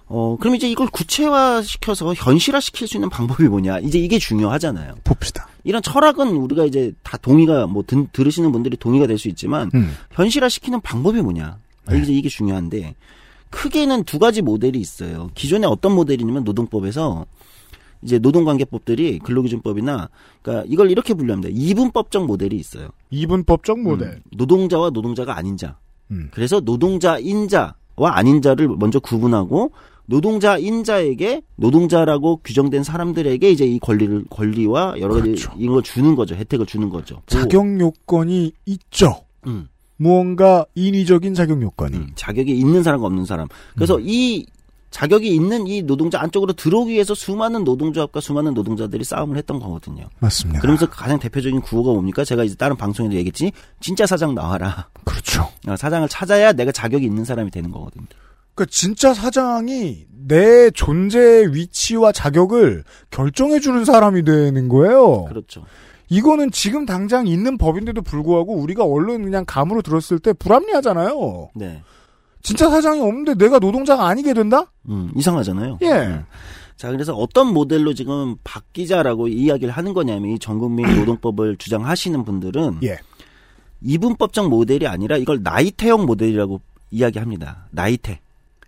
어 0.07 0.35
그럼 0.37 0.55
이제 0.55 0.69
이걸 0.69 0.87
구체화시켜서 0.87 2.13
현실화시킬 2.13 2.85
수 2.85 2.97
있는 2.97 3.09
방법이 3.09 3.43
뭐냐? 3.47 3.79
이제 3.79 3.99
이게 3.99 4.19
중요하잖아요. 4.19 4.95
봅시다. 5.05 5.47
이런 5.63 5.81
철학은 5.81 6.27
우리가 6.35 6.65
이제 6.65 6.91
다 7.03 7.15
동의가 7.17 7.67
뭐 7.67 7.83
든, 7.87 8.07
들으시는 8.11 8.51
분들이 8.51 8.75
동의가 8.75 9.07
될 9.07 9.17
수 9.17 9.29
있지만 9.29 9.71
음. 9.75 9.95
현실화시키는 10.11 10.81
방법이 10.81 11.21
뭐냐? 11.21 11.57
이제 11.95 12.11
이게 12.11 12.27
중요한데 12.27 12.95
크게는 13.49 14.03
두 14.03 14.19
가지 14.19 14.41
모델이 14.41 14.79
있어요. 14.79 15.29
기존에 15.33 15.67
어떤 15.67 15.93
모델이냐면 15.93 16.43
노동법에서 16.43 17.25
이제 18.01 18.17
노동관계법들이 18.19 19.19
근로기준법이나 19.19 20.09
그러니까 20.41 20.65
이걸 20.69 20.91
이렇게 20.91 21.13
분류합니다. 21.13 21.49
이분법적 21.53 22.25
모델이 22.25 22.55
있어요. 22.55 22.89
이분법적 23.09 23.79
모델. 23.79 24.07
음, 24.07 24.21
노동자와 24.31 24.91
노동자가 24.91 25.37
아닌 25.37 25.57
자. 25.57 25.77
음. 26.11 26.29
그래서 26.31 26.59
노동자인 26.59 27.47
자와 27.47 28.15
아닌 28.15 28.41
자를 28.41 28.69
먼저 28.69 28.99
구분하고 28.99 29.71
노동자인 30.05 30.83
자에게 30.83 31.43
노동자라고 31.55 32.37
규정된 32.43 32.83
사람들에게 32.83 33.51
이제 33.51 33.65
이 33.65 33.77
권리를 33.79 34.25
권리와 34.29 34.95
여러 34.99 35.13
가지 35.15 35.31
그렇죠. 35.31 35.51
이걸 35.57 35.83
주는 35.83 36.15
거죠. 36.15 36.35
혜택을 36.35 36.65
주는 36.65 36.89
거죠. 36.89 37.21
자격 37.27 37.79
요건이 37.79 38.53
있죠. 38.65 39.23
음. 39.45 39.67
무언가 39.99 40.65
인위적인 40.75 41.33
자격 41.33 41.61
요건이. 41.61 41.97
음, 41.97 42.11
자격이 42.15 42.57
있는 42.57 42.83
사람과 42.83 43.05
없는 43.07 43.25
사람. 43.25 43.47
그래서 43.75 43.97
음. 43.97 44.03
이 44.05 44.45
자격이 44.91 45.27
있는 45.27 45.67
이 45.67 45.83
노동자 45.83 46.21
안쪽으로 46.21 46.53
들어오기 46.53 46.93
위해서 46.93 47.13
수많은 47.13 47.65
노동조합과 47.65 48.21
수많은 48.21 48.53
노동자들이 48.53 49.03
싸움을 49.03 49.37
했던 49.37 49.59
거거든요. 49.59 50.07
맞습니다. 50.19 50.61
그러면서 50.61 50.89
가장 50.89 51.19
대표적인 51.19 51.61
구호가 51.61 51.91
뭡니까? 51.91 52.23
제가 52.23 52.45
이제 52.45 52.55
다른 52.55 52.77
방송에도 52.77 53.15
얘기했지. 53.15 53.51
진짜 53.81 54.07
사장 54.07 54.33
나와라. 54.33 54.87
그렇죠. 55.03 55.49
어, 55.67 55.75
사장을 55.75 56.07
찾아야 56.07 56.53
내가 56.53 56.71
자격이 56.71 57.05
있는 57.05 57.25
사람이 57.25 57.51
되는 57.51 57.69
거거든요. 57.69 58.05
그러니까 58.55 58.71
진짜 58.71 59.13
사장이 59.13 60.05
내 60.27 60.71
존재 60.71 61.45
위치와 61.51 62.13
자격을 62.13 62.83
결정해 63.11 63.59
주는 63.59 63.83
사람이 63.83 64.23
되는 64.23 64.69
거예요. 64.69 65.25
그렇죠. 65.25 65.65
이거는 66.09 66.51
지금 66.51 66.85
당장 66.85 67.27
있는 67.27 67.57
법인데도 67.57 68.01
불구하고 68.01 68.55
우리가 68.55 68.83
얼른 68.83 69.23
그냥 69.23 69.45
감으로 69.45 69.81
들었을 69.81 70.19
때 70.19 70.33
불합리하잖아요. 70.33 71.49
네. 71.55 71.81
진짜 72.41 72.69
사장이 72.69 72.99
없는데 73.01 73.35
내가 73.35 73.59
노동자가 73.59 74.07
아니게 74.07 74.33
된다? 74.33 74.71
음, 74.89 75.11
이상하잖아요. 75.15 75.79
예. 75.81 75.91
음. 75.91 76.25
자, 76.77 76.89
그래서 76.91 77.13
어떤 77.13 77.53
모델로 77.53 77.93
지금 77.93 78.37
바뀌자라고 78.43 79.27
이야기를 79.27 79.71
하는 79.71 79.93
거냐면 79.93 80.31
이 80.31 80.39
전국민 80.39 80.85
노동법을 80.97 81.57
주장하시는 81.57 82.23
분들은 82.23 82.79
예. 82.83 82.97
이분법적 83.81 84.49
모델이 84.49 84.87
아니라 84.87 85.17
이걸 85.17 85.41
나이테형 85.43 86.05
모델이라고 86.05 86.61
이야기합니다. 86.91 87.67
나이테. 87.71 88.19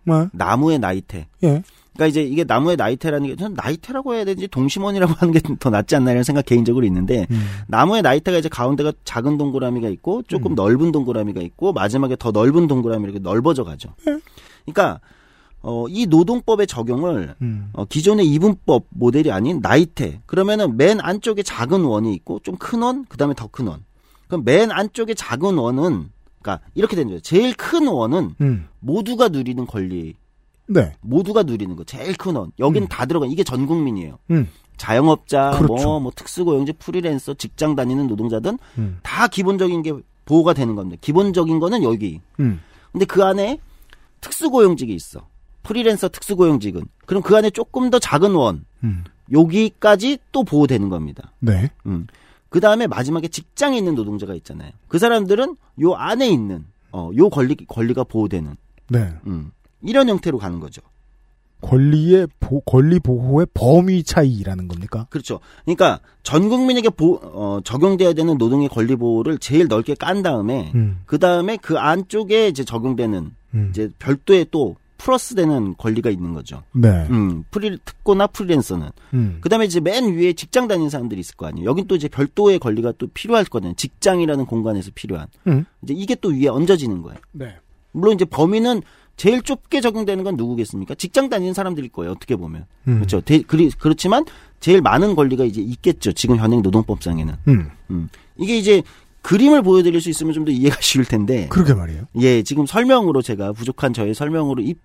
뭐? 0.04 0.28
나무의 0.34 0.80
나이테. 0.80 1.28
예. 1.44 1.64
그러니까 2.02 2.08
이제 2.08 2.24
이게 2.24 2.44
나무의 2.44 2.78
나이테라는 2.78 3.28
게 3.28 3.36
저는 3.36 3.56
나이테라고 3.56 4.16
해야 4.16 4.26
되는지 4.26 4.48
동심원이라고 4.48 5.14
하는 5.20 5.34
게 5.34 5.40
더 5.60 5.70
낫지 5.70 5.96
않나 5.96 6.12
이런 6.12 6.24
생각 6.24 6.46
개인적으로 6.46 6.84
있는데 6.88 7.28
음. 7.30 7.42
나무의 7.68 8.02
나이테가 8.02 8.40
이제 8.40 8.50
가운데가 8.50 8.94
작은 9.04 9.38
동그라미가 9.38 9.88
있고 9.90 10.24
조금 10.24 10.56
넓은 10.56 10.92
동그라미가 10.92 11.42
있고 11.42 11.74
마지막에 11.74 12.16
더 12.18 12.32
넓은 12.32 12.68
동그라미 12.68 13.04
이렇게 13.04 13.20
넓어져 13.20 13.64
가죠. 13.64 13.94
그러니까 14.66 15.00
어, 15.62 15.86
이 15.90 16.08
노동법의 16.08 16.66
적용을 16.66 17.36
음. 17.44 17.70
어, 17.74 17.86
기존의 17.86 18.26
이분법 18.28 18.86
모델이 18.90 19.32
아닌 19.32 19.60
나이테 19.62 20.22
그러면은 20.26 20.78
맨 20.78 21.00
안쪽에 21.00 21.44
작은 21.44 21.84
원이 21.84 22.14
있고 22.16 22.40
좀 22.40 22.56
큰 22.58 22.82
원, 22.82 23.06
그 23.08 23.18
다음에 23.18 23.36
더 23.36 23.48
큰 23.48 23.68
원. 23.68 23.84
그럼 24.28 24.44
맨 24.44 24.72
안쪽에 24.72 25.14
작은 25.14 25.58
원은 25.58 26.10
그러니까 26.42 26.66
이렇게 26.74 26.96
되는 26.96 27.10
거예요. 27.10 27.20
제일 27.20 27.54
큰 27.54 27.88
원은 27.88 28.32
음. 28.42 28.68
모두가 28.80 29.28
누리는 29.28 29.68
권리, 29.68 30.16
네. 30.72 30.94
모두가 31.02 31.44
누리는 31.44 31.76
거 31.76 31.84
제일 31.84 32.16
큰 32.16 32.36
원. 32.36 32.52
여기는 32.60 32.88
다 32.88 33.06
들어가. 33.06 33.26
이게 33.26 33.44
전 33.44 33.66
국민이에요. 33.66 34.18
음. 34.32 34.48
자영업자, 34.78 35.52
그렇죠. 35.58 35.84
뭐, 35.84 36.00
뭐 36.00 36.12
특수고용직, 36.16 36.80
프리랜서, 36.80 37.34
직장 37.34 37.76
다니는 37.76 38.08
노동자든 38.08 38.58
음. 38.78 39.00
다 39.04 39.28
기본적인 39.28 39.84
게 39.84 39.94
보호가 40.26 40.54
되는 40.54 40.76
겁니다. 40.76 41.00
기본적인 41.02 41.60
거는 41.60 41.84
여기. 41.84 42.20
음. 42.40 42.62
근데 42.92 43.06
그 43.06 43.24
안에 43.24 43.60
특수고용직이 44.22 44.94
있어. 44.94 45.28
프리랜서 45.64 46.10
특수고용직은. 46.10 46.84
그럼 47.06 47.22
그 47.22 47.36
안에 47.36 47.50
조금 47.52 47.90
더 47.90 48.00
작은 48.00 48.34
원. 48.34 48.66
음. 48.84 49.04
여기까지 49.32 50.18
또 50.32 50.44
보호되는 50.44 50.90
겁니다. 50.90 51.32
네. 51.40 51.70
음. 51.86 52.08
그 52.50 52.60
다음에 52.60 52.88
마지막에 52.88 53.28
직장에 53.28 53.78
있는 53.78 53.96
노동자가 53.96 54.34
있잖아요. 54.36 54.72
그 54.88 55.00
사람들은 55.00 55.56
요 55.82 55.94
안에 55.94 56.28
있는, 56.28 56.66
어, 56.92 57.12
요 57.16 57.30
권리, 57.30 57.56
권리가 57.56 58.04
보호되는, 58.04 58.58
네. 58.90 59.14
음. 59.28 59.52
이런 59.84 60.10
형태로 60.10 60.38
가는 60.38 60.60
거죠. 60.60 60.82
권리의 61.62 62.28
보, 62.40 62.60
권리 62.62 63.00
보호의 63.00 63.48
범위 63.54 64.04
차이라는 64.04 64.68
겁니까? 64.68 65.06
그렇죠. 65.10 65.40
그러니까 65.64 66.00
전 66.24 66.50
국민에게 66.50 66.90
보, 66.90 67.20
어, 67.22 67.60
적용돼야 67.64 68.14
되는 68.14 68.38
노동의 68.38 68.68
권리 68.68 68.96
보호를 68.96 69.38
제일 69.38 69.68
넓게 69.68 69.96
깐 69.96 70.24
다음에 70.24 70.72
음. 70.74 71.02
그 71.06 71.20
다음에 71.20 71.58
그 71.58 71.78
안쪽에 71.78 72.48
이제 72.48 72.64
적용되는 72.64 73.32
음. 73.54 73.68
이제 73.70 73.90
별도의 74.00 74.48
또 74.52 74.76
플러스되는 74.98 75.76
권리가 75.78 76.12
있는 76.12 76.34
거죠. 76.34 76.62
네. 76.74 77.08
음, 77.10 77.44
프리 77.50 77.78
특고나 77.84 78.28
프리랜서는 78.28 78.90
음. 79.16 79.38
그다음에 79.42 79.66
이제 79.66 79.80
맨 79.80 80.16
위에 80.16 80.34
직장 80.34 80.68
다니는 80.68 80.92
사람들이 80.92 81.20
있을 81.20 81.36
거 81.36 81.48
아니에요. 81.48 81.68
여긴 81.68 81.88
또 81.88 81.96
이제 81.96 82.08
별도의 82.08 82.60
권리가 82.60 82.94
또 83.00 83.08
필요할 83.08 83.46
거든요. 83.46 83.74
직장이라는 83.76 84.46
공간에서 84.46 84.92
필요한. 84.94 85.28
음. 85.48 85.66
이제 85.82 85.96
이게 85.96 86.16
또 86.16 86.30
위에 86.30 86.48
얹어지는 86.48 87.02
거예요. 87.02 87.18
네. 87.32 87.56
물론 87.94 88.14
이제 88.14 88.26
범위는 88.26 88.82
제일 89.22 89.44
좁게 89.44 89.82
적용되는 89.82 90.24
건 90.24 90.36
누구겠습니까? 90.36 90.96
직장 90.96 91.30
다니는 91.30 91.54
사람들일 91.54 91.92
거예요. 91.92 92.14
어떻게 92.14 92.36
보면. 92.36 92.66
음. 92.88 92.96
그렇죠. 92.96 93.22
대- 93.22 93.44
그리, 93.44 93.70
그렇지만 93.78 94.26
제일 94.60 94.82
많은 94.82 95.14
권리가 95.14 95.46
이제 95.46 95.62
있겠죠. 95.62 96.12
지금 96.14 96.38
현행 96.38 96.64
노동법상에는. 96.64 97.36
음. 97.48 97.70
음. 97.92 98.10
이게 98.38 98.58
이제 98.58 98.82
그림을 99.22 99.62
보여드릴 99.62 100.02
수 100.02 100.10
있으면 100.10 100.34
좀 100.34 100.44
더 100.46 100.52
이해가 100.52 100.78
쉬울 100.82 101.06
텐데. 101.06 101.46
그러게 101.50 101.76
말이에요. 101.76 102.06
예, 102.20 102.42
지금 102.42 102.66
설명으로 102.66 103.22
제가 103.22 103.52
부족한 103.54 103.94
저의 103.94 104.16
설명으로 104.16 104.64
입, 104.64 104.80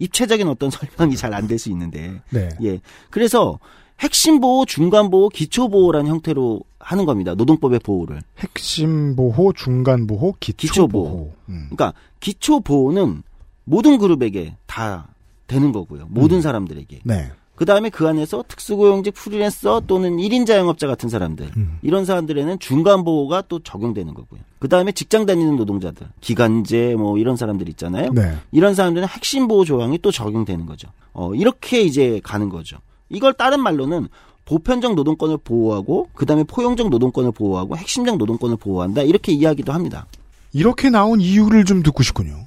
입체적인 0.00 0.46
어떤 0.48 0.68
설명이 1.08 1.16
잘 1.16 1.32
안 1.32 1.48
될 1.48 1.56
수 1.58 1.70
있는데. 1.70 2.20
네. 2.28 2.50
예. 2.62 2.80
그래서 3.08 3.58
핵심 4.00 4.38
보호, 4.40 4.66
중간 4.66 5.08
보호, 5.08 5.30
기초 5.30 5.68
보호라는 5.70 6.10
형태로 6.10 6.60
하는 6.78 7.06
겁니다. 7.06 7.34
노동법의 7.34 7.78
보호를. 7.78 8.20
핵심 8.38 9.16
보호, 9.16 9.54
중간 9.54 10.06
보호, 10.06 10.34
기초, 10.40 10.56
기초 10.68 10.88
보호. 10.88 11.04
보호. 11.10 11.32
음. 11.48 11.68
그러니까 11.70 11.94
기초 12.20 12.60
보호는 12.60 13.22
모든 13.68 13.98
그룹에게 13.98 14.56
다 14.66 15.08
되는 15.46 15.72
거고요. 15.72 16.06
모든 16.08 16.38
음. 16.38 16.42
사람들에게. 16.42 17.00
네. 17.04 17.30
그 17.54 17.64
다음에 17.64 17.90
그 17.90 18.06
안에서 18.06 18.44
특수고용직 18.46 19.14
프리랜서 19.14 19.82
또는 19.88 20.18
1인 20.18 20.46
자영업자 20.46 20.86
같은 20.86 21.08
사람들. 21.08 21.50
음. 21.56 21.78
이런 21.82 22.04
사람들에는 22.04 22.60
중간 22.60 23.02
보호가 23.02 23.42
또 23.48 23.58
적용되는 23.58 24.14
거고요. 24.14 24.40
그 24.60 24.68
다음에 24.68 24.92
직장 24.92 25.26
다니는 25.26 25.56
노동자들, 25.56 26.06
기간제 26.20 26.94
뭐 26.94 27.18
이런 27.18 27.34
사람들 27.34 27.68
있잖아요. 27.70 28.12
네. 28.12 28.36
이런 28.52 28.76
사람들은 28.76 29.08
핵심 29.08 29.48
보호 29.48 29.64
조항이 29.64 29.98
또 29.98 30.12
적용되는 30.12 30.66
거죠. 30.66 30.88
어, 31.12 31.34
이렇게 31.34 31.80
이제 31.80 32.20
가는 32.22 32.48
거죠. 32.48 32.78
이걸 33.08 33.32
다른 33.32 33.60
말로는 33.60 34.06
보편적 34.44 34.94
노동권을 34.94 35.38
보호하고 35.38 36.08
그 36.14 36.26
다음에 36.26 36.44
포용적 36.44 36.90
노동권을 36.90 37.32
보호하고 37.32 37.76
핵심적 37.76 38.18
노동권을 38.18 38.56
보호한다. 38.56 39.02
이렇게 39.02 39.32
이야기도 39.32 39.72
합니다. 39.72 40.06
이렇게 40.52 40.90
나온 40.90 41.20
이유를 41.20 41.64
좀 41.64 41.82
듣고 41.82 42.02
싶군요. 42.02 42.46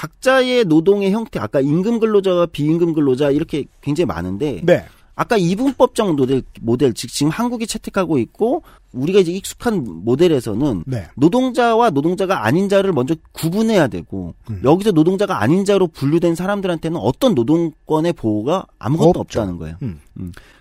각자의 0.00 0.64
노동의 0.64 1.10
형태, 1.10 1.38
아까 1.38 1.60
임금 1.60 2.00
근로자와 2.00 2.46
비임금 2.46 2.94
근로자 2.94 3.30
이렇게 3.30 3.66
굉장히 3.82 4.06
많은데 4.06 4.62
네. 4.64 4.86
아까 5.14 5.36
이분법적 5.36 6.16
모델, 6.16 6.42
모델, 6.62 6.94
즉 6.94 7.12
지금 7.12 7.30
한국이 7.30 7.66
채택하고 7.66 8.18
있고 8.18 8.62
우리가 8.92 9.20
이제 9.20 9.30
익숙한 9.32 9.84
모델에서는 9.84 10.84
네. 10.86 11.06
노동자와 11.16 11.90
노동자가 11.90 12.46
아닌 12.46 12.70
자를 12.70 12.94
먼저 12.94 13.14
구분해야 13.32 13.88
되고 13.88 14.34
음. 14.48 14.62
여기서 14.64 14.92
노동자가 14.92 15.42
아닌 15.42 15.66
자로 15.66 15.86
분류된 15.86 16.34
사람들한테는 16.34 16.98
어떤 16.98 17.34
노동권의 17.34 18.14
보호가 18.14 18.64
아무것도 18.78 19.20
없죠. 19.20 19.40
없다는 19.40 19.58
거예요. 19.58 19.76
음. 19.82 20.00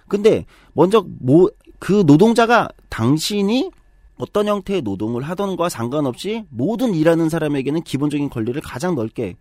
근데 0.09 0.45
먼저 0.73 1.05
뭐 1.21 1.47
그 1.79 2.03
노동자가 2.05 2.69
당신이 2.89 3.71
어떤 4.19 4.47
형태의 4.47 4.83
노동을 4.83 5.23
하던과 5.23 5.69
상관없이 5.69 6.43
모든 6.49 6.93
일하는 6.93 7.29
사람에게는 7.29 7.81
기본적인 7.81 8.29
권리를 8.29 8.61
가장 8.61 8.93
넓게 8.93 9.35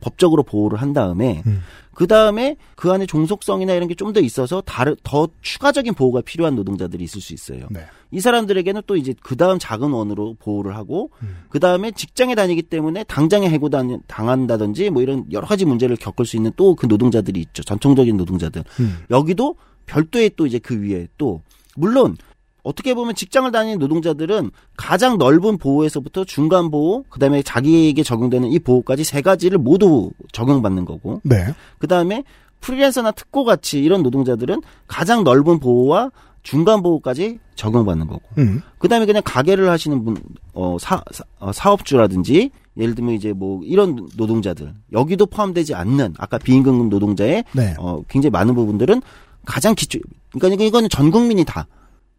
법적으로 0.00 0.42
보호를 0.42 0.82
한 0.82 0.92
다음에 0.92 1.42
음. 1.46 1.60
그 1.94 2.06
다음에 2.06 2.56
그 2.76 2.90
안에 2.92 3.06
종속성이나 3.06 3.72
이런 3.74 3.86
게 3.88 3.94
좀 3.94 4.12
더 4.12 4.20
있어서 4.20 4.60
다르, 4.60 4.96
더 5.02 5.28
추가적인 5.40 5.94
보호가 5.94 6.20
필요한 6.22 6.56
노동자들이 6.56 7.04
있을 7.04 7.20
수 7.22 7.32
있어요. 7.32 7.66
네. 7.70 7.80
이 8.10 8.20
사람들에게는 8.20 8.82
또 8.86 8.96
이제 8.96 9.14
그 9.22 9.36
다음 9.36 9.58
작은 9.58 9.90
원으로 9.92 10.36
보호를 10.40 10.76
하고 10.76 11.10
음. 11.22 11.44
그 11.48 11.58
다음에 11.60 11.90
직장에 11.92 12.34
다니기 12.34 12.62
때문에 12.62 13.04
당장에 13.04 13.48
해고 13.48 13.70
당- 13.70 14.00
당한다든지 14.06 14.90
뭐 14.90 15.00
이런 15.00 15.24
여러 15.32 15.46
가지 15.46 15.64
문제를 15.64 15.96
겪을 15.96 16.26
수 16.26 16.36
있는 16.36 16.50
또 16.56 16.74
그 16.74 16.86
노동자들이 16.86 17.40
있죠. 17.40 17.62
전통적인 17.62 18.16
노동자들. 18.16 18.64
음. 18.80 18.98
여기도 19.10 19.54
별도의 19.86 20.32
또 20.36 20.46
이제 20.46 20.58
그 20.58 20.80
위에 20.82 21.06
또 21.16 21.40
물론 21.76 22.16
어떻게 22.64 22.94
보면 22.94 23.14
직장을 23.14 23.50
다니는 23.52 23.78
노동자들은 23.78 24.50
가장 24.76 25.18
넓은 25.18 25.58
보호에서부터 25.58 26.24
중간 26.24 26.70
보호, 26.70 27.04
그 27.10 27.20
다음에 27.20 27.42
자기에게 27.42 28.02
적용되는 28.02 28.50
이 28.50 28.58
보호까지 28.58 29.04
세 29.04 29.20
가지를 29.20 29.58
모두 29.58 30.10
적용받는 30.32 30.86
거고. 30.86 31.20
네. 31.22 31.54
그 31.78 31.86
다음에 31.86 32.24
프리랜서나 32.60 33.12
특고 33.12 33.44
같이 33.44 33.80
이런 33.80 34.02
노동자들은 34.02 34.62
가장 34.86 35.22
넓은 35.22 35.60
보호와 35.60 36.10
중간 36.42 36.82
보호까지 36.82 37.38
적용받는 37.54 38.06
거고. 38.06 38.22
음. 38.38 38.62
그 38.78 38.88
다음에 38.88 39.04
그냥 39.04 39.22
가게를 39.24 39.68
하시는 39.68 40.02
분, 40.02 40.16
어, 40.54 40.78
사, 40.80 41.02
사, 41.10 41.22
어, 41.38 41.52
사업주라든지 41.52 42.50
예를 42.78 42.94
들면 42.94 43.14
이제 43.14 43.32
뭐 43.32 43.60
이런 43.62 44.08
노동자들 44.16 44.72
여기도 44.92 45.26
포함되지 45.26 45.74
않는 45.74 46.14
아까 46.18 46.38
비임금 46.38 46.88
노동자의 46.88 47.44
네. 47.52 47.74
어, 47.78 48.02
굉장히 48.08 48.30
많은 48.30 48.54
부분들은 48.54 49.02
가장 49.44 49.74
기초. 49.74 49.98
그러니까 50.32 50.64
이거는 50.64 50.88
전 50.88 51.10
국민이 51.10 51.44
다. 51.44 51.66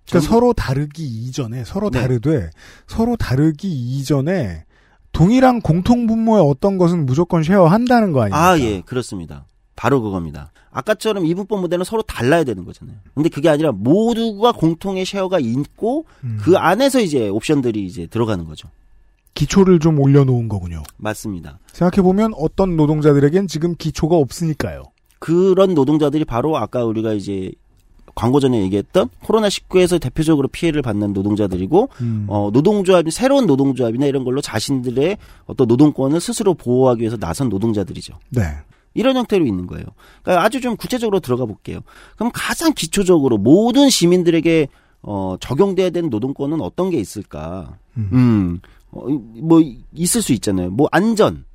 그러니까 0.07 0.19
전- 0.19 0.21
서로 0.21 0.53
다르기 0.53 1.03
이전에 1.03 1.63
서로 1.65 1.89
네. 1.89 2.01
다르되 2.01 2.49
서로 2.87 3.15
다르기 3.15 3.67
이전에 3.69 4.65
동일한 5.11 5.61
공통 5.61 6.07
분모의 6.07 6.43
어떤 6.45 6.77
것은 6.77 7.05
무조건 7.05 7.41
쉐어한다는 7.43 8.11
거 8.11 8.21
아닙니까? 8.21 8.49
아, 8.49 8.59
예, 8.59 8.81
그렇습니다. 8.81 9.45
바로 9.75 10.01
그겁니다. 10.01 10.51
아까처럼 10.71 11.25
이분법 11.25 11.61
모델은 11.61 11.85
서로 11.85 12.01
달라야 12.01 12.43
되는 12.43 12.65
거잖아요. 12.65 12.97
근데 13.13 13.29
그게 13.29 13.47
아니라 13.47 13.71
모두가 13.71 14.51
공통의 14.51 15.05
쉐어가 15.05 15.39
있고 15.39 16.05
음. 16.25 16.37
그 16.41 16.57
안에서 16.57 16.99
이제 16.99 17.29
옵션들이 17.29 17.85
이제 17.85 18.07
들어가는 18.07 18.43
거죠. 18.45 18.67
기초를 19.35 19.79
좀 19.79 19.99
올려놓은 19.99 20.49
거군요. 20.49 20.83
맞습니다. 20.97 21.59
생각해보면 21.71 22.33
어떤 22.37 22.75
노동자들에겐 22.75 23.47
지금 23.47 23.75
기초가 23.75 24.15
없으니까요. 24.17 24.83
그런 25.19 25.73
노동자들이 25.73 26.25
바로 26.25 26.57
아까 26.57 26.83
우리가 26.85 27.13
이제 27.13 27.51
광고 28.13 28.39
전에 28.39 28.61
얘기했던 28.61 29.09
코로나19에서 29.23 29.99
대표적으로 29.99 30.47
피해를 30.47 30.81
받는 30.81 31.13
노동자들이고 31.13 31.89
음. 32.01 32.25
어, 32.29 32.49
노동조합, 32.53 33.05
새로운 33.11 33.45
노동조합이나 33.45 34.05
이런 34.05 34.23
걸로 34.23 34.41
자신들의 34.41 35.17
어떤 35.45 35.67
노동권을 35.67 36.21
스스로 36.21 36.53
보호하기 36.53 37.01
위해서 37.01 37.17
나선 37.17 37.49
노동자들이죠. 37.49 38.17
네. 38.29 38.43
이런 38.93 39.17
형태로 39.17 39.45
있는 39.45 39.67
거예요. 39.67 39.85
그러니까 40.23 40.45
아주 40.45 40.61
좀 40.61 40.77
구체적으로 40.77 41.19
들어가 41.19 41.45
볼게요. 41.45 41.81
그럼 42.15 42.31
가장 42.33 42.73
기초적으로 42.73 43.37
모든 43.37 43.89
시민들에게 43.89 44.69
어, 45.01 45.35
적용돼야 45.39 45.91
되는 45.91 46.09
노동권은 46.09 46.61
어떤 46.61 46.89
게 46.89 46.97
있을까? 46.97 47.77
음. 47.97 48.09
음, 48.13 48.59
어, 48.91 49.07
뭐 49.41 49.61
있을 49.93 50.21
수 50.21 50.33
있잖아요. 50.33 50.71
뭐 50.71 50.87
안전, 50.91 51.45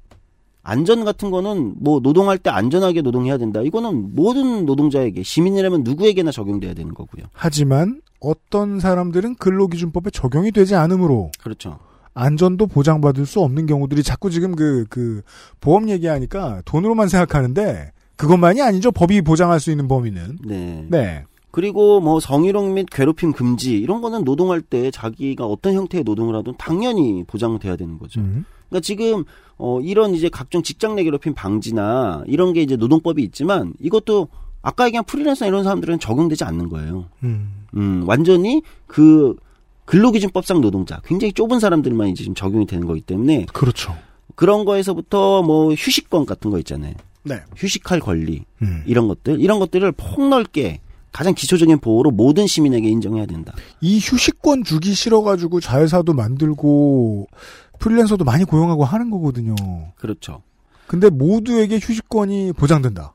안전 0.62 1.04
같은 1.04 1.30
거는 1.30 1.74
뭐 1.78 2.00
노동할 2.00 2.38
때 2.38 2.50
안전하게 2.50 3.02
노동해야 3.02 3.38
된다. 3.38 3.60
이거는 3.62 4.14
모든 4.14 4.66
노동자에게 4.66 5.22
시민이라면 5.22 5.84
누구에게나 5.84 6.30
적용돼야 6.30 6.74
되는 6.74 6.94
거고요. 6.94 7.24
하지만 7.32 8.00
어떤 8.20 8.80
사람들은 8.80 9.36
근로기준법에 9.36 10.10
적용이 10.10 10.52
되지 10.52 10.74
않으므로 10.74 11.30
그렇죠. 11.40 11.78
안전도 12.14 12.66
보장받을 12.66 13.24
수 13.24 13.40
없는 13.40 13.66
경우들이 13.66 14.02
자꾸 14.02 14.30
지금 14.30 14.54
그, 14.54 14.84
그, 14.90 15.22
보험 15.60 15.88
얘기하니까 15.88 16.60
돈으로만 16.64 17.08
생각하는데 17.08 17.92
그것만이 18.16 18.60
아니죠. 18.60 18.92
법이 18.92 19.22
보장할 19.22 19.60
수 19.60 19.70
있는 19.70 19.88
범위는. 19.88 20.38
네. 20.44 20.86
네. 20.90 21.24
그리고 21.50 22.00
뭐 22.00 22.20
성희롱 22.20 22.74
및 22.74 22.86
괴롭힘 22.90 23.32
금지 23.32 23.76
이런 23.76 24.00
거는 24.00 24.24
노동할 24.24 24.60
때 24.60 24.90
자기가 24.90 25.46
어떤 25.46 25.74
형태의 25.74 26.04
노동을 26.04 26.36
하든 26.36 26.54
당연히 26.58 27.24
보장돼야 27.26 27.76
되는 27.76 27.98
거죠. 27.98 28.20
음. 28.20 28.44
그러니까 28.70 28.80
지금 28.80 29.24
어 29.58 29.80
이런 29.80 30.14
이제 30.14 30.30
각종 30.30 30.62
직장 30.62 30.94
내 30.94 31.04
괴롭힘 31.04 31.34
방지나 31.34 32.24
이런 32.26 32.54
게 32.54 32.62
이제 32.62 32.76
노동법이 32.76 33.22
있지만 33.24 33.74
이것도 33.78 34.28
아까 34.62 34.86
얘기한 34.86 35.04
프리랜서 35.04 35.46
이런 35.46 35.64
사람들은 35.64 35.98
적용되지 35.98 36.44
않는 36.44 36.68
거예요. 36.68 37.06
음. 37.22 37.66
음, 37.76 38.04
완전히 38.06 38.62
그 38.86 39.36
근로기준법상 39.86 40.60
노동자, 40.60 41.00
굉장히 41.04 41.32
좁은 41.32 41.58
사람들만 41.58 42.08
이제 42.08 42.22
지금 42.22 42.34
적용이 42.34 42.66
되는 42.66 42.86
거기 42.86 43.00
때문에 43.00 43.46
그렇죠. 43.52 43.96
그런 44.36 44.64
거에서부터 44.64 45.42
뭐 45.42 45.72
휴식권 45.72 46.26
같은 46.26 46.50
거 46.50 46.58
있잖아요. 46.58 46.94
네. 47.24 47.40
휴식할 47.56 48.00
권리 48.00 48.44
음. 48.62 48.82
이런 48.86 49.08
것들 49.08 49.40
이런 49.40 49.58
것들을 49.58 49.92
폭넓게 49.92 50.80
가장 51.12 51.34
기초적인 51.34 51.80
보호로 51.80 52.12
모든 52.12 52.46
시민에게 52.46 52.88
인정해야 52.88 53.26
된다. 53.26 53.52
이 53.80 53.98
휴식권 53.98 54.64
주기 54.64 54.94
싫어가지고 54.94 55.60
자회사도 55.60 56.14
만들고 56.14 57.26
프리랜서도 57.80 58.24
많이 58.24 58.44
고용하고 58.44 58.84
하는 58.84 59.10
거거든요. 59.10 59.56
그렇죠. 59.96 60.42
근데 60.86 61.10
모두에게 61.10 61.78
휴식권이 61.82 62.52
보장된다. 62.52 63.14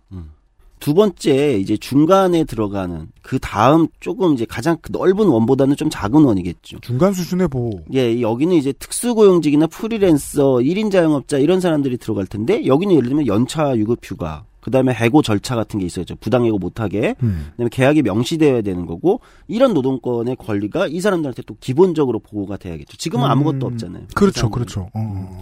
두 0.80 0.94
번째 0.94 1.58
이제 1.58 1.78
중간에 1.78 2.44
들어가는 2.44 3.08
그 3.22 3.40
다음 3.40 3.88
조금 4.02 4.34
이제 4.34 4.46
가장 4.46 4.78
그 4.82 4.92
넓은 4.92 5.26
원보다는 5.26 5.76
좀 5.78 5.90
작은 5.90 6.24
원이겠죠. 6.24 6.80
중간 6.82 7.14
수준의 7.14 7.48
보호. 7.48 7.82
예, 7.94 8.22
여기는 8.22 8.56
이제 8.56 8.72
특수고용직이나 8.74 9.68
프리랜서, 9.68 10.56
1인 10.56 10.92
자영업자 10.92 11.38
이런 11.38 11.60
사람들이 11.60 11.98
들어갈 11.98 12.28
텐데 12.28 12.66
여기는 12.66 12.94
예를 12.94 13.08
들면 13.08 13.26
연차 13.26 13.76
유급 13.78 14.00
휴가, 14.04 14.44
그다음에 14.66 14.96
해고 14.96 15.22
절차 15.22 15.56
같은 15.56 15.80
게 15.80 15.86
있어야죠. 15.86 16.16
부당해고 16.16 16.58
못하게. 16.58 17.14
음. 17.22 17.50
그다음에 17.52 17.70
계약이 17.72 18.02
명시되어야 18.02 18.64
되는 18.64 18.88
거고 18.88 19.22
이런 19.48 19.76
노동권의 19.76 20.38
권리가 20.38 20.88
이 20.88 21.02
사람들한테 21.02 21.44
또 21.44 21.56
기본적으로 21.60 22.18
보호가 22.18 22.58
돼야겠죠. 22.58 22.98
지금은 22.98 23.30
아무것도 23.30 23.68
없잖아요. 23.68 24.06
그렇죠, 24.16 24.50
그렇죠. 24.50 24.90
어. 24.96 25.40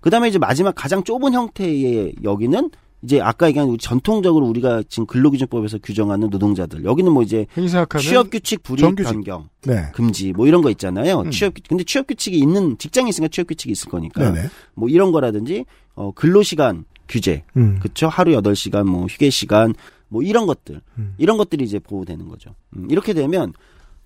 그다음에 0.00 0.26
이제 0.28 0.40
마지막 0.40 0.74
가장 0.74 1.04
좁은 1.04 1.34
형태의 1.34 2.14
여기는 2.24 2.70
이제 3.02 3.20
아까 3.20 3.46
얘기한 3.46 3.68
우리 3.68 3.78
전통적으로 3.78 4.46
우리가 4.46 4.82
지금 4.88 5.06
근로기준법에서 5.06 5.78
규정하는 5.78 6.28
노동자들 6.30 6.82
여기는 6.82 7.12
뭐 7.12 7.22
이제 7.22 7.46
생각하는 7.54 8.02
취업 8.02 8.28
규칙 8.28 8.64
불이익 8.64 8.80
정규직. 8.80 9.12
변경 9.12 9.48
네. 9.62 9.84
금지 9.92 10.32
뭐 10.32 10.48
이런 10.48 10.62
거 10.62 10.70
있잖아요. 10.70 11.20
음. 11.20 11.30
취업 11.30 11.54
근데 11.68 11.84
취업 11.84 12.08
규칙이 12.08 12.36
있는 12.36 12.76
직장이 12.76 13.08
있으니까 13.10 13.30
취업 13.30 13.46
규칙이 13.46 13.70
있을 13.70 13.88
거니까 13.88 14.32
네네. 14.32 14.48
뭐 14.74 14.88
이런 14.88 15.12
거라든지 15.12 15.64
어 15.94 16.10
근로 16.10 16.42
시간 16.42 16.84
규제 17.08 17.42
음. 17.56 17.78
그쵸 17.80 18.08
하루 18.08 18.32
8시간 18.40 18.84
뭐 18.84 19.06
휴게 19.06 19.30
시간 19.30 19.74
뭐 20.08 20.22
이런 20.22 20.46
것들 20.46 20.80
음. 20.98 21.14
이런 21.18 21.36
것들이 21.36 21.64
이제 21.64 21.78
보호되는 21.78 22.28
거죠. 22.28 22.54
음, 22.76 22.88
이렇게 22.90 23.12
되면 23.14 23.52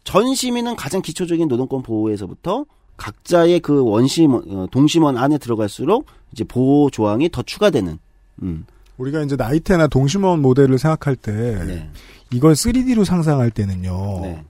전 0.05 0.35
시민은 0.35 0.77
가장 0.77 1.03
기초적인 1.03 1.49
노동권 1.49 1.83
보호에서부터 1.83 2.65
각자의 2.97 3.61
그 3.61 3.83
원심원 3.85 4.45
어, 4.49 4.67
동심원 4.71 5.17
안에 5.17 5.39
들어갈수록 5.39 6.07
이제 6.33 6.45
보호 6.45 6.91
조항이 6.91 7.29
더 7.31 7.43
추가되는 7.43 7.99
음. 8.43 8.67
우리가 8.99 9.23
이제 9.23 9.37
나이테나 9.37 9.87
동심원 9.89 10.41
모델을 10.41 10.79
생각할 10.79 11.17
때 11.17 11.33
네. 11.33 11.91
이걸 12.33 12.55
3D로 12.55 13.05
상상할 13.05 13.51
때는요. 13.51 14.21
네. 14.23 14.45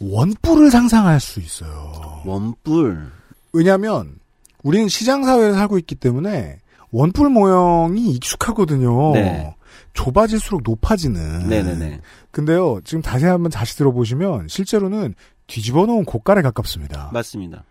원뿔을 0.00 0.70
상상할 0.70 1.20
수 1.20 1.40
있어요. 1.40 2.22
원뿔. 2.24 3.10
왜냐하면 3.52 4.14
우리는 4.62 4.88
시장 4.88 5.24
사회에 5.24 5.52
살고 5.52 5.78
있기 5.78 5.94
때문에 5.94 6.58
원뿔 6.92 7.30
모형이 7.30 8.10
익숙하거든요. 8.10 9.12
네. 9.12 9.54
좁아질수록 9.92 10.62
높아지는. 10.64 11.48
네네네. 11.48 12.00
근데요, 12.30 12.80
지금 12.84 13.02
자세히 13.02 13.30
한번 13.30 13.50
다시 13.50 13.76
들어보시면 13.76 14.48
실제로는 14.48 15.14
뒤집어 15.46 15.86
놓은 15.86 16.04
고깔에 16.04 16.42
가깝습니다. 16.42 17.10
맞습니다. 17.12 17.64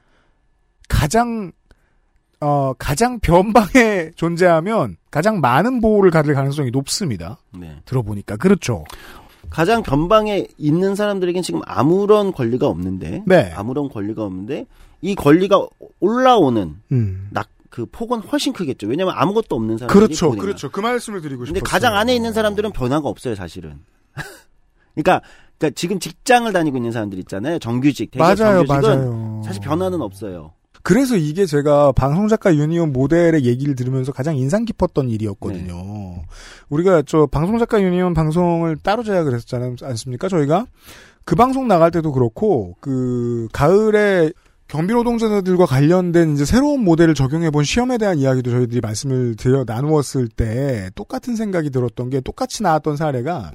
가장 0.87 1.51
어 2.41 2.73
가장 2.77 3.19
변방에 3.19 4.11
존재하면 4.15 4.97
가장 5.11 5.39
많은 5.41 5.81
보호를 5.81 6.11
받을 6.11 6.33
가능성이 6.33 6.71
높습니다. 6.71 7.37
네. 7.57 7.77
들어보니까 7.85 8.37
그렇죠. 8.37 8.85
가장 9.49 9.81
변방에 9.81 10.47
있는 10.57 10.95
사람들에겐 10.95 11.41
지금 11.43 11.61
아무런 11.65 12.31
권리가 12.31 12.67
없는데 12.67 13.23
네. 13.25 13.51
아무런 13.55 13.89
권리가 13.89 14.23
없는데 14.23 14.67
이 15.01 15.15
권리가 15.15 15.67
올라오는 15.99 16.75
음. 16.91 17.27
낙, 17.31 17.47
그 17.69 17.85
폭은 17.85 18.19
훨씬 18.19 18.53
크겠죠. 18.53 18.87
왜냐하면 18.87 19.15
아무것도 19.17 19.55
없는 19.55 19.77
사람들이 19.77 20.07
그렇죠, 20.07 20.27
보내면. 20.27 20.45
그렇죠. 20.45 20.69
그 20.71 20.79
말씀을 20.79 21.21
드리고 21.21 21.45
근데 21.45 21.59
싶었어요. 21.59 21.71
가장 21.71 21.95
안에 21.95 22.15
있는 22.15 22.33
사람들은 22.33 22.71
변화가 22.71 23.07
없어요, 23.07 23.35
사실은. 23.35 23.79
그러니까, 24.95 25.21
그러니까 25.57 25.75
지금 25.75 25.99
직장을 25.99 26.51
다니고 26.51 26.77
있는 26.77 26.91
사람들 26.91 27.19
있잖아요. 27.19 27.59
정규직, 27.59 28.11
대기업 28.11 28.25
맞아요, 28.25 28.65
정규직은 28.65 28.81
맞아요. 28.81 29.41
사실 29.45 29.61
변화는 29.61 30.01
없어요. 30.01 30.53
그래서 30.81 31.17
이게 31.17 31.45
제가 31.45 31.91
방송작가 31.91 32.55
유니온 32.55 32.93
모델의 32.93 33.43
얘기를 33.43 33.75
들으면서 33.75 34.11
가장 34.11 34.37
인상 34.37 34.65
깊었던 34.65 35.09
일이었거든요. 35.09 35.73
네. 35.73 36.25
우리가 36.69 37.03
저 37.05 37.25
방송작가 37.25 37.81
유니온 37.81 38.13
방송을 38.13 38.77
따로 38.77 39.03
제작을 39.03 39.33
했었잖아요, 39.33 39.75
않습니까? 39.81 40.29
저희가 40.29 40.65
그 41.25 41.35
방송 41.35 41.67
나갈 41.67 41.91
때도 41.91 42.11
그렇고 42.13 42.75
그 42.79 43.47
가을에 43.51 44.31
경비 44.69 44.93
노동자들과 44.93 45.65
관련된 45.65 46.35
이제 46.35 46.45
새로운 46.45 46.83
모델을 46.83 47.15
적용해 47.15 47.49
본 47.49 47.63
시험에 47.63 47.97
대한 47.97 48.19
이야기도 48.19 48.51
저희들이 48.51 48.81
말씀을 48.81 49.35
드려 49.35 49.63
나누었을 49.65 50.27
때 50.27 50.91
똑같은 50.93 51.35
생각이 51.35 51.71
들었던 51.71 52.11
게 52.11 52.21
똑같이 52.21 52.61
나왔던 52.61 52.95
사례가 52.95 53.51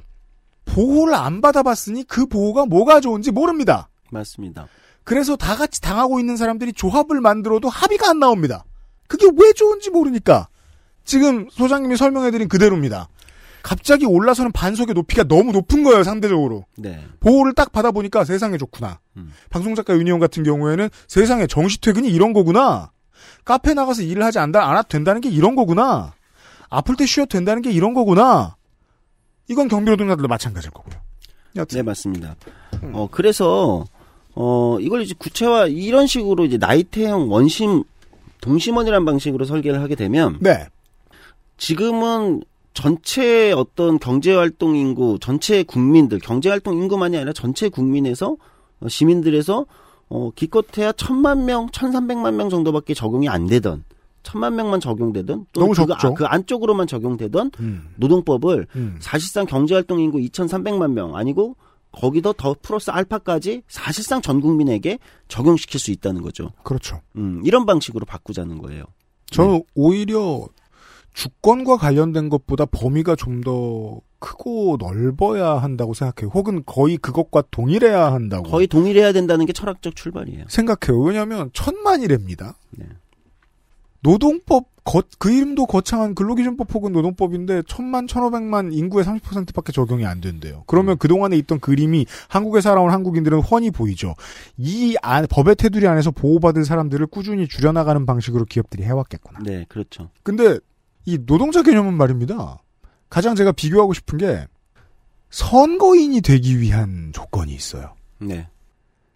보호를 0.65 1.15
안 1.15 1.41
받아봤으니 1.41 2.03
그 2.05 2.27
보호가 2.27 2.67
뭐가 2.67 3.01
좋은지 3.01 3.31
모릅니다. 3.31 3.89
맞습니다. 4.11 4.67
그래서 5.05 5.37
다 5.37 5.55
같이 5.55 5.81
당하고 5.81 6.19
있는 6.19 6.37
사람들이 6.37 6.73
조합을 6.73 7.21
만들어도 7.21 7.69
합의가 7.69 8.11
안 8.11 8.19
나옵니다. 8.19 8.65
그게 9.07 9.27
왜 9.27 9.53
좋은지 9.53 9.91
모르니까. 9.91 10.49
지금 11.05 11.49
소장님이 11.51 11.97
설명해드린 11.97 12.49
그대로입니다. 12.49 13.09
갑자기 13.65 14.05
올라서는 14.05 14.53
반석의 14.53 14.95
높이가 14.95 15.25
너무 15.25 15.51
높은 15.51 15.85
거예요, 15.85 16.05
상대적으로. 16.05 16.67
네. 16.77 17.03
보호를 17.21 17.55
딱 17.55 17.73
받아보니까 17.73 18.25
세상에 18.25 18.59
좋구나. 18.59 19.01
음. 19.17 19.33
방송작가 19.49 19.97
유니온 19.97 20.21
같은 20.21 20.43
경우에는 20.43 20.91
세상에 21.09 21.47
정시퇴근이 21.47 22.11
이런 22.11 22.35
거구나. 22.35 22.91
카페 23.47 23.73
나가서 23.73 24.03
일을 24.03 24.23
하지 24.23 24.39
않다, 24.39 24.71
해도 24.71 24.83
된다는 24.83 25.23
게 25.23 25.31
이런 25.31 25.55
거구나. 25.55 26.13
아플 26.69 26.95
때 26.95 27.07
쉬어도 27.07 27.31
된다는 27.31 27.63
게 27.63 27.71
이런 27.73 27.95
거구나. 27.95 28.55
이건 29.49 29.69
경비노동자들도 29.69 30.29
마찬가지일 30.29 30.71
거고요. 30.71 30.97
네, 31.55 31.83
맞습니다. 31.83 32.37
어, 32.93 33.09
그래서, 33.11 33.87
어, 34.35 34.77
이걸 34.79 35.01
이제 35.01 35.15
구체화, 35.19 35.69
이런 35.69 36.07
식으로 36.07 36.45
이제 36.45 36.59
나이테형 36.59 37.33
원심, 37.33 37.85
동심원이라는 38.43 39.07
방식으로 39.07 39.47
설계를 39.47 39.81
하게 39.81 39.95
되면, 39.95 40.37
네. 40.43 40.67
지금은 41.57 42.43
전체 42.75 43.53
어떤 43.53 43.99
경제활동 43.99 44.77
인구, 44.77 45.19
전체 45.21 45.63
국민들, 45.63 46.19
경제활동 46.19 46.77
인구만이 46.77 47.17
아니라 47.17 47.33
전체 47.33 47.69
국민에서, 47.69 48.37
어, 48.81 48.89
시민들에서, 48.89 49.65
어, 50.09 50.31
기껏해야 50.35 50.93
천만 50.93 51.47
명, 51.47 51.69
천삼백만 51.71 52.37
명 52.37 52.51
정도밖에 52.51 52.93
적용이 52.93 53.29
안 53.29 53.47
되던, 53.47 53.85
천만 54.25 54.57
명만 54.57 54.81
적용되던, 54.81 55.47
또는 55.53 55.73
그. 55.73 55.93
아, 55.93 56.15
그 56.15 56.25
안쪽으로만 56.25 56.87
적용되던 56.87 57.53
음. 57.61 57.89
노동법을 57.97 58.67
음. 58.75 58.97
사실상 58.99 59.47
경제활동 59.47 60.01
인구 60.01 60.19
2,300만 60.19 60.93
명 60.93 61.15
아니고 61.15 61.57
거기도 61.93 62.33
더 62.33 62.57
플러스 62.61 62.91
알파까지 62.91 63.63
사실상 63.69 64.21
전 64.21 64.41
국민에게 64.41 64.99
적용시킬 65.29 65.79
수 65.79 65.93
있다는 65.93 66.23
거죠. 66.23 66.51
그렇죠. 66.65 67.01
음, 67.17 67.41
이런 67.45 67.67
방식으로 67.67 68.05
바꾸자는 68.05 68.59
거예요. 68.59 68.85
저는 69.27 69.63
오히려 69.75 70.49
주권과 71.15 71.79
관련된 71.79 72.29
것보다 72.29 72.67
범위가 72.67 73.17
좀 73.17 73.41
더 73.45 74.01
크고 74.25 74.79
넓어야 74.81 75.59
한다고 75.59 75.93
생각해요. 75.93 76.31
혹은 76.33 76.63
거의 76.65 76.97
그것과 76.97 77.45
동일해야 77.51 78.11
한다고 78.11 78.49
거의 78.49 78.67
동일해야 78.67 79.13
된다는 79.13 79.45
게 79.45 79.53
철학적 79.53 79.95
출발이에요. 79.95 80.47
생각해요. 80.49 80.99
왜냐하면 81.03 81.51
천만이랍니다. 81.53 82.57
네. 82.71 82.87
노동법 84.01 84.65
거, 84.85 85.03
그 85.19 85.31
이름도 85.31 85.67
거창한 85.67 86.15
근로기준법 86.15 86.75
혹은 86.75 86.93
노동법인데 86.93 87.63
천만 87.67 88.07
천오백만 88.07 88.73
인구의 88.73 89.05
30%밖에 89.05 89.73
적용이 89.73 90.05
안 90.05 90.21
된대요. 90.21 90.65
그러면 90.67 90.99
그동안에 90.99 91.37
있던 91.39 91.59
그림이 91.61 92.07
한국에 92.29 92.61
살아온 92.61 92.91
한국인들은 92.91 93.41
훤히 93.41 93.71
보이죠. 93.71 94.15
이 94.59 94.97
안, 95.03 95.27
법의 95.27 95.57
테두리 95.57 95.87
안에서 95.87 96.11
보호받을 96.11 96.65
사람들을 96.67 97.07
꾸준히 97.07 97.49
줄여나가는 97.49 98.05
방식으로 98.05 98.45
기업들이 98.45 98.83
해왔겠구나. 98.85 99.41
네, 99.43 99.65
그렇죠. 99.71 100.11
근데 100.23 100.59
이 101.05 101.19
노동자 101.27 101.63
개념은 101.63 101.95
말입니다. 101.95 102.59
가장 103.11 103.35
제가 103.35 103.53
비교하고 103.53 103.93
싶은 103.95 104.19
게 104.19 104.47
선거인이 105.31 106.21
되기 106.21 106.61
위한 106.61 107.11
조건이 107.13 107.53
있어요. 107.55 107.95
네. 108.19 108.49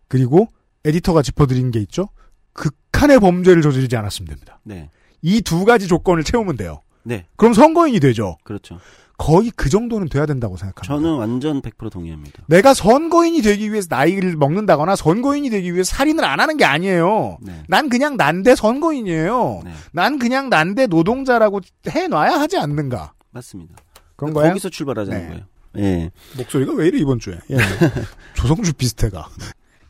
그리고 0.09 0.49
에디터가 0.85 1.23
짚어드린 1.23 1.71
게 1.71 1.81
있죠. 1.81 2.09
극한의 2.53 3.21
범죄를 3.21 3.63
저지르지 3.63 3.97
않았으면 3.97 4.29
됩니다. 4.29 4.61
네. 4.65 4.91
이 5.23 5.41
두 5.43 5.65
가지 5.65 5.87
조건을 5.89 6.25
채우면 6.25 6.57
돼요. 6.57 6.83
네. 7.03 7.27
그럼 7.37 7.55
선거인이 7.55 8.01
되죠. 8.01 8.37
그렇죠. 8.45 8.79
거의 9.19 9.51
그 9.55 9.69
정도는 9.69 10.09
돼야 10.09 10.27
된다고 10.27 10.57
생각합니다. 10.57 10.95
저는 10.95 11.19
완전 11.19 11.61
100% 11.61 11.91
동의합니다. 11.91 12.45
내가 12.47 12.73
선거인이 12.73 13.43
되기 13.43 13.71
위해서 13.71 13.89
나이를 13.91 14.37
먹는다거나 14.37 14.95
선거인이 14.95 15.51
되기 15.51 15.75
위해서 15.75 15.95
살인을 15.95 16.25
안 16.25 16.39
하는 16.41 16.57
게 16.57 16.65
아니에요. 16.65 17.37
네. 17.43 17.65
난 17.69 17.89
그냥 17.89 18.17
난데 18.17 18.55
선거인이에요. 18.55 19.63
네. 19.65 19.73
난 19.93 20.19
그냥 20.21 20.49
난데 20.49 20.87
노동자라고 20.87 21.61
해놔야 21.89 22.41
하지 22.41 22.59
않는가. 22.59 23.13
맞습니다. 23.33 23.75
그런 24.15 24.33
거예요? 24.33 24.51
거기서 24.51 24.69
출발하자는 24.71 25.21
네. 25.21 25.29
거예요. 25.29 25.45
예. 25.79 26.11
목소리가 26.37 26.73
왜 26.75 26.87
이래 26.87 26.99
이번 26.99 27.19
주에? 27.19 27.39
예. 27.51 27.57
조성주 28.35 28.75
비슷해가. 28.75 29.29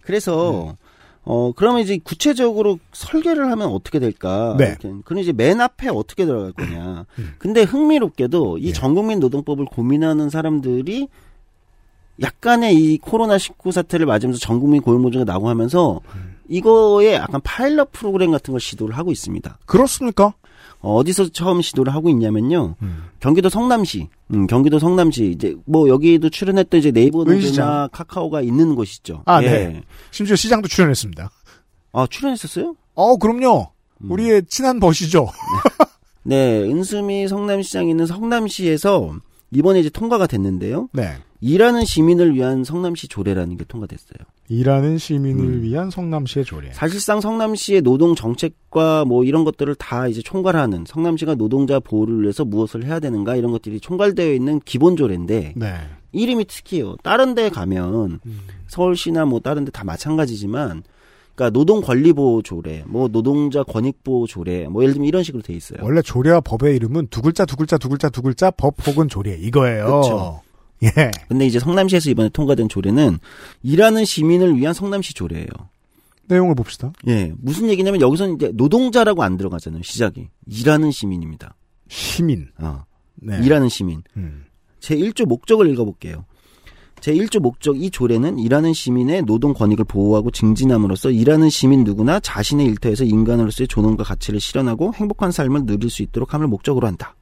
그래서 0.00 0.74
어 1.30 1.52
그러면 1.52 1.82
이제 1.82 1.98
구체적으로 2.02 2.78
설계를 2.92 3.50
하면 3.50 3.68
어떻게 3.68 3.98
될까? 3.98 4.56
네. 4.58 4.76
그럼 5.04 5.18
이제 5.18 5.30
맨 5.30 5.60
앞에 5.60 5.90
어떻게 5.90 6.24
들어갈 6.24 6.52
거냐? 6.52 7.04
음. 7.18 7.34
근데 7.36 7.64
흥미롭게도 7.64 8.56
이 8.56 8.68
예. 8.68 8.72
전국민 8.72 9.20
노동법을 9.20 9.66
고민하는 9.66 10.30
사람들이 10.30 11.08
약간의 12.22 12.76
이 12.76 12.96
코로나 12.96 13.36
19 13.36 13.72
사태를 13.72 14.06
맞으면서 14.06 14.40
전국민 14.40 14.80
고용노조가 14.80 15.30
나고 15.30 15.50
하면서 15.50 16.00
음. 16.14 16.36
이거에 16.48 17.12
약간 17.12 17.42
파일럿 17.44 17.92
프로그램 17.92 18.30
같은 18.30 18.52
걸 18.52 18.60
시도를 18.62 18.96
하고 18.96 19.12
있습니다. 19.12 19.58
그렇습니까? 19.66 20.32
어, 20.80 20.94
어디서 20.96 21.28
처음 21.30 21.60
시도를 21.60 21.92
하고 21.94 22.08
있냐면요. 22.08 22.76
음. 22.82 23.04
경기도 23.20 23.48
성남시, 23.48 24.08
음, 24.32 24.46
경기도 24.46 24.78
성남시 24.78 25.32
이제 25.34 25.56
뭐 25.64 25.88
여기도 25.88 26.30
출연했던 26.30 26.80
이제 26.80 26.90
네이버 26.92 27.18
노조나 27.18 27.34
의시장. 27.36 27.88
카카오가 27.92 28.42
있는 28.42 28.74
곳이죠. 28.74 29.22
아, 29.26 29.42
예. 29.42 29.48
네. 29.48 29.82
심지어 30.12 30.36
시장도 30.36 30.68
출연했습니다. 30.68 31.30
아 31.92 32.06
출연했었어요? 32.08 32.76
어, 32.94 33.16
그럼요. 33.16 33.70
음. 34.02 34.10
우리의 34.10 34.44
친한 34.46 34.78
벗이죠. 34.78 35.28
네, 36.22 36.62
은수미 36.62 37.26
성남시장에 37.26 37.90
있는 37.90 38.06
성남시에서 38.06 39.16
이번에 39.50 39.80
이제 39.80 39.88
통과가 39.88 40.26
됐는데요. 40.26 40.88
네. 40.92 41.16
일하는 41.40 41.84
시민을 41.84 42.34
위한 42.34 42.64
성남시 42.64 43.08
조례라는 43.08 43.56
게 43.56 43.64
통과됐어요. 43.64 44.18
일하는 44.48 44.96
시민을 44.98 45.44
음. 45.44 45.62
위한 45.62 45.90
성남시의 45.90 46.44
조례. 46.44 46.72
사실상 46.72 47.20
성남시의 47.20 47.82
노동 47.82 48.14
정책과 48.14 49.04
뭐 49.04 49.24
이런 49.24 49.44
것들을 49.44 49.74
다 49.74 50.08
이제 50.08 50.22
총괄하는 50.22 50.84
성남시가 50.86 51.34
노동자 51.34 51.78
보호를 51.80 52.22
위해서 52.22 52.44
무엇을 52.44 52.84
해야 52.84 52.98
되는가 53.00 53.36
이런 53.36 53.52
것들이 53.52 53.78
총괄되어 53.80 54.32
있는 54.32 54.60
기본 54.64 54.96
조례인데 54.96 55.52
네. 55.56 55.74
이름이 56.12 56.46
특이해요. 56.46 56.96
다른 57.02 57.34
데 57.34 57.50
가면 57.50 58.20
음. 58.24 58.40
서울시나 58.68 59.26
뭐 59.26 59.40
다른 59.40 59.64
데 59.66 59.70
다 59.70 59.84
마찬가지지만 59.84 60.82
그러니까 61.34 61.50
노동 61.56 61.80
권리 61.82 62.12
보호 62.12 62.42
조례, 62.42 62.82
뭐 62.86 63.06
노동자 63.06 63.62
권익 63.62 64.02
보호 64.02 64.26
조례, 64.26 64.66
뭐 64.66 64.82
예를 64.82 64.94
들면 64.94 65.06
이런 65.06 65.22
식으로 65.22 65.40
돼 65.42 65.52
있어요. 65.54 65.78
원래 65.82 66.02
조례와 66.02 66.40
법의 66.40 66.74
이름은 66.74 67.08
두 67.10 67.22
글자, 67.22 67.44
두 67.44 67.54
글자, 67.56 67.78
두 67.78 67.88
글자, 67.88 68.08
두 68.08 68.22
글자, 68.22 68.50
법 68.50 68.74
혹은 68.88 69.08
조례. 69.08 69.36
이거예요. 69.36 69.84
그렇죠. 69.86 70.40
예. 70.82 71.10
근데 71.28 71.46
이제 71.46 71.58
성남시에서 71.58 72.10
이번에 72.10 72.28
통과된 72.30 72.68
조례는 72.68 73.18
일하는 73.62 74.04
시민을 74.04 74.56
위한 74.56 74.74
성남시 74.74 75.14
조례예요. 75.14 75.48
내용을 76.28 76.54
봅시다. 76.54 76.92
예, 77.06 77.32
무슨 77.38 77.68
얘기냐면 77.70 78.00
여기서는 78.00 78.36
이제 78.36 78.52
노동자라고 78.54 79.22
안 79.22 79.36
들어가잖아요. 79.36 79.82
시작이 79.82 80.28
일하는 80.46 80.90
시민입니다. 80.90 81.54
시민. 81.88 82.48
어, 82.58 82.84
네. 83.16 83.40
일하는 83.42 83.68
시민. 83.68 84.02
음. 84.16 84.44
제 84.78 84.94
1조 84.94 85.26
목적을 85.26 85.68
읽어볼게요. 85.70 86.24
제 87.00 87.14
1조 87.14 87.40
목적 87.40 87.80
이 87.80 87.90
조례는 87.90 88.38
일하는 88.38 88.72
시민의 88.72 89.22
노동 89.22 89.54
권익을 89.54 89.84
보호하고 89.84 90.30
증진함으로써 90.30 91.10
일하는 91.10 91.48
시민 91.48 91.84
누구나 91.84 92.20
자신의 92.20 92.66
일터에서 92.66 93.04
인간으로서의 93.04 93.68
존엄과 93.68 94.04
가치를 94.04 94.40
실현하고 94.40 94.94
행복한 94.94 95.30
삶을 95.30 95.64
누릴 95.64 95.90
수 95.90 96.02
있도록 96.02 96.34
함을 96.34 96.48
목적으로 96.48 96.86
한다. 96.86 97.14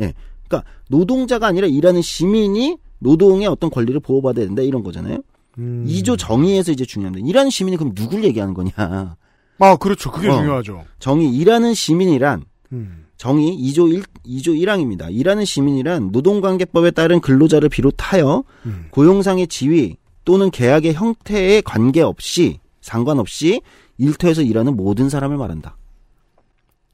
예. 0.00 0.12
그러니까 0.48 0.68
노동자가 0.88 1.46
아니라 1.46 1.66
일하는 1.66 2.02
시민이 2.02 2.78
노동의 3.02 3.46
어떤 3.46 3.70
권리를 3.70 3.98
보호받아야 4.00 4.46
된다 4.46 4.62
이런 4.62 4.82
거잖아요. 4.82 5.18
음. 5.58 5.84
2조 5.86 6.18
정의에서 6.18 6.72
이제 6.72 6.84
중요합니다. 6.84 7.26
일하는 7.26 7.50
시민이 7.50 7.76
그럼 7.76 7.94
누굴 7.94 8.24
얘기하는 8.24 8.54
거냐? 8.54 9.16
아, 9.58 9.76
그렇죠. 9.76 10.10
그게 10.10 10.28
어. 10.28 10.36
중요하죠. 10.36 10.84
정의 10.98 11.28
일하는 11.30 11.74
시민이란 11.74 12.44
음. 12.72 13.06
정의 13.16 13.52
2조 13.56 13.92
1, 13.92 14.02
2조 14.26 14.58
1항입니다. 14.60 15.12
일하는 15.12 15.44
시민이란 15.44 16.10
노동관계법에 16.10 16.90
따른 16.90 17.20
근로자를 17.20 17.68
비롯하여 17.68 18.44
음. 18.66 18.86
고용상의 18.90 19.46
지위 19.48 19.96
또는 20.24 20.50
계약의 20.50 20.94
형태에 20.94 21.60
관계없이 21.60 22.58
상관없이 22.80 23.60
일터에서 23.98 24.42
일하는 24.42 24.76
모든 24.76 25.08
사람을 25.08 25.36
말한다. 25.36 25.76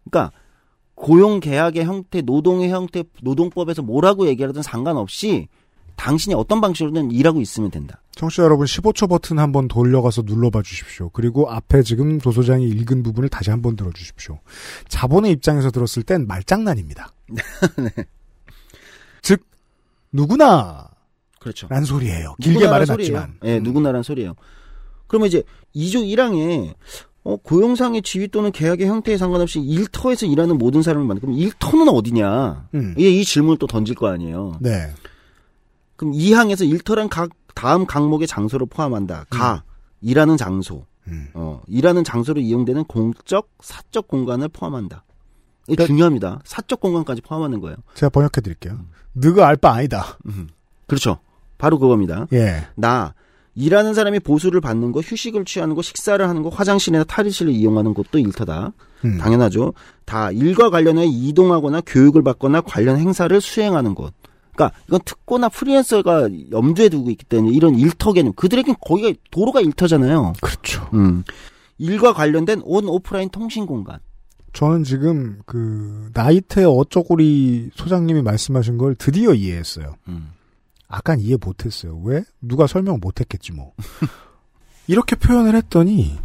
그러니까 0.05 0.33
고용 0.95 1.41
계약의 1.41 1.85
형태, 1.85 2.21
노동의 2.21 2.71
형태, 2.71 3.05
노동법에서 3.23 3.83
뭐라고 3.83 4.27
얘기하든 4.27 4.63
상관없이 4.63 5.49
당신이 5.99 6.35
어떤 6.35 6.61
방식으로든 6.61 7.11
일하고 7.11 7.41
있으면 7.41 7.71
된다. 7.71 8.01
청취자 8.13 8.45
여러분 8.45 8.67
15초 8.67 9.09
버튼 9.09 9.39
한번 9.39 9.69
돌려가서 9.69 10.23
눌러봐 10.23 10.63
주십시오. 10.63 11.11
그리고 11.11 11.51
앞에 11.51 11.83
지금 11.83 12.19
도소장이 12.19 12.67
읽은 12.69 13.03
부분을 13.03 13.29
다시 13.29 13.51
한번 13.51 13.77
들어주십시오. 13.77 14.39
자본의 14.89 15.33
입장에서 15.33 15.71
들었을 15.71 16.05
땐 16.05 16.27
말장난입니다. 16.27 17.13
즉 19.23 19.45
누구나 20.13 20.89
그렇죠. 21.41 21.67
란 21.69 21.85
소리예요. 21.85 22.37
길게 22.41 22.69
말해놨지만. 22.69 23.39
예, 23.45 23.59
누구나란 23.61 24.03
소리예요. 24.03 24.35
그러면 25.09 25.27
이제 25.27 25.43
2조 25.75 26.05
1항에 26.05 26.75
어, 27.25 27.37
고용상의 27.37 28.03
지위 28.03 28.29
또는 28.29 28.53
계약의 28.53 28.87
형태에 28.87 29.17
상관없이 29.17 29.61
일터에서 29.61 30.27
일하는 30.27 30.59
모든 30.59 30.83
사람을 30.83 31.07
만든 31.07 31.21
그럼 31.21 31.37
일터는 31.37 31.89
어디냐? 31.89 32.69
음. 32.75 32.95
이게 32.97 33.11
이 33.11 33.25
질문을 33.25 33.59
또 33.59 33.67
던질 33.67 33.97
거 33.97 34.09
아니에요. 34.09 34.59
네. 34.61 34.93
그럼 35.99 36.15
2항에서 36.15 36.67
일터란 36.67 37.09
각 37.09 37.31
다음 37.55 37.85
강목의 37.87 38.27
장소를 38.29 38.67
포함한다. 38.71 39.27
가 39.31 39.65
일하는 40.01 40.37
장소. 40.37 40.87
음. 41.09 41.27
어, 41.35 41.61
일하는 41.67 42.05
장소로 42.05 42.41
이용되는 42.41 42.85
공적, 42.85 43.49
사적 43.61 44.07
공간을 44.09 44.49
포함한다. 44.49 45.05
이게 45.67 45.75
그러니까- 45.75 45.87
중요합니다. 45.87 46.41
사적 46.45 46.81
공간까지 46.81 47.21
포함하는 47.23 47.61
거예요. 47.61 47.77
제가 47.95 48.11
번역해 48.11 48.41
드릴게요. 48.43 48.79
너가 49.13 49.49
알 49.49 49.57
바 49.57 49.73
아니다. 49.73 50.17
그렇죠. 50.87 51.19
바로 51.59 51.79
그겁니다. 51.81 52.27
예. 52.33 52.69
나 52.77 53.13
일하는 53.57 53.93
사람이 53.93 54.21
보수를 54.21 54.61
받는 54.61 54.93
거, 54.93 55.01
휴식을 55.01 55.45
취하는 55.45 55.75
거, 55.75 55.83
식사를 55.83 56.27
하는 56.29 56.43
거, 56.45 56.49
화장실이나 56.49 57.03
탈의실을 57.05 57.53
이용하는 57.53 57.93
것도 57.93 58.21
일터다. 58.21 58.73
음. 59.05 59.19
당연하죠. 59.19 59.73
다 60.05 60.31
일과 60.31 60.71
관련해 60.71 61.07
이동하거나 61.07 61.81
교육을 61.85 62.23
받거나 62.23 62.61
관련 62.61 62.99
행사를 62.99 63.39
수행하는 63.41 63.97
것. 63.97 64.13
그러니까 64.59 64.73
이건 64.89 65.01
특고나 65.05 65.49
프리랜서가 65.49 66.29
염두에 66.51 66.89
두고 66.89 67.11
있기 67.11 67.25
때문에 67.25 67.55
이런 67.55 67.77
일터 67.77 68.13
개념 68.13 68.33
그들에겐 68.33 68.75
거기가 68.81 69.13
도로가 69.31 69.61
일터잖아요. 69.61 70.33
그렇죠. 70.43 70.89
음. 70.95 71.23
일과 71.79 72.13
관련된 72.13 72.63
온 72.65 72.89
오프라인 72.89 73.29
통신 73.29 73.65
공간. 73.65 74.01
저는 74.53 74.83
지금 74.83 75.39
그 75.47 76.11
나이테 76.13 76.65
어쩌고리 76.65 77.71
소장님이 77.75 78.23
말씀하신 78.23 78.79
걸 78.79 78.97
드디어 78.97 79.33
이해했어요. 79.33 79.95
음. 80.09 80.33
아깐 80.89 81.21
이해 81.21 81.37
못했어요. 81.41 82.01
왜? 82.03 82.25
누가 82.41 82.67
설명 82.67 82.99
못했겠지 83.01 83.53
뭐. 83.53 83.75
이렇게 84.89 85.15
표현을 85.15 85.55
했더니 85.55 86.19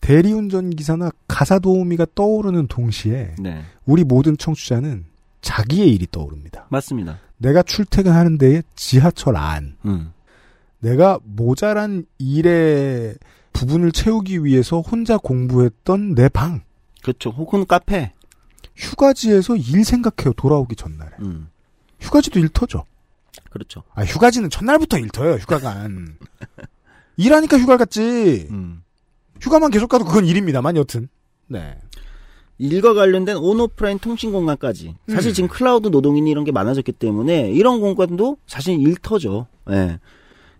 대리운전 0.00 0.70
기사나 0.70 1.10
가사 1.28 1.60
도우미가 1.60 2.06
떠오르는 2.14 2.66
동시에 2.66 3.36
네. 3.38 3.62
우리 3.84 4.02
모든 4.02 4.36
청취자는 4.36 5.04
자기의 5.42 5.94
일이 5.94 6.06
떠오릅니다. 6.10 6.66
맞습니다. 6.70 7.18
내가 7.40 7.62
출퇴근하는 7.62 8.36
데에 8.36 8.62
지하철 8.76 9.36
안, 9.36 9.76
음. 9.86 10.12
내가 10.78 11.18
모자란 11.24 12.04
일의 12.18 13.16
부분을 13.52 13.92
채우기 13.92 14.44
위해서 14.44 14.80
혼자 14.80 15.16
공부했던 15.16 16.14
내 16.14 16.28
방, 16.28 16.62
그렇죠. 17.02 17.30
혹은 17.30 17.66
카페. 17.66 18.12
휴가지에서 18.76 19.56
일 19.56 19.84
생각해요. 19.84 20.32
돌아오기 20.36 20.76
전날에. 20.76 21.10
음. 21.20 21.48
휴가지도 22.00 22.38
일터죠. 22.38 22.84
그렇죠. 23.50 23.82
아, 23.94 24.04
휴가지는 24.04 24.48
첫날부터 24.48 24.98
일터예요. 24.98 25.34
휴가간. 25.34 26.16
일하니까 27.16 27.58
휴가 27.58 27.76
갔지. 27.76 28.48
음. 28.50 28.82
휴가만 29.40 29.70
계속 29.70 29.88
가도 29.88 30.04
그건 30.04 30.24
일입니다만 30.24 30.76
여튼. 30.76 31.08
네. 31.46 31.78
일과 32.60 32.92
관련된 32.92 33.38
온오프라인 33.38 33.98
통신 33.98 34.32
공간까지. 34.32 34.94
사실 35.08 35.30
음. 35.30 35.34
지금 35.34 35.48
클라우드 35.48 35.88
노동인이 35.88 36.30
이런 36.30 36.44
게 36.44 36.52
많아졌기 36.52 36.92
때문에 36.92 37.50
이런 37.52 37.80
공간도 37.80 38.36
사실 38.46 38.78
일터죠. 38.78 39.46
예. 39.70 39.98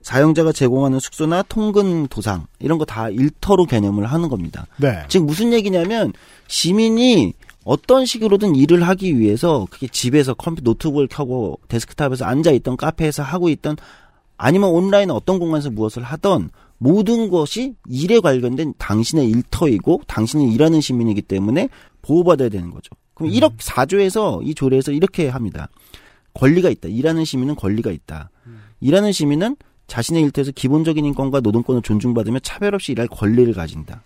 사용자가 0.00 0.52
제공하는 0.52 0.98
숙소나 0.98 1.42
통근 1.42 2.06
도상 2.08 2.46
이런 2.58 2.78
거 2.78 2.86
다 2.86 3.10
일터로 3.10 3.66
개념을 3.66 4.06
하는 4.06 4.30
겁니다. 4.30 4.66
네. 4.78 5.02
지금 5.08 5.26
무슨 5.26 5.52
얘기냐면 5.52 6.14
시민이 6.48 7.34
어떤 7.64 8.06
식으로든 8.06 8.56
일을 8.56 8.82
하기 8.88 9.18
위해서 9.18 9.66
그게 9.70 9.86
집에서 9.86 10.32
컴퓨터 10.32 10.70
노트북을 10.70 11.06
켜고 11.08 11.60
데스크탑에서 11.68 12.24
앉아 12.24 12.50
있던 12.52 12.78
카페에서 12.78 13.22
하고 13.22 13.50
있던 13.50 13.76
아니면 14.38 14.70
온라인 14.70 15.10
어떤 15.10 15.38
공간에서 15.38 15.68
무엇을 15.70 16.02
하던 16.02 16.48
모든 16.78 17.28
것이 17.28 17.74
일에 17.90 18.20
관련된 18.20 18.72
당신의 18.78 19.28
일터이고 19.28 20.00
당신이 20.06 20.54
일하는 20.54 20.80
시민이기 20.80 21.20
때문에 21.20 21.68
보호받아야 22.02 22.48
되는 22.48 22.70
거죠. 22.70 22.90
그럼 23.14 23.32
여기 23.32 23.58
4조에서 23.58 24.46
이 24.46 24.54
조례에서 24.54 24.92
이렇게 24.92 25.28
합니다. 25.28 25.68
권리가 26.34 26.70
있다. 26.70 26.88
일하는 26.88 27.24
시민은 27.24 27.56
권리가 27.56 27.90
있다. 27.90 28.30
일하는 28.80 29.12
시민은 29.12 29.56
자신의 29.86 30.22
일터에서 30.22 30.52
기본적인 30.52 31.04
인권과 31.04 31.40
노동권을 31.40 31.82
존중받으며 31.82 32.38
차별 32.40 32.74
없이 32.74 32.92
일할 32.92 33.08
권리를 33.08 33.52
가진다. 33.52 34.02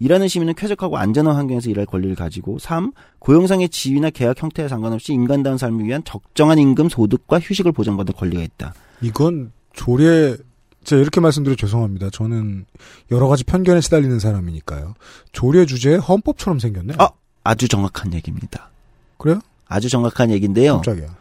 일하는 0.00 0.26
시민은 0.26 0.54
쾌적하고 0.54 0.98
안전한 0.98 1.36
환경에서 1.36 1.70
일할 1.70 1.86
권리를 1.86 2.16
가지고 2.16 2.58
3. 2.58 2.90
고용상의 3.20 3.68
지위나 3.68 4.10
계약 4.10 4.42
형태에 4.42 4.68
상관없이 4.68 5.12
인간다운 5.12 5.56
삶을 5.56 5.84
위한 5.84 6.02
적정한 6.04 6.58
임금, 6.58 6.88
소득과 6.88 7.38
휴식을 7.38 7.72
보장받을 7.72 8.14
권리가 8.14 8.42
있다. 8.42 8.74
이건 9.02 9.52
조례 9.72 10.36
제가 10.84 11.00
이렇게 11.02 11.20
말씀드려 11.20 11.56
죄송합니다. 11.56 12.10
저는 12.10 12.66
여러 13.10 13.28
가지 13.28 13.44
편견에 13.44 13.80
시달리는 13.80 14.18
사람이니까요. 14.18 14.94
조례 15.32 15.66
주제에 15.66 15.96
헌법처럼 15.96 16.58
생겼네. 16.58 16.94
아, 16.98 17.08
아주 17.42 17.68
정확한 17.68 18.12
얘기입니다. 18.14 18.70
그래요? 19.18 19.40
아주 19.66 19.88
정확한 19.88 20.30
얘기인데요. 20.30 20.74
깜짝이야. 20.82 21.16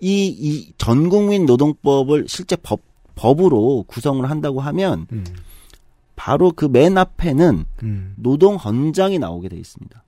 이, 0.00 0.26
이 0.26 0.72
전국민 0.76 1.46
노동법을 1.46 2.26
실제 2.28 2.56
법, 2.56 2.80
법으로 3.14 3.84
구성을 3.86 4.28
한다고 4.28 4.60
하면 4.60 5.06
음, 5.12 5.24
바로 6.16 6.52
그 6.52 6.66
맨 6.68 6.98
앞에는 6.98 7.64
음. 7.82 8.14
노동 8.16 8.56
헌장이 8.56 9.18
나오게 9.18 9.48
돼 9.48 9.56
있습니다. 9.56 10.02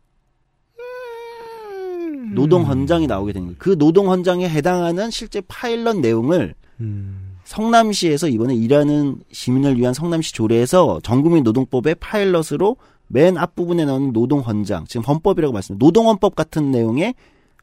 음. 0.80 2.34
노동 2.34 2.66
헌장이 2.66 3.06
나오게 3.06 3.32
되는 3.32 3.46
거예요. 3.48 3.56
그 3.58 3.78
노동 3.78 4.10
헌장에 4.10 4.48
해당하는 4.48 5.10
실제 5.10 5.40
파일럿 5.40 5.98
내용을 5.98 6.54
음. 6.80 7.27
성남시에서 7.48 8.28
이번에 8.28 8.54
일하는 8.54 9.20
시민을 9.32 9.78
위한 9.78 9.94
성남시 9.94 10.34
조례에서 10.34 11.00
전국민 11.02 11.44
노동법의 11.44 11.94
파일럿으로 11.94 12.76
맨 13.06 13.38
앞부분에 13.38 13.86
나오는 13.86 14.12
노동 14.12 14.40
헌장, 14.40 14.84
지금 14.86 15.02
헌법이라고 15.06 15.54
말씀드렸는데 15.54 15.82
노동 15.82 16.08
헌법 16.08 16.36
같은 16.36 16.70
내용의 16.70 17.14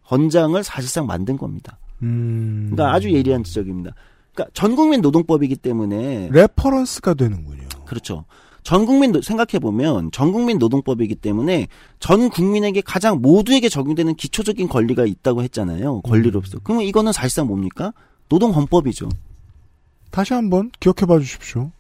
헌장을 0.10 0.62
사실상 0.64 1.06
만든 1.06 1.38
겁니다. 1.38 1.78
음. 2.02 2.72
그러니까 2.72 2.96
아주 2.96 3.14
예리한 3.14 3.44
지적입니다. 3.44 3.92
그러니까 4.34 4.52
전국민 4.56 5.02
노동법이기 5.02 5.56
때문에 5.58 6.30
reference가 6.32 7.14
되는군요. 7.14 7.68
그렇죠. 7.86 8.26
전 8.64 8.88
국민 8.88 9.14
생각해 9.22 9.60
보면 9.62 10.10
전 10.12 10.32
국민 10.32 10.58
노동법이기 10.58 11.14
때문에 11.14 11.68
전 12.00 12.32
국민에게 12.32 12.82
가장 12.82 13.22
모두에게 13.22 13.70
적용되는 13.70 14.16
기초적인 14.16 14.68
권리가 14.68 15.06
있다고 15.06 15.44
했잖아요. 15.44 16.02
권리로서. 16.02 16.58
그러면 16.64 16.86
이거는 16.86 17.12
사실상 17.12 17.46
뭡니까? 17.46 17.94
노동 18.30 18.52
헌법이죠. 18.52 19.10
다시 20.16 20.34
한번 20.34 20.72
기억해 20.80 21.06
봐 21.08 21.20
주십시오. 21.20 21.72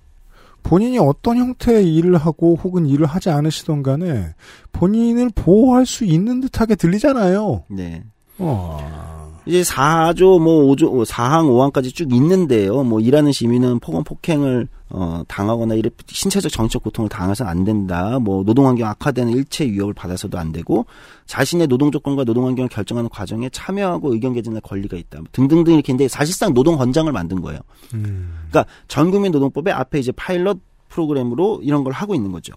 본인이 0.61 0.99
어떤 0.99 1.37
형태의 1.37 1.95
일을 1.95 2.17
하고 2.17 2.57
혹은 2.61 2.85
일을 2.85 3.05
하지 3.05 3.29
않으시던 3.29 3.81
간에 3.81 4.33
본인을 4.73 5.29
보호할 5.33 5.85
수 5.85 6.03
있는 6.03 6.41
듯하게 6.41 6.75
들리잖아요. 6.75 7.63
네. 7.69 8.03
어. 8.37 9.14
이제 9.45 9.61
4조 9.61 10.41
뭐 10.41 10.65
5조 10.75 11.05
4항 11.05 11.71
5항까지 11.71 11.93
쭉 11.93 12.11
있는데요. 12.11 12.83
뭐 12.83 12.99
일하는 12.99 13.31
시민은 13.31 13.79
폭언 13.79 14.03
폭행을 14.03 14.67
어 14.89 15.23
당하거나 15.27 15.75
이래 15.75 15.89
신체적 16.07 16.51
정신적 16.51 16.83
고통을 16.83 17.09
당해서는 17.09 17.49
안 17.49 17.63
된다. 17.63 18.17
뭐 18.19 18.43
노동 18.43 18.67
환경 18.67 18.87
악화되는 18.89 19.31
일체 19.33 19.65
위협을 19.65 19.93
받아서도 19.93 20.37
안 20.37 20.51
되고 20.51 20.85
자신의 21.25 21.67
노동 21.67 21.91
조건과 21.91 22.23
노동 22.23 22.47
환경을 22.47 22.69
결정하는 22.69 23.09
과정에 23.09 23.49
참여하고 23.49 24.13
의견 24.13 24.33
개진할 24.33 24.61
권리가 24.61 24.97
있다. 24.97 25.19
등등등 25.31 25.73
이렇게 25.73 25.91
있는데 25.91 26.07
사실상 26.07 26.53
노동 26.53 26.79
헌장을 26.79 27.11
만든 27.11 27.41
거예요. 27.41 27.59
음. 27.93 28.37
그러니까 28.49 28.65
전국민 28.87 29.31
노동법의 29.31 29.73
앞에 29.73 29.99
이제 29.99 30.11
파일럿 30.11 30.59
프로그램으로 30.89 31.61
이런 31.63 31.83
걸 31.83 31.93
하고 31.93 32.15
있는 32.15 32.31
거죠. 32.31 32.53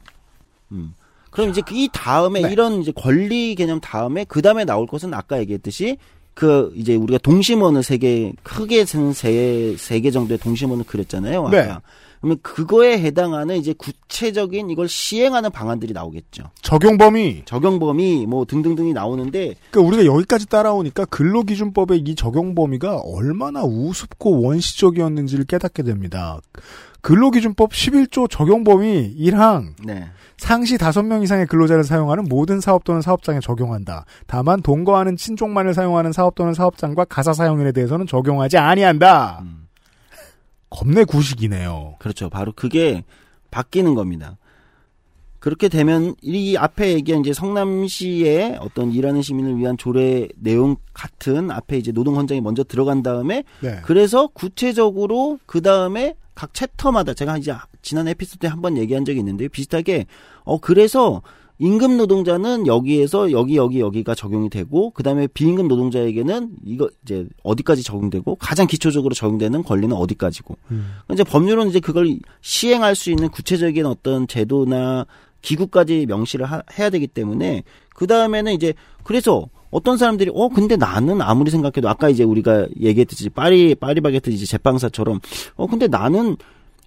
음. 0.73 0.95
그럼 1.31 1.51
이제 1.51 1.63
이 1.71 1.89
다음에 1.93 2.41
네. 2.41 2.53
이런 2.53 2.81
이제 2.81 2.93
권리 2.95 3.55
개념 3.55 3.81
다음에 3.81 4.25
그 4.25 4.43
다음에 4.43 4.65
나올 4.65 4.87
것은 4.87 5.13
아까 5.13 5.39
얘기했듯이 5.39 5.99
그 6.39 6.73
이제 6.77 6.95
우리가 6.95 7.19
동심원을 7.19 7.83
세 7.83 7.99
개 7.99 8.33
크게 8.45 8.85
세세 8.85 10.01
개 10.01 10.11
정도의 10.13 10.39
동심원을 10.39 10.85
그렸잖아요. 10.85 11.41
아까. 11.49 11.51
네. 11.51 11.75
그러면 12.21 12.39
그거에 12.43 12.99
해당하는 13.01 13.57
이제 13.57 13.73
구체적인 13.77 14.71
이걸 14.71 14.89
시행하는 14.89 15.51
방안들이 15.51 15.93
나오겠죠. 15.93 16.51
적용 16.63 16.97
범위. 16.99 17.43
적용 17.45 17.79
범위 17.79 18.27
뭐 18.27 18.45
등등등이 18.45 18.93
나오는데 18.93 19.55
그러니까 19.71 19.81
우리가 19.89 20.05
여기까지 20.15 20.47
따라오니까 20.47 21.05
근로기준법의 21.07 22.03
이 22.07 22.15
적용 22.15 22.55
범위가 22.55 22.99
얼마나 22.99 23.63
우습고 23.65 24.43
원시적이었는지를 24.43 25.45
깨닫게 25.45 25.83
됩니다. 25.83 26.41
근로기준법 27.01 27.71
11조 27.73 28.29
적용 28.31 28.65
범위 28.65 29.15
1항 29.19 29.75
네. 29.85 30.09
상시 30.39 30.77
5명 30.77 31.23
이상의 31.23 31.47
근로자를 31.47 31.85
사용하는 31.85 32.25
모든 32.29 32.61
사업 32.61 32.85
또는 32.85 33.03
사업장에 33.03 33.41
적용한다. 33.41 34.05
다만 34.27 34.63
동거하는 34.63 35.17
친족만을 35.17 35.75
사용하는 35.75 36.13
사업 36.13 36.35
또는 36.37 36.55
사업장과 36.55 37.05
가사 37.07 37.33
사용인에 37.33 37.73
대해서는 37.73 38.07
적용하지 38.07 38.57
아니한다. 38.57 39.41
음. 39.43 39.69
겁내 40.71 41.05
구식이네요. 41.05 41.97
그렇죠. 41.99 42.31
바로 42.31 42.53
그게 42.55 43.05
바뀌는 43.51 43.95
겁니다. 43.95 44.37
그렇게 45.39 45.69
되면 45.69 46.15
이 46.21 46.57
앞에 46.57 46.93
얘기한 46.95 47.21
이제 47.21 47.33
성남시의 47.33 48.59
어떤 48.61 48.91
일하는 48.93 49.23
시민을 49.23 49.57
위한 49.57 49.77
조례 49.79 50.29
내용 50.37 50.77
같은 50.93 51.51
앞에 51.51 51.79
이제 51.79 51.93
노동 51.93 52.17
헌장이 52.17 52.41
먼저 52.41 52.65
들어간 52.65 53.03
다음에 53.03 53.45
네. 53.61 53.79
그래서 53.83 54.27
구체적으로 54.29 55.39
그 55.47 55.63
다음에 55.63 56.17
각 56.35 56.55
챕터마다 56.55 57.15
제가 57.15 57.39
이제 57.39 57.53
지난 57.83 58.09
에피소드 58.09 58.39
때 58.39 58.49
한 58.49 58.61
번 58.63 58.77
얘기한 58.77 59.05
적이 59.05 59.21
있는데 59.21 59.49
비슷하게 59.49 60.07
어 60.45 60.59
그래서 60.59 61.23
임금 61.61 61.97
노동자는 61.97 62.67
여기에서 62.69 63.33
여기 63.33 63.57
여기 63.57 63.81
여기가 63.81 64.15
적용이 64.15 64.49
되고 64.49 64.91
그다음에 64.91 65.27
비임금 65.27 65.67
노동자에게는 65.67 66.51
이거 66.65 66.89
이제 67.03 67.27
어디까지 67.43 67.83
적용되고 67.83 68.37
가장 68.37 68.67
기초적으로 68.69 69.13
적용되는 69.15 69.65
권리는 69.65 69.95
어디까지고 69.97 70.57
음. 70.71 70.93
이제 71.13 71.25
법률은 71.25 71.69
이제 71.69 71.81
그걸 71.81 72.17
시행할 72.43 72.95
수 72.95 73.11
있는 73.11 73.29
구체적인 73.31 73.87
어떤 73.87 74.29
제도나 74.29 75.07
기구까지 75.43 76.07
명시를 76.07 76.47
하- 76.47 76.63
해야 76.79 76.91
되기 76.91 77.07
때문에 77.09 77.65
그 77.95 78.07
다음에는 78.07 78.53
이제 78.53 78.75
그래서 79.03 79.49
어떤 79.71 79.97
사람들이 79.97 80.31
어 80.35 80.49
근데 80.49 80.77
나는 80.77 81.21
아무리 81.21 81.51
생각해도 81.51 81.89
아까 81.89 82.09
이제 82.09 82.23
우리가 82.25 82.69
얘기했듯이 82.81 83.29
파리 83.31 83.75
파리바게트 83.75 84.31
이제 84.31 84.47
제빵사처럼 84.47 85.21
어 85.57 85.67
근데 85.67 85.89
나는 85.89 86.37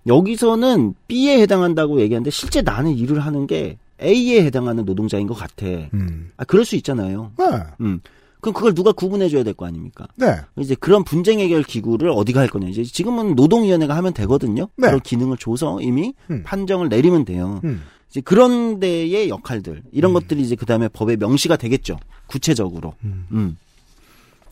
여기서는 0.08 0.96
B에 1.08 1.42
해당한다고 1.42 2.02
얘기하는데 2.02 2.30
실제 2.32 2.62
나는 2.62 2.92
일을 2.98 3.20
하는 3.20 3.48
게 3.48 3.78
A에 4.02 4.44
해당하는 4.44 4.86
노동자인 4.86 5.28
것 5.28 5.36
같아. 5.36 5.66
음. 5.94 6.32
아 6.38 6.44
그럴 6.44 6.66
수 6.66 6.76
있잖아요. 6.76 7.32
네. 7.38 7.46
음. 7.82 8.02
그럼 8.42 8.54
그걸 8.56 8.74
누가 8.74 8.92
구분해 8.92 9.30
줘야 9.30 9.44
될 9.44 9.54
거 9.54 9.68
아닙니까? 9.68 10.08
네. 10.16 10.36
이제 10.58 10.74
그런 10.80 11.04
분쟁 11.04 11.40
해결 11.40 11.62
기구를 11.62 12.10
어디가 12.10 12.40
할 12.40 12.48
거냐. 12.48 12.68
이제 12.70 12.84
지금은 12.84 13.36
노동위원회가 13.36 13.96
하면 13.98 14.14
되거든요. 14.14 14.68
네. 14.78 14.88
그런 14.88 15.00
기능을 15.02 15.38
줘서 15.38 15.80
이미 15.82 16.14
음. 16.32 16.42
판정을 16.44 16.90
내리면 16.90 17.24
돼요. 17.26 17.62
음. 17.64 17.84
이제 18.10 18.20
그런 18.22 18.80
데의 18.80 19.30
역할들 19.30 19.84
이런 19.92 20.14
것들이 20.14 20.42
이제 20.42 20.56
그 20.56 20.66
다음에 20.66 20.88
법에 20.88 21.16
명시가 21.18 21.58
되겠죠. 21.58 21.98
구체적으로. 22.26 22.96
음. 23.04 23.58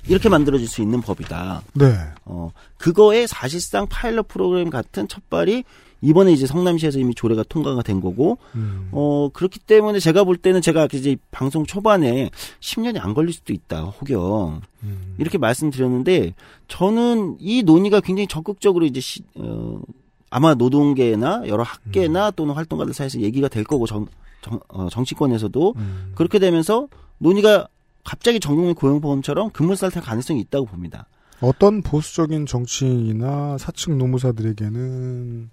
음. 0.05 0.09
이렇게 0.11 0.29
만들어질 0.29 0.67
수 0.67 0.81
있는 0.81 1.01
법이다. 1.01 1.61
네. 1.73 1.95
어 2.25 2.51
그거에 2.77 3.27
사실상 3.27 3.87
파일럿 3.87 4.27
프로그램 4.27 4.69
같은 4.69 5.07
첫발이 5.07 5.63
이번에 6.01 6.31
이제 6.31 6.45
성남시에서 6.47 6.99
이미 6.99 7.13
조례가 7.13 7.43
통과가 7.49 7.81
된 7.81 7.99
거고 7.99 8.37
음. 8.55 8.89
어 8.91 9.29
그렇기 9.33 9.59
때문에 9.59 9.99
제가 9.99 10.23
볼 10.23 10.37
때는 10.37 10.61
제가 10.61 10.87
이제 10.93 11.17
방송 11.31 11.65
초반에 11.65 12.29
10년이 12.61 13.03
안 13.03 13.13
걸릴 13.13 13.33
수도 13.33 13.51
있다 13.51 13.83
혹여 13.83 14.61
음. 14.83 15.15
이렇게 15.17 15.37
말씀드렸는데 15.37 16.33
저는 16.67 17.37
이 17.39 17.63
논의가 17.63 17.99
굉장히 17.99 18.27
적극적으로 18.27 18.85
이제 18.85 19.01
시, 19.01 19.23
어, 19.35 19.81
아마 20.29 20.53
노동계나 20.53 21.43
여러 21.47 21.63
학계나 21.63 22.31
또는 22.31 22.53
활동가들 22.53 22.93
사이에서 22.93 23.19
얘기가 23.19 23.47
될 23.47 23.63
거고 23.63 23.85
정, 23.85 24.07
정 24.41 24.59
어, 24.69 24.87
정치권에서도 24.89 25.73
음. 25.75 26.11
그렇게 26.15 26.39
되면서 26.39 26.87
논의가 27.17 27.67
갑자기 28.03 28.39
전국민 28.39 28.75
고용보험처럼 28.75 29.51
급물살 29.51 29.91
탈 29.91 30.01
가능성이 30.03 30.39
있다고 30.41 30.65
봅니다. 30.65 31.07
어떤 31.41 31.81
보수적인 31.81 32.45
정치인이나 32.45 33.57
사측 33.57 33.95
노무사들에게는 33.97 35.49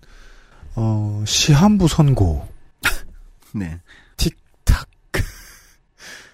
어, 0.77 1.23
시한부 1.27 1.89
선고 1.89 2.47
네. 3.55 3.81
틱탁 4.17 4.89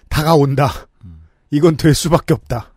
다가온다. 0.09 0.69
이건 1.51 1.77
될 1.77 1.93
수밖에 1.93 2.33
없다. 2.33 2.71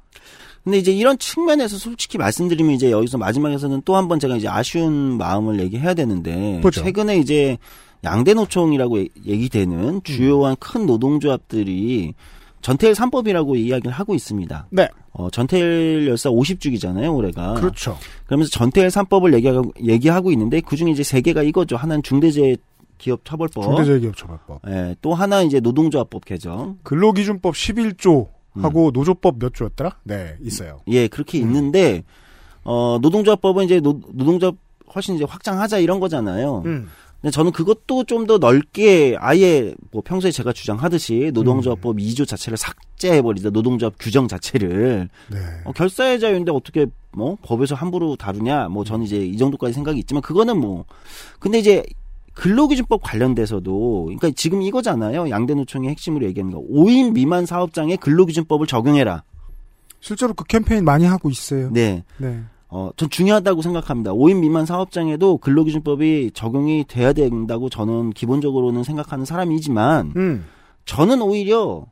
근데 0.64 0.78
이제 0.78 0.92
이런 0.92 1.16
측면에서 1.18 1.78
솔직히 1.78 2.18
말씀드리면 2.18 2.74
이제 2.74 2.90
여기서 2.90 3.18
마지막에서는 3.18 3.82
또 3.84 3.94
한 3.96 4.08
번 4.08 4.18
제가 4.20 4.36
이제 4.36 4.48
아쉬운 4.48 5.16
마음을 5.16 5.60
얘기해야 5.60 5.94
되는데 5.94 6.60
보죠. 6.60 6.82
최근에 6.82 7.18
이제 7.18 7.56
양대 8.04 8.34
노총이라고 8.34 8.98
얘- 9.00 9.08
얘기되는 9.24 10.02
주요한 10.02 10.56
큰 10.58 10.84
노동조합들이 10.86 12.14
전태일 12.66 12.94
3법이라고 12.94 13.56
이야기를 13.56 13.92
하고 13.92 14.12
있습니다. 14.12 14.66
네. 14.70 14.88
어, 15.12 15.30
전태일 15.30 16.08
열사 16.08 16.30
50주기잖아요, 16.30 17.14
올해가. 17.14 17.54
그렇죠. 17.54 17.96
그러면서 18.26 18.50
전태일 18.50 18.88
3법을 18.88 19.34
얘기하고, 19.34 19.72
얘기하고 19.80 20.32
있는데 20.32 20.60
그중에 20.60 20.90
이제 20.90 21.04
세 21.04 21.20
개가 21.20 21.44
이거죠. 21.44 21.76
하나는 21.76 22.02
중대재해 22.02 22.56
기업 22.98 23.24
처벌법. 23.24 23.62
중대재해기업처벌법. 23.62 24.62
예, 24.66 24.96
또 25.00 25.14
하나 25.14 25.42
이제 25.42 25.60
노동조합법 25.60 26.24
개정. 26.24 26.76
근로기준법 26.82 27.54
11조 27.54 28.30
하고 28.56 28.90
노조법 28.92 29.38
몇 29.38 29.54
조였더라? 29.54 29.98
네, 30.02 30.34
있어요. 30.40 30.80
예, 30.88 31.06
그렇게 31.06 31.38
있는데 31.38 32.02
어 32.64 32.98
노동조합법은 33.00 33.66
이제 33.66 33.78
노, 33.78 34.00
노동조합 34.12 34.56
훨씬 34.92 35.14
이제 35.14 35.24
확장하자 35.24 35.78
이런 35.78 36.00
거잖아요. 36.00 36.62
음. 36.66 36.88
근데 37.20 37.30
저는 37.30 37.52
그것도 37.52 38.04
좀 38.04 38.26
더 38.26 38.38
넓게 38.38 39.16
아예 39.20 39.72
뭐 39.92 40.02
평소에 40.04 40.30
제가 40.32 40.52
주장하듯이 40.52 41.30
노동조합법 41.32 41.96
2조 41.96 42.26
자체를 42.26 42.56
삭제해버리자 42.58 43.50
노동조합 43.50 43.94
규정 44.00 44.26
자체를 44.26 45.08
네. 45.30 45.38
어, 45.64 45.72
결사의 45.72 46.18
자유인데 46.18 46.50
어떻게 46.50 46.86
뭐 47.12 47.36
법에서 47.42 47.74
함부로 47.76 48.16
다루냐 48.16 48.68
뭐 48.68 48.82
저는 48.84 49.04
이제 49.04 49.24
이 49.24 49.36
정도까지 49.36 49.74
생각이 49.74 49.98
있지만 50.00 50.22
그거는 50.22 50.58
뭐 50.58 50.84
근데 51.38 51.58
이제 51.58 51.84
근로기준법 52.34 53.00
관련돼서도 53.02 54.04
그러니까 54.04 54.30
지금 54.34 54.60
이거잖아요 54.62 55.30
양대노총의 55.30 55.90
핵심으로 55.90 56.26
얘기하는 56.26 56.52
거 56.52 56.60
5인 56.68 57.12
미만 57.12 57.46
사업장에 57.46 57.96
근로기준법을 57.96 58.66
적용해라 58.66 59.22
실제로 60.00 60.34
그 60.34 60.44
캠페인 60.44 60.84
많이 60.84 61.04
하고 61.04 61.30
있어요. 61.30 61.70
네 61.72 62.04
네. 62.18 62.42
어, 62.68 62.90
전 62.96 63.08
중요하다고 63.08 63.62
생각합니다. 63.62 64.12
5인 64.12 64.40
미만 64.40 64.66
사업장에도 64.66 65.38
근로기준법이 65.38 66.32
적용이 66.34 66.84
돼야 66.88 67.12
된다고 67.12 67.68
저는 67.68 68.10
기본적으로는 68.10 68.82
생각하는 68.82 69.24
사람이지만, 69.24 70.12
음. 70.16 70.44
저는 70.84 71.22
오히려 71.22 71.86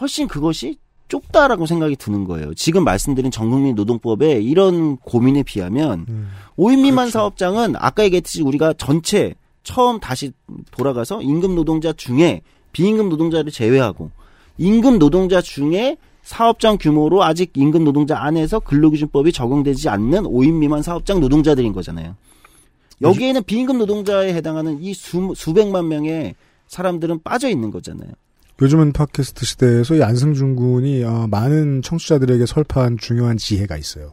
훨씬 0.00 0.26
그것이 0.26 0.78
좁다라고 1.08 1.66
생각이 1.66 1.96
드는 1.96 2.24
거예요. 2.24 2.54
지금 2.54 2.84
말씀드린 2.84 3.30
전국민 3.30 3.74
노동법의 3.74 4.44
이런 4.44 4.96
고민에 4.96 5.42
비하면, 5.42 6.06
음. 6.08 6.28
5인 6.56 6.82
미만 6.82 7.04
그렇죠. 7.06 7.10
사업장은 7.10 7.74
아까 7.76 8.04
얘기했듯이 8.04 8.42
우리가 8.42 8.74
전체 8.74 9.34
처음 9.62 10.00
다시 10.00 10.32
돌아가서 10.70 11.22
임금 11.22 11.54
노동자 11.54 11.92
중에 11.92 12.42
비임금 12.72 13.08
노동자를 13.08 13.50
제외하고 13.50 14.10
임금 14.58 14.98
노동자 14.98 15.40
중에 15.40 15.96
사업장 16.30 16.78
규모로 16.78 17.24
아직 17.24 17.50
임금 17.56 17.82
노동자 17.82 18.22
안에서 18.22 18.60
근로기준법이 18.60 19.32
적용되지 19.32 19.88
않는 19.88 20.22
5인 20.22 20.58
미만 20.58 20.80
사업장 20.80 21.18
노동자들인 21.18 21.72
거잖아요. 21.72 22.14
여기에는 23.02 23.42
비임금 23.42 23.78
노동자에 23.78 24.32
해당하는 24.32 24.80
이 24.80 24.94
수, 24.94 25.32
수백만 25.34 25.88
명의 25.88 26.36
사람들은 26.68 27.24
빠져 27.24 27.48
있는 27.48 27.72
거잖아요. 27.72 28.12
요즘은 28.62 28.92
팟캐스트 28.92 29.44
시대에서 29.44 29.96
이 29.96 30.04
안승준 30.04 30.54
군이 30.54 31.02
어, 31.02 31.26
많은 31.26 31.82
청취자들에게 31.82 32.46
설파한 32.46 32.98
중요한 32.98 33.36
지혜가 33.36 33.76
있어요. 33.76 34.12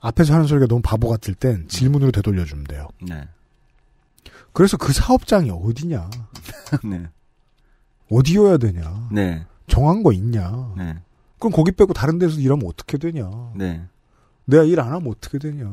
앞에서 0.00 0.32
하는 0.32 0.46
소리가 0.46 0.66
너무 0.66 0.80
바보 0.80 1.10
같을 1.10 1.34
땐 1.34 1.66
질문으로 1.68 2.10
되돌려주면 2.12 2.64
돼요. 2.64 2.88
네. 3.02 3.20
그래서 4.54 4.78
그 4.78 4.94
사업장이 4.94 5.50
어디냐? 5.50 6.08
네. 6.84 7.02
어디여야 8.08 8.56
되냐? 8.56 9.08
네. 9.12 9.44
정한 9.66 10.02
거 10.02 10.12
있냐? 10.12 10.72
네. 10.76 10.96
그럼 11.38 11.52
거기 11.52 11.72
빼고 11.72 11.92
다른 11.92 12.18
데서 12.18 12.38
일하면 12.40 12.66
어떻게 12.66 12.98
되냐? 12.98 13.30
네. 13.54 13.82
내가 14.44 14.64
일 14.64 14.80
안 14.80 14.92
하면 14.92 15.08
어떻게 15.08 15.38
되냐? 15.38 15.70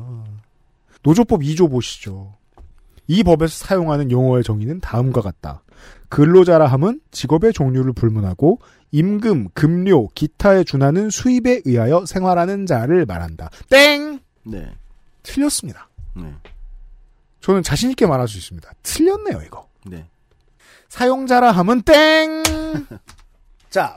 노조법 1.03 1.41
2조 1.41 1.69
보시죠. 1.69 2.35
이 3.07 3.23
법에서 3.23 3.65
사용하는 3.65 4.11
용어의 4.11 4.43
정의는 4.43 4.79
다음과 4.81 5.21
같다. 5.21 5.63
근로자라 6.09 6.67
함은 6.67 7.01
직업의 7.11 7.53
종류를 7.53 7.93
불문하고 7.93 8.59
임금, 8.91 9.49
급료, 9.53 10.07
기타에 10.09 10.63
준하는 10.63 11.09
수입에 11.09 11.61
의하여 11.65 12.05
생활하는 12.05 12.65
자를 12.65 13.05
말한다. 13.05 13.49
땡! 13.69 14.19
네. 14.43 14.71
틀렸습니다. 15.23 15.89
네. 16.15 16.33
저는 17.41 17.63
자신있게 17.63 18.05
말할 18.07 18.27
수 18.27 18.37
있습니다. 18.37 18.69
틀렸네요, 18.83 19.41
이거. 19.45 19.67
네. 19.85 20.05
사용자라 20.89 21.51
함은 21.51 21.81
땡! 21.83 22.43
자, 23.69 23.95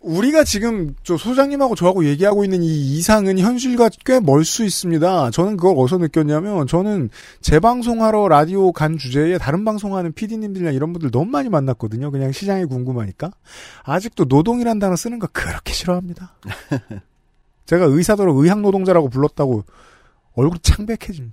우리가 0.00 0.44
지금 0.44 0.94
저 1.02 1.18
소장님하고 1.18 1.74
저하고 1.74 2.06
얘기하고 2.06 2.42
있는 2.42 2.62
이 2.62 2.96
이상은 2.96 3.38
현실과 3.38 3.90
꽤 4.06 4.18
멀 4.18 4.44
수 4.46 4.64
있습니다. 4.64 5.30
저는 5.30 5.58
그걸 5.58 5.74
어디서 5.76 5.98
느꼈냐면 5.98 6.66
저는 6.66 7.10
재방송하러 7.42 8.28
라디오 8.28 8.72
간 8.72 8.96
주제에 8.96 9.36
다른 9.36 9.64
방송하는 9.66 10.12
PD님들이나 10.12 10.70
이런 10.70 10.94
분들 10.94 11.10
너무 11.10 11.26
많이 11.30 11.50
만났거든요. 11.50 12.10
그냥 12.10 12.32
시장이 12.32 12.64
궁금하니까. 12.64 13.30
아직도 13.82 14.24
노동이란 14.24 14.78
단어 14.78 14.96
쓰는 14.96 15.18
거 15.18 15.26
그렇게 15.32 15.74
싫어합니다. 15.74 16.34
제가 17.66 17.84
의사도로 17.84 18.42
의학노동자라고 18.42 19.10
불렀다고 19.10 19.64
얼굴이 20.34 20.60
창백해짐. 20.62 21.32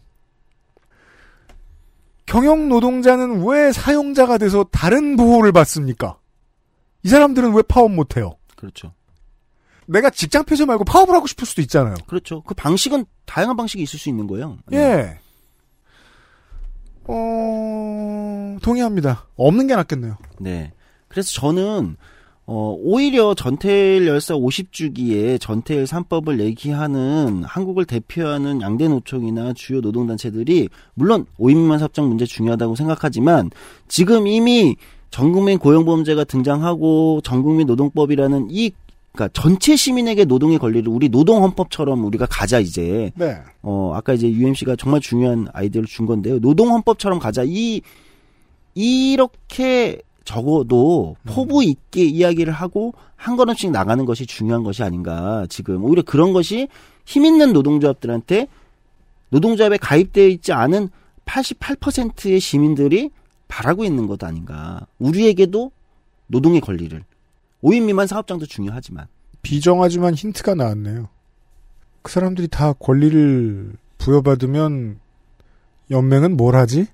경영 2.26 2.68
노동자는 2.68 3.46
왜 3.48 3.72
사용자가 3.72 4.38
돼서 4.38 4.66
다른 4.72 5.16
보호를 5.16 5.54
받습니까? 5.54 6.18
이 7.04 7.10
사람들은 7.10 7.54
왜 7.54 7.62
파업 7.62 7.92
못해요? 7.92 8.36
그렇죠. 8.56 8.94
내가 9.88 10.10
직장 10.10 10.44
폐쇄 10.44 10.66
말고 10.66 10.84
파업을 10.84 11.14
하고 11.16 11.28
싶을 11.28 11.46
수도 11.46 11.62
있잖아요. 11.62 11.96
그렇죠. 12.08 12.42
그 12.44 12.54
방식은 12.54 13.06
다양한 13.26 13.56
방식이 13.56 13.82
있을 13.82 13.98
수 13.98 14.10
있는 14.10 14.28
거예요. 14.28 14.58
네. 14.68 14.78
예. 14.78 15.20
어, 17.06 18.58
동의합니다. 18.62 19.28
없는 19.38 19.68
게 19.68 19.76
낫겠네요. 19.76 20.18
네. 20.40 20.74
그래서 21.08 21.32
저는 21.32 21.96
어 22.50 22.78
오히려 22.80 23.34
전태일 23.34 24.08
열사 24.08 24.34
50주기에 24.34 25.40
전태일 25.40 25.84
3법을 25.84 26.40
얘기하는 26.40 27.44
한국을 27.44 27.84
대표하는 27.84 28.62
양대 28.62 28.88
노총이나 28.88 29.52
주요 29.52 29.82
노동단체들이 29.82 30.70
물론 30.94 31.26
5인 31.40 31.58
미만 31.58 31.78
사업장 31.80 32.08
문제 32.08 32.26
중요하다고 32.26 32.76
생각하지만 32.76 33.52
지금 33.90 34.28
이미 34.28 34.78
전국민 35.10 35.58
고용보험제가 35.58 36.24
등장하고 36.26 37.22
전국민 37.24 37.68
노동법이라는 37.68 38.48
이 38.52 38.72
그러니까 39.14 39.30
전체 39.34 39.76
시민에게 39.76 40.26
노동의 40.26 40.60
권리를 40.60 40.88
우리 40.88 41.10
노동 41.10 41.44
헌법처럼 41.44 42.06
우리가 42.06 42.28
가자 42.28 42.60
이제 42.60 43.12
네. 43.16 43.38
어 43.64 43.92
아까 43.96 44.14
이제 44.14 44.30
UMC가 44.30 44.76
정말 44.76 45.02
중요한 45.02 45.48
아이디어를 45.54 45.88
준 45.88 46.06
건데요. 46.06 46.40
노동 46.40 46.72
헌법처럼 46.72 47.18
가자. 47.20 47.44
이 47.44 47.82
이렇게 48.76 50.00
적어도 50.24 51.16
포부 51.26 51.64
있게 51.64 52.04
이야기를 52.04 52.54
하고 52.54 52.94
한 53.16 53.38
걸음씩 53.38 53.72
나가는 53.72 54.06
것이 54.06 54.28
중요한 54.28 54.64
것이 54.64 54.84
아닌가. 54.84 55.48
지금 55.50 55.84
오히려 55.84 56.04
그런 56.04 56.32
것이 56.32 56.68
힘 57.06 57.26
있는 57.26 57.54
노동조합들한테 57.54 58.48
노동조합에 59.30 59.78
가입되어 59.78 60.28
있지 60.28 60.54
않은 60.54 60.90
88%의 61.26 62.40
시민들이 62.40 63.10
바라고 63.48 63.84
있는 63.84 64.08
것 64.08 64.24
아닌가. 64.24 64.86
우리에게도 65.00 65.72
노동의 66.28 66.62
권리를 66.62 67.04
5인 67.64 67.86
미만 67.86 68.08
사업장도 68.08 68.46
중요하지만 68.46 69.08
비정하지만 69.42 70.14
힌트가 70.14 70.56
나왔네요. 70.56 71.10
그 72.02 72.12
사람들이 72.12 72.48
다 72.48 72.74
권리를 72.74 73.74
부여받으면 73.98 75.00
연맹은 75.90 76.38
뭘 76.38 76.56
하지? 76.56 76.88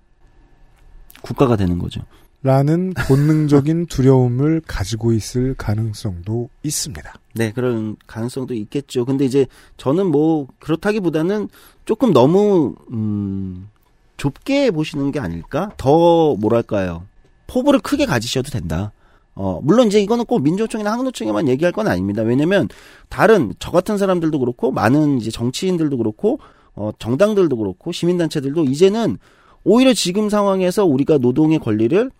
국가가 1.22 1.56
되는 1.56 1.80
거죠. 1.80 2.01
라는 2.43 2.93
본능적인 3.08 3.86
두려움을 3.88 4.62
가지고 4.68 5.14
있을 5.14 5.56
가능성도 5.56 6.49
있습니다. 6.64 7.14
네, 7.36 7.51
그런 7.54 7.95
가능성도 8.06 8.54
있겠죠. 8.54 9.06
근데 9.06 9.24
이제 9.24 9.47
저는 9.78 10.08
뭐 10.08 10.47
그렇다기보다는 10.60 11.47
조금 11.86 12.12
너무 12.12 12.76
음 12.91 13.70
좁게 14.18 14.72
보시는 14.72 15.11
게 15.11 15.20
아닐까? 15.20 15.72
더 15.78 16.36
뭐랄까요? 16.36 17.05
포부를 17.47 17.80
크게 17.80 18.05
가지셔도 18.05 18.51
된다. 18.51 18.91
어, 19.36 19.59
물론 19.64 19.88
이제 19.88 19.99
이거는 19.99 20.26
꼭 20.26 20.41
민주노총이나 20.43 20.91
한국노총에만 20.91 21.47
얘기할 21.47 21.72
건 21.72 21.88
아닙니다. 21.88 22.22
왜냐면 22.22 22.68
다른 23.09 23.53
저 23.59 23.72
같은 23.72 23.97
사람들도 23.97 24.39
그렇고 24.39 24.72
많은 24.72 25.18
이제 25.20 25.32
정치인들도 25.32 25.97
그렇고 25.97 26.39
어, 26.76 26.91
정당들도 26.99 27.55
그렇고 27.57 27.91
시민단체들도 27.91 28.66
이제는 28.66 29.18
오히려 29.64 29.93
지금 29.93 30.30
상황에서 30.30 30.86
우리가 30.86 31.18
노동의 31.18 31.59
권리를 31.59 32.11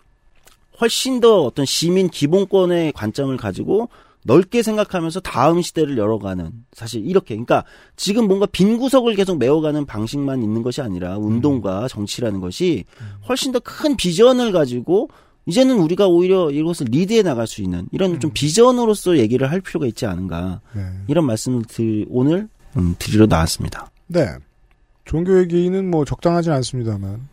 훨씬 0.81 1.19
더 1.19 1.43
어떤 1.43 1.65
시민 1.65 2.09
기본권의 2.09 2.93
관점을 2.93 3.35
가지고 3.37 3.89
넓게 4.26 4.63
생각하면서 4.63 5.19
다음 5.21 5.61
시대를 5.61 5.97
열어가는 5.97 6.51
사실 6.71 7.05
이렇게 7.05 7.36
그러니까 7.36 7.65
지금 7.95 8.28
뭔가 8.28 8.45
빈 8.45 8.78
구석을 8.78 9.15
계속 9.15 9.38
메워가는 9.38 9.86
방식만 9.86 10.43
있는 10.43 10.63
것이 10.63 10.82
아니라 10.82 11.17
운동과 11.17 11.88
정치라는 11.88 12.39
것이 12.39 12.86
훨씬 13.28 13.51
더 13.51 13.59
큰 13.63 13.95
비전을 13.95 14.51
가지고 14.51 15.09
이제는 15.45 15.78
우리가 15.78 16.07
오히려 16.07 16.51
이것을 16.51 16.88
리드해 16.89 17.21
나갈 17.21 17.47
수 17.47 17.61
있는 17.61 17.88
이런 17.91 18.19
좀 18.19 18.32
비전으로서 18.34 19.17
얘기를 19.17 19.51
할 19.51 19.59
필요가 19.61 19.86
있지 19.88 20.05
않은가 20.05 20.61
네. 20.74 20.82
이런 21.07 21.26
말씀을 21.26 21.63
드, 21.63 22.05
오늘 22.09 22.47
음, 22.78 22.95
드리러 22.99 23.26
나왔습니다. 23.26 23.89
네. 24.07 24.26
종교 25.05 25.38
얘기는 25.39 25.89
뭐 25.89 26.05
적당하진 26.05 26.51
않습니다만. 26.53 27.28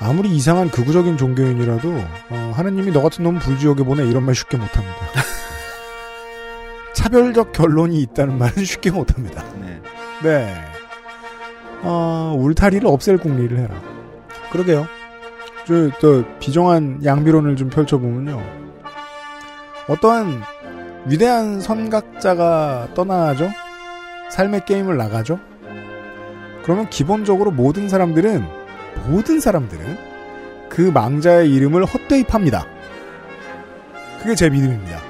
아무리 0.00 0.30
이상한 0.30 0.70
극우적인 0.70 1.18
종교인이라도 1.18 1.88
어, 2.30 2.52
하느님이 2.54 2.90
너 2.90 3.02
같은 3.02 3.22
놈 3.22 3.38
불지옥에 3.38 3.84
보내 3.84 4.06
이런 4.06 4.24
말 4.24 4.34
쉽게 4.34 4.56
못합니다. 4.56 4.96
차별적 6.94 7.52
결론이 7.52 8.00
있다는 8.02 8.38
말은 8.38 8.64
쉽게 8.64 8.90
못합니다. 8.90 9.44
네. 9.60 9.80
네. 10.22 10.54
어, 11.82 12.34
울타리를 12.38 12.86
없앨 12.86 13.18
궁리를 13.18 13.58
해라. 13.58 13.74
그러게요. 14.50 14.86
저, 15.66 15.90
또 16.00 16.24
비정한 16.40 17.04
양비론을 17.04 17.56
좀 17.56 17.68
펼쳐보면요. 17.68 18.42
어떠한 19.88 20.42
위대한 21.06 21.60
선각자가 21.60 22.88
떠나죠? 22.94 23.50
삶의 24.30 24.64
게임을 24.64 24.96
나가죠? 24.96 25.38
그러면 26.62 26.88
기본적으로 26.90 27.50
모든 27.50 27.88
사람들은, 27.88 28.59
모든 29.06 29.40
사람들은 29.40 29.98
그 30.68 30.82
망자의 30.82 31.52
이름을 31.52 31.84
헛되이 31.84 32.24
팝니다. 32.24 32.66
그게 34.22 34.34
제 34.34 34.48
믿음입니다. 34.50 35.00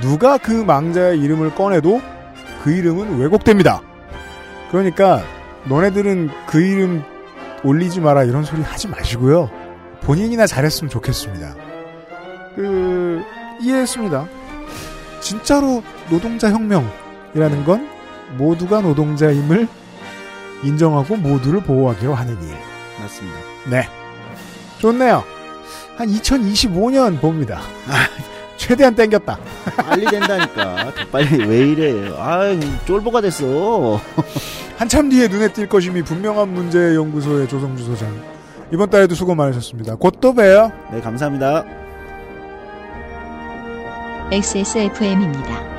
누가 0.00 0.38
그 0.38 0.52
망자의 0.52 1.20
이름을 1.20 1.54
꺼내도 1.54 2.00
그 2.62 2.72
이름은 2.72 3.18
왜곡됩니다. 3.18 3.82
그러니까 4.70 5.22
너네들은 5.68 6.30
그 6.46 6.60
이름 6.60 7.02
올리지 7.64 8.00
마라 8.00 8.24
이런 8.24 8.44
소리 8.44 8.62
하지 8.62 8.88
마시고요. 8.88 9.50
본인이나 10.02 10.46
잘했으면 10.46 10.90
좋겠습니다. 10.90 11.54
그 12.54 13.22
이해했습니다. 13.60 14.26
진짜로 15.20 15.82
노동자 16.10 16.50
혁명이라는 16.50 17.64
건 17.64 17.88
모두가 18.36 18.80
노동자임을 18.80 19.68
인정하고 20.62 21.16
모두를 21.16 21.60
보호하기로 21.62 22.14
하는 22.14 22.34
일. 22.42 22.67
맞습니다. 23.00 23.38
네. 23.66 23.88
좋네요. 24.78 25.24
한 25.96 26.08
2025년 26.08 27.20
봅니다. 27.20 27.60
최대한 28.56 28.94
땡겼다. 28.94 29.38
빨리 29.76 30.04
된다니까. 30.06 30.92
더 30.94 31.06
빨리 31.10 31.44
왜 31.44 31.58
이래? 31.68 32.12
아, 32.16 32.40
쫄보가 32.86 33.20
됐어. 33.20 34.00
한참 34.76 35.08
뒤에 35.08 35.28
눈에 35.28 35.48
띌 35.48 35.68
것임이 35.68 36.02
분명한 36.02 36.48
문제 36.48 36.94
연구소의 36.94 37.48
조성주 37.48 37.84
소장. 37.84 38.12
이번 38.72 38.90
달에도 38.90 39.14
수고 39.14 39.34
많으셨습니다. 39.34 39.96
곧 39.96 40.20
또 40.20 40.32
봬요. 40.34 40.70
네, 40.92 41.00
감사합니다. 41.00 41.64
XSFM입니다. 44.30 45.78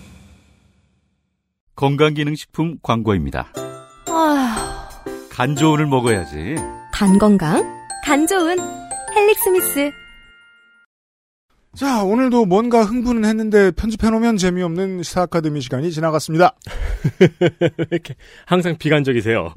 건강기능식품 1.81 2.77
광고입니다. 2.83 3.51
아, 4.05 4.87
간 5.31 5.55
좋은을 5.55 5.87
먹어야지. 5.87 6.55
간 6.93 7.17
건강, 7.17 7.63
간 8.05 8.27
좋은 8.27 8.55
헬릭스미스. 9.15 9.89
자, 11.75 12.03
오늘도 12.03 12.45
뭔가 12.45 12.83
흥분은 12.83 13.25
했는데 13.27 13.71
편집해놓으면 13.71 14.37
재미없는 14.37 15.01
시사 15.01 15.23
아카데미 15.23 15.59
시간이 15.61 15.91
지나갔습니다. 15.91 16.55
이렇게 17.89 18.13
항상 18.45 18.77
비관적이세요. 18.77 19.55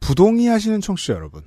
부동의 0.00 0.48
하시는 0.48 0.82
청취자 0.82 1.14
여러분. 1.14 1.44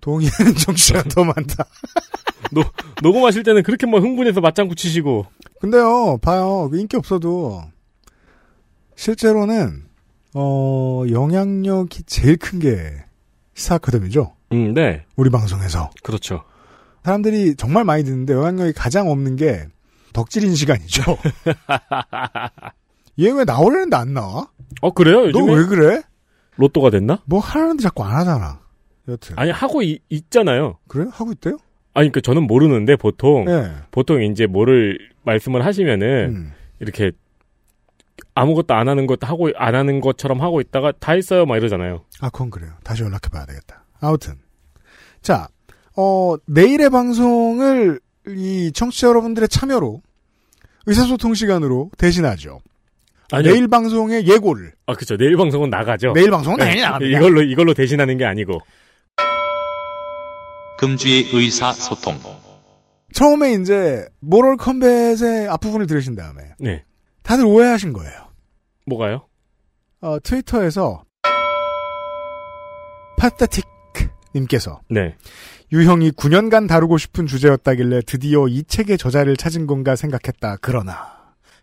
동의하는 0.00 0.54
청취자가 0.54 1.08
더 1.08 1.24
많다. 1.24 1.66
노, 2.54 2.62
녹음하실 3.02 3.42
때는 3.42 3.64
그렇게 3.64 3.88
막 3.88 4.00
흥분해서 4.00 4.40
맞장구 4.40 4.76
치시고. 4.76 5.26
근데요, 5.60 6.18
봐요. 6.22 6.68
그 6.70 6.78
인기 6.78 6.96
없어도 6.96 7.64
실제로는 9.02 9.84
어 10.34 11.04
영향력이 11.10 12.02
제일 12.04 12.36
큰 12.36 12.58
게 12.58 12.92
시사 13.54 13.76
아카데미죠. 13.76 14.34
음, 14.52 14.74
네. 14.74 15.04
우리 15.16 15.30
방송에서 15.30 15.90
그렇죠. 16.02 16.42
사람들이 17.04 17.54
정말 17.56 17.84
많이 17.84 18.04
듣는데 18.04 18.34
영향력이 18.34 18.72
가장 18.72 19.08
없는 19.10 19.36
게 19.36 19.66
덕질인 20.12 20.54
시간이죠. 20.54 21.02
얘 23.20 23.30
왜 23.30 23.44
나오려는데 23.44 23.96
안 23.96 24.14
나와? 24.14 24.48
어, 24.80 24.92
그래요? 24.92 25.30
너 25.30 25.44
왜 25.44 25.64
그래? 25.66 26.02
로또가 26.56 26.90
됐나? 26.90 27.22
뭐 27.24 27.38
하라는데 27.40 27.82
자꾸 27.82 28.04
안 28.04 28.16
하잖아. 28.16 28.60
여튼 29.08 29.38
아니, 29.38 29.50
하고 29.52 29.82
이- 29.82 30.00
있잖아요. 30.10 30.78
그래요? 30.88 31.08
하고 31.12 31.32
있대요? 31.32 31.56
아니, 31.94 32.10
그 32.12 32.20
저는 32.20 32.42
모르는데 32.46 32.96
보통, 32.96 33.44
네. 33.44 33.70
보통 33.90 34.22
이제 34.22 34.46
뭐를 34.46 34.98
말씀을 35.24 35.64
하시면은, 35.64 36.34
음. 36.36 36.52
이렇게 36.80 37.12
아무것도 38.40 38.74
안 38.74 38.88
하는 38.88 39.06
것도 39.06 39.26
하고, 39.26 39.50
안 39.56 39.74
하는 39.74 40.00
것처럼 40.00 40.40
하고 40.40 40.60
있다가 40.60 40.92
다 40.92 41.12
했어요. 41.12 41.46
막 41.46 41.56
이러잖아요. 41.56 42.04
아, 42.20 42.30
그건 42.30 42.50
그래요. 42.50 42.72
다시 42.84 43.02
연락해 43.02 43.28
봐야 43.32 43.44
되겠다. 43.46 43.84
아무튼. 44.00 44.34
자, 45.22 45.48
어, 45.96 46.36
내일의 46.46 46.90
방송을 46.90 48.00
이 48.28 48.70
청취자 48.72 49.08
여러분들의 49.08 49.48
참여로 49.48 50.02
의사소통 50.86 51.34
시간으로 51.34 51.90
대신하죠. 51.98 52.60
아니요. 53.32 53.52
내일 53.52 53.68
방송의 53.68 54.26
예고를. 54.26 54.72
아, 54.86 54.94
그쵸. 54.94 55.16
내일 55.16 55.36
방송은 55.36 55.68
나가죠. 55.70 56.12
내일 56.12 56.30
방송은 56.30 56.58
네, 56.58 56.64
당연히 56.64 56.82
나갑니다. 56.82 57.18
이걸로, 57.18 57.42
이걸로 57.42 57.74
대신하는 57.74 58.16
게 58.16 58.24
아니고. 58.24 58.60
금주의 60.78 61.28
의사소통. 61.32 62.18
처음에 63.12 63.54
이제 63.54 64.06
모럴 64.20 64.56
컴뱃의 64.56 65.48
앞부분을 65.48 65.86
들으신 65.86 66.14
다음에 66.14 66.42
네. 66.60 66.84
다들 67.22 67.44
오해하신 67.44 67.92
거예요. 67.92 68.27
뭐가요? 68.88 69.26
어, 70.00 70.18
트위터에서 70.20 71.04
파타틱 73.18 73.64
님께서 74.34 74.80
네. 74.88 75.16
유형이 75.72 76.12
9년간 76.12 76.68
다루고 76.68 76.98
싶은 76.98 77.26
주제였다길래 77.26 78.02
드디어 78.06 78.46
이 78.48 78.64
책의 78.64 78.98
저자를 78.98 79.36
찾은 79.36 79.66
건가 79.66 79.96
생각했다. 79.96 80.58
그러나 80.60 81.18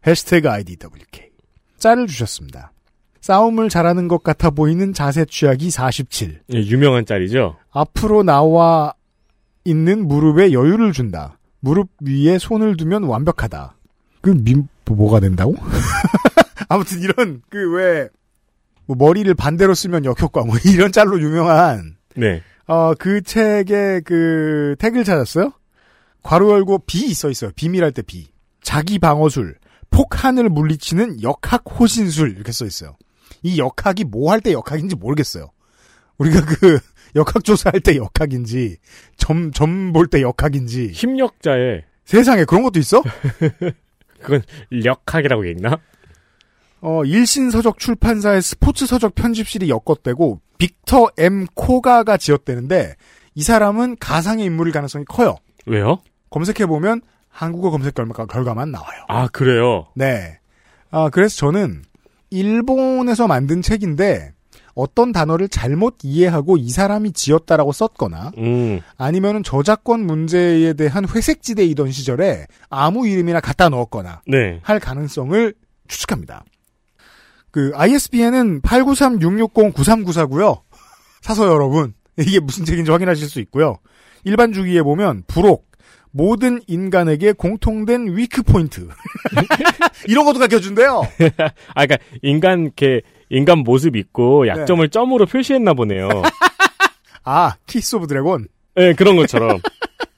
해시태그 0.05 0.49
IDWK 0.49 1.29
짤을 1.77 2.07
주셨습니다. 2.07 2.71
싸움을 3.21 3.69
잘하는 3.69 4.07
것 4.07 4.21
같아 4.21 4.51
보이는 4.51 4.93
자세 4.93 5.25
취약이 5.25 5.71
47. 5.71 6.41
예, 6.53 6.57
유명한 6.59 7.05
짤이죠. 7.05 7.55
앞으로 7.71 8.21
나와 8.21 8.93
있는 9.63 10.07
무릎에 10.07 10.51
여유를 10.51 10.93
준다. 10.93 11.39
무릎 11.59 11.89
위에 12.01 12.37
손을 12.37 12.77
두면 12.77 13.03
완벽하다. 13.03 13.75
그 14.21 14.29
민, 14.29 14.67
뭐, 14.85 14.95
뭐가 14.95 15.19
된다고? 15.19 15.55
아무튼 16.67 17.01
이런 17.01 17.41
그왜 17.49 18.09
머리를 18.87 19.33
반대로 19.35 19.73
쓰면 19.73 20.05
역효과 20.05 20.43
뭐 20.45 20.55
이런 20.65 20.91
짤로 20.91 21.19
유명한 21.21 21.97
네. 22.15 22.41
어, 22.67 22.93
그 22.95 23.21
책의 23.21 24.01
그 24.03 24.75
택을 24.79 25.03
찾았어요? 25.03 25.51
괄호 26.23 26.51
열고 26.51 26.79
비 26.87 27.13
써 27.13 27.29
있어요. 27.29 27.51
비밀할 27.55 27.91
때 27.91 28.01
비. 28.01 28.27
자기 28.61 28.97
방어술, 28.97 29.55
폭한을 29.91 30.49
물리치는 30.49 31.21
역학 31.21 31.63
호신술 31.79 32.31
이렇게 32.31 32.51
써 32.51 32.65
있어요. 32.65 32.95
이 33.43 33.59
역학이 33.59 34.05
뭐 34.05 34.31
할 34.31 34.41
때 34.41 34.51
역학인지 34.53 34.95
모르겠어요. 34.95 35.51
우리가 36.17 36.41
그 36.45 36.79
역학 37.15 37.43
조사할 37.43 37.79
때 37.81 37.95
역학인지 37.95 38.77
점 39.17 39.51
점 39.51 39.93
볼 39.93 40.07
때 40.07 40.21
역학인지 40.21 40.87
힘력자에 40.87 41.83
세상에 42.05 42.45
그런 42.45 42.63
것도 42.63 42.79
있어? 42.79 43.03
그건 44.21 44.41
력학이라고 44.71 45.45
읽나? 45.45 45.77
어, 46.87 47.03
일신서적 47.03 47.79
출판사의 47.79 48.43
스포츠 48.43 48.85
서적 48.85 49.15
편집실이 49.15 49.71
엮었되고 49.71 50.39
빅터 50.59 51.09
M 51.17 51.47
코가가 51.55 52.17
지었되는데 52.17 52.93
이 53.33 53.41
사람은 53.41 53.95
가상의 53.99 54.45
인물일 54.45 54.71
가능성이 54.71 55.03
커요. 55.05 55.35
왜요? 55.65 55.97
검색해 56.29 56.67
보면 56.67 57.01
한국어 57.27 57.71
검색 57.71 57.95
결과, 57.95 58.27
결과 58.27 58.53
만 58.53 58.69
나와요. 58.69 59.03
아, 59.07 59.27
그래요? 59.29 59.87
네. 59.95 60.37
아, 60.91 61.09
그래서 61.09 61.35
저는 61.37 61.81
일본에서 62.29 63.27
만든 63.27 63.63
책인데 63.63 64.33
어떤 64.75 65.11
단어를 65.11 65.49
잘못 65.49 65.97
이해하고 66.03 66.57
이 66.57 66.69
사람이 66.69 67.13
지었다라고 67.13 67.71
썼거나 67.71 68.33
음. 68.37 68.79
아니면은 68.95 69.41
저작권 69.41 70.05
문제에 70.05 70.73
대한 70.73 71.07
회색지대이던 71.09 71.91
시절에 71.91 72.45
아무 72.69 73.07
이름이나 73.07 73.39
갖다 73.39 73.69
넣었거나 73.69 74.21
네. 74.27 74.59
할 74.61 74.79
가능성을 74.79 75.55
추측합니다. 75.87 76.43
그 77.55 77.71
ISBN은 77.73 78.61
893-660-9394고요. 78.63 80.59
사서 81.21 81.47
여러분 81.47 81.93
이게 82.19 82.41
무슨 82.41 82.65
책인지 82.65 82.91
확인하실 82.91 83.29
수 83.29 83.39
있고요. 83.39 83.77
일반 84.25 84.51
주기에 84.51 84.81
보면 84.81 85.23
부록, 85.25 85.71
모든 86.11 86.59
인간에게 86.67 87.31
공통된 87.31 88.17
weak 88.17 88.43
point. 88.43 88.89
이런 90.05 90.25
것도 90.25 90.39
가르쳐준대요. 90.39 91.03
아, 91.73 91.85
그러니까 91.85 91.97
인간 92.21 92.63
이렇게 92.63 92.99
인간 93.29 93.59
모습 93.59 93.95
있고 93.95 94.49
약점을 94.49 94.89
점으로 94.89 95.25
표시했나 95.25 95.75
보네요. 95.75 96.09
아, 97.23 97.55
Kiss 97.67 97.95
of 97.95 98.07
Dragon. 98.07 98.49
네, 98.75 98.91
그런 98.95 99.15
것처럼. 99.15 99.61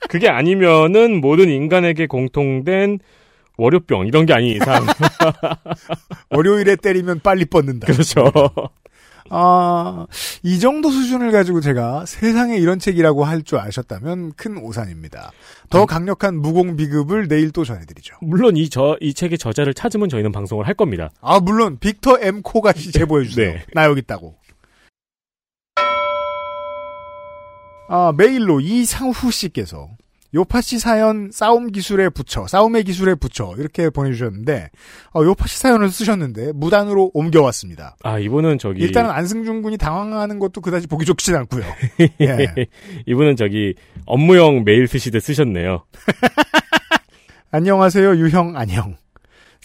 그게 0.10 0.28
아니면은 0.28 1.22
모든 1.22 1.50
인간에게 1.50 2.08
공통된 2.08 2.98
월요병 3.58 4.08
이런 4.08 4.26
게 4.26 4.34
아닌 4.34 4.56
이상. 4.56 4.86
월요일에 6.30 6.76
때리면 6.78 7.22
빨리 7.24 7.46
뻗는다. 7.46 7.88
그렇죠. 7.88 8.32
아, 9.30 10.08
이 10.42 10.58
정도 10.60 10.90
수준을 10.90 11.32
가지고 11.34 11.60
제가 11.60 12.06
세상에 12.06 12.56
이런 12.58 12.80
책이라고 12.80 13.26
할 13.26 13.44
줄 13.44 13.60
아셨다면 13.60 14.34
큰 14.38 14.58
오산입니다. 14.58 15.32
더 15.70 15.86
강력한 15.86 16.38
무공 16.40 16.78
비급을 16.78 17.28
내일 17.28 17.52
또 17.52 17.66
전해드리죠. 17.66 18.16
물론 18.22 18.56
이 18.56 18.70
저 18.70 18.96
이 19.02 19.14
책의 19.14 19.38
저자를 19.38 19.74
찾으면 19.74 20.08
저희는 20.08 20.32
방송을 20.32 20.66
할 20.66 20.76
겁니다. 20.76 21.10
아, 21.20 21.40
물론 21.42 21.78
빅터 21.80 22.20
M 22.22 22.42
코가 22.42 22.72
제보해 22.74 23.26
주세요. 23.26 23.52
네. 23.54 23.66
나 23.74 23.84
여기 23.86 24.00
있다고. 24.00 24.36
아, 27.90 28.14
메일로 28.18 28.60
이상후 28.62 29.32
씨께서 29.32 29.90
요파시 30.34 30.80
사연 30.80 31.30
싸움 31.32 31.72
기술에 31.72 32.10
붙여, 32.10 32.48
싸움의 32.48 32.84
기술에 32.84 33.16
붙여 33.16 33.54
이렇게 33.58 33.90
보내주셨는데 33.90 34.70
어, 35.14 35.24
요파시 35.24 35.58
사연을 35.60 35.90
쓰셨는데 35.90 36.52
무단으로 36.54 37.12
옮겨왔습니다. 37.14 37.96
아 38.04 38.20
이분은 38.20 38.58
저기 38.60 38.82
일단은 38.82 39.10
안승준 39.10 39.62
군이 39.62 39.78
당황하는 39.78 40.40
것도 40.40 40.62
그다지 40.62 40.88
보기 40.88 41.06
좋진 41.06 41.36
않고요. 41.36 41.64
예. 42.22 42.68
이분은 43.06 43.36
저기 43.36 43.76
업무용 44.06 44.64
메일 44.64 44.88
쓰시듯 44.88 45.22
쓰셨네요. 45.24 45.86
안녕하세요 47.52 48.18
유형 48.18 48.58
안녕. 48.58 48.98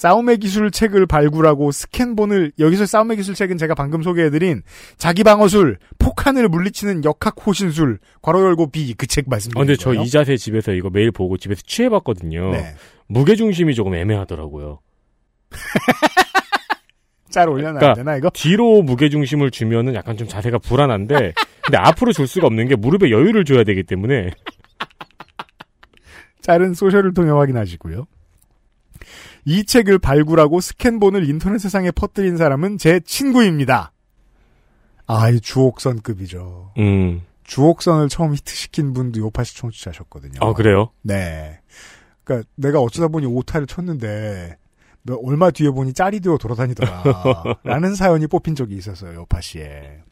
싸움의 0.02 0.38
기술 0.38 0.72
책을 0.72 1.06
발굴하고 1.06 1.70
스캔본을 1.70 2.52
여기서 2.58 2.86
싸움의 2.86 3.18
기술 3.18 3.36
책은 3.36 3.56
제가 3.56 3.76
방금 3.76 4.02
소개해드린 4.02 4.62
자기 4.96 5.22
방어술 5.22 5.78
폭탄을 6.00 6.48
물리치는 6.48 7.04
역학 7.04 7.36
호신술 7.46 8.00
괄호 8.20 8.44
열고 8.46 8.72
B 8.72 8.94
그책 8.94 9.26
아, 9.26 9.30
말씀드린 9.30 9.64
근데 9.64 9.76
저. 9.76 9.94
이 9.94 10.10
자세 10.10 10.36
집에서 10.36 10.72
이거 10.72 10.90
메일 10.90 11.12
보고 11.12 11.36
집에서 11.36 11.62
취해봤거든요. 11.64 12.50
네. 12.50 12.74
무게 13.06 13.36
중심이 13.36 13.76
조금 13.76 13.94
애매하더라고요. 13.94 14.80
짤 17.30 17.48
올려놔야 17.48 17.78
그러니까 17.78 17.94
되나 17.94 18.16
이거? 18.16 18.28
뒤로 18.30 18.82
무게 18.82 19.08
중심을 19.08 19.52
주면은 19.52 19.94
약간 19.94 20.16
좀 20.16 20.26
자세가 20.26 20.58
불안한데, 20.58 21.32
근데 21.62 21.78
앞으로 21.78 22.12
줄 22.12 22.26
수가 22.26 22.48
없는 22.48 22.66
게 22.68 22.74
무릎에 22.76 23.10
여유를 23.10 23.44
줘야 23.44 23.62
되기 23.64 23.84
때문에 23.84 24.32
짤은 26.42 26.74
소셜을 26.74 27.14
통해 27.14 27.30
확인하시고요. 27.30 28.06
이 29.44 29.64
책을 29.64 29.98
발굴하고 29.98 30.60
스캔본을 30.60 31.28
인터넷 31.28 31.58
세상에 31.58 31.90
퍼뜨린 31.90 32.36
사람은 32.36 32.78
제 32.78 33.00
친구입니다. 33.00 33.92
아, 35.06 35.30
이 35.30 35.40
주옥선급이죠. 35.40 36.74
음. 36.78 37.22
주옥선을 37.44 38.08
처음 38.08 38.34
히트시킨 38.34 38.92
분도 38.92 39.20
요파시 39.20 39.56
청취자셨거든요. 39.56 40.34
아 40.40 40.52
그래요? 40.54 40.90
네. 41.02 41.60
그러니까 42.24 42.48
내가 42.54 42.80
어쩌다 42.80 43.08
보니 43.08 43.26
오타를 43.26 43.66
쳤는데 43.66 44.56
몇- 45.02 45.18
얼마 45.24 45.50
뒤에 45.50 45.70
보니 45.70 45.92
짤이 45.92 46.20
되어 46.20 46.38
돌아다니더라. 46.38 47.02
라는 47.64 47.94
사연이 47.96 48.28
뽑힌 48.28 48.54
적이 48.54 48.76
있었어요. 48.76 49.14
요파시에. 49.16 50.02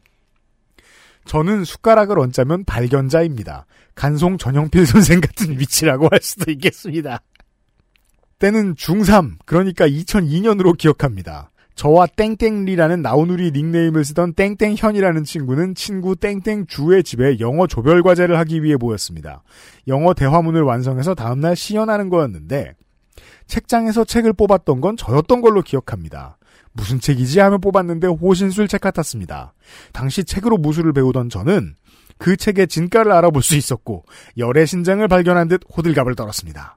저는 1.24 1.64
숟가락을 1.64 2.18
얹자면 2.18 2.64
발견자입니다. 2.64 3.66
간송 3.94 4.36
전영필 4.38 4.84
선생 4.86 5.20
같은 5.20 5.58
위치라고 5.60 6.08
할 6.10 6.18
수도 6.22 6.50
있겠습니다. 6.50 7.20
때는 8.40 8.74
중3, 8.74 9.36
그러니까 9.44 9.86
2002년으로 9.86 10.76
기억합니다. 10.76 11.50
저와 11.74 12.06
땡땡리라는 12.06 13.00
나우누리 13.00 13.52
닉네임을 13.52 14.04
쓰던 14.04 14.34
땡땡현이라는 14.34 15.24
친구는 15.24 15.74
친구 15.74 16.16
땡땡주의 16.16 17.02
집에 17.04 17.38
영어 17.40 17.66
조별 17.66 18.02
과제를 18.02 18.36
하기 18.38 18.62
위해 18.62 18.76
모였습니다. 18.76 19.42
영어 19.88 20.12
대화문을 20.12 20.62
완성해서 20.62 21.14
다음날 21.14 21.54
시연하는 21.54 22.08
거였는데 22.08 22.74
책장에서 23.46 24.04
책을 24.04 24.32
뽑았던 24.32 24.80
건 24.80 24.96
저였던 24.96 25.40
걸로 25.40 25.62
기억합니다. 25.62 26.38
무슨 26.72 27.00
책이지 27.00 27.40
하며 27.40 27.58
뽑았는데 27.58 28.08
호신술 28.08 28.68
책 28.68 28.80
같았습니다. 28.80 29.54
당시 29.92 30.24
책으로 30.24 30.56
무술을 30.56 30.92
배우던 30.92 31.28
저는 31.28 31.74
그 32.18 32.36
책의 32.36 32.68
진가를 32.68 33.12
알아볼 33.12 33.42
수 33.42 33.56
있었고 33.56 34.04
열의 34.36 34.66
신장을 34.66 35.06
발견한 35.08 35.48
듯 35.48 35.62
호들갑을 35.76 36.14
떨었습니다. 36.14 36.76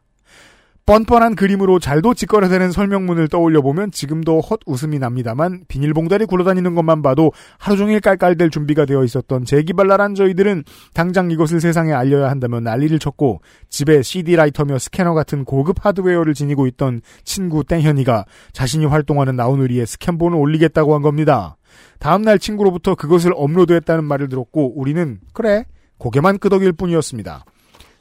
뻔뻔한 0.85 1.35
그림으로 1.35 1.79
잘도 1.79 2.13
직거래되는 2.13 2.73
설명문을 2.73 3.29
떠올려 3.29 3.61
보면 3.61 3.91
지금도 3.91 4.41
헛 4.41 4.59
웃음이 4.65 4.99
납니다만 4.99 5.63
비닐봉다리 5.69 6.25
굴러다니는 6.25 6.75
것만 6.75 7.01
봐도 7.01 7.31
하루 7.57 7.77
종일 7.77 8.01
깔깔댈 8.01 8.49
준비가 8.49 8.85
되어 8.85 9.05
있었던 9.05 9.45
재기발랄한 9.45 10.13
저희들은 10.13 10.65
당장 10.93 11.31
이것을 11.31 11.61
세상에 11.61 11.93
알려야 11.93 12.29
한다면 12.29 12.65
난리를 12.65 12.99
쳤고 12.99 13.41
집에 13.69 14.01
CD 14.01 14.35
라이터며 14.35 14.77
스캐너 14.77 15.13
같은 15.13 15.45
고급 15.45 15.85
하드웨어를 15.85 16.33
지니고 16.33 16.67
있던 16.67 16.99
친구 17.23 17.63
땡현이가 17.63 18.25
자신이 18.51 18.85
활동하는 18.85 19.37
나우누리에 19.37 19.85
스캔본을 19.85 20.37
올리겠다고 20.37 20.95
한 20.95 21.01
겁니다. 21.01 21.55
다음날 21.99 22.39
친구로부터 22.39 22.95
그것을 22.95 23.31
업로드했다는 23.37 24.03
말을 24.03 24.27
들었고 24.27 24.77
우리는 24.77 25.21
그래 25.31 25.63
고개만 25.97 26.39
끄덕일 26.39 26.73
뿐이었습니다. 26.73 27.45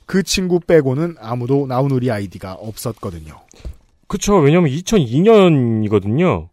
그 0.07 0.23
친구 0.23 0.61
빼고는 0.61 1.17
아무도 1.21 1.67
나우누리 1.67 2.11
아이디가 2.11 2.55
없었거든요. 2.55 3.41
그쵸. 4.09 4.37
왜냐면 4.37 4.71
2002년이거든요. 4.71 6.49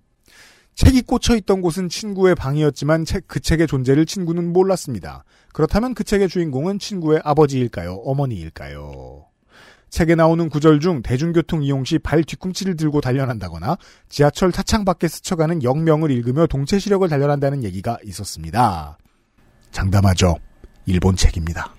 책이 0.75 1.01
꽂혀 1.01 1.35
있던 1.35 1.59
곳은 1.61 1.89
친구의 1.89 2.35
방이었지만 2.35 3.03
책, 3.03 3.27
그 3.27 3.41
책의 3.41 3.67
존재를 3.67 4.05
친구는 4.05 4.53
몰랐습니다. 4.53 5.25
그렇다면 5.51 5.93
그 5.93 6.05
책의 6.05 6.29
주인공은 6.29 6.79
친구의 6.79 7.19
아버지일까요? 7.25 7.95
어머니일까요? 7.95 9.25
책에 9.89 10.15
나오는 10.15 10.47
구절 10.49 10.79
중 10.79 11.01
대중교통 11.01 11.63
이용 11.63 11.83
시 11.83 11.97
발 11.99 12.23
뒤꿈치를 12.23 12.77
들고 12.77 13.01
단련한다거나 13.01 13.77
지하철 14.07 14.51
차창 14.51 14.85
밖에 14.85 15.07
스쳐가는 15.07 15.63
영명을 15.63 16.11
읽으며 16.11 16.45
동체 16.47 16.79
시력을 16.79 17.09
단련한다는 17.09 17.63
얘기가 17.63 17.97
있었습니다. 18.05 18.97
장담하죠. 19.71 20.35
일본 20.85 21.15
책입니다. 21.15 21.73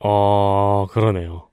어, 0.00 0.86
그러네요. 0.90 1.48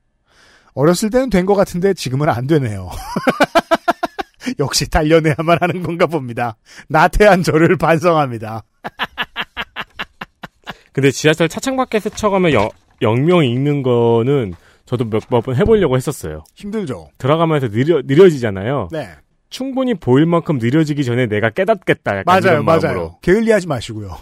어렸을 0.73 1.09
때는 1.09 1.29
된 1.29 1.45
것 1.45 1.55
같은데 1.55 1.93
지금은 1.93 2.29
안 2.29 2.47
되네요. 2.47 2.89
역시 4.59 4.89
단련해야만 4.89 5.57
하는 5.61 5.83
건가 5.83 6.05
봅니다. 6.05 6.57
나태한 6.89 7.43
저를 7.43 7.77
반성합니다. 7.77 8.63
근데 10.91 11.11
지하철 11.11 11.47
차창 11.49 11.75
밖에 11.77 11.99
스쳐가면 11.99 12.51
영, 12.53 12.69
영명 13.01 13.43
읽는 13.45 13.83
거는 13.83 14.53
저도 14.85 15.05
몇 15.05 15.21
번 15.29 15.55
해보려고 15.55 15.95
했었어요. 15.95 16.43
힘들죠. 16.55 17.09
들어가면서 17.17 17.69
느려, 17.69 18.01
느려지잖아요. 18.03 18.89
네. 18.91 19.09
충분히 19.49 19.93
보일 19.93 20.25
만큼 20.25 20.57
느려지기 20.59 21.03
전에 21.03 21.27
내가 21.27 21.49
깨닫겠다. 21.49 22.23
맞아요. 22.25 22.63
맞아요. 22.63 23.17
게을리하지 23.21 23.67
마시고요. 23.67 24.17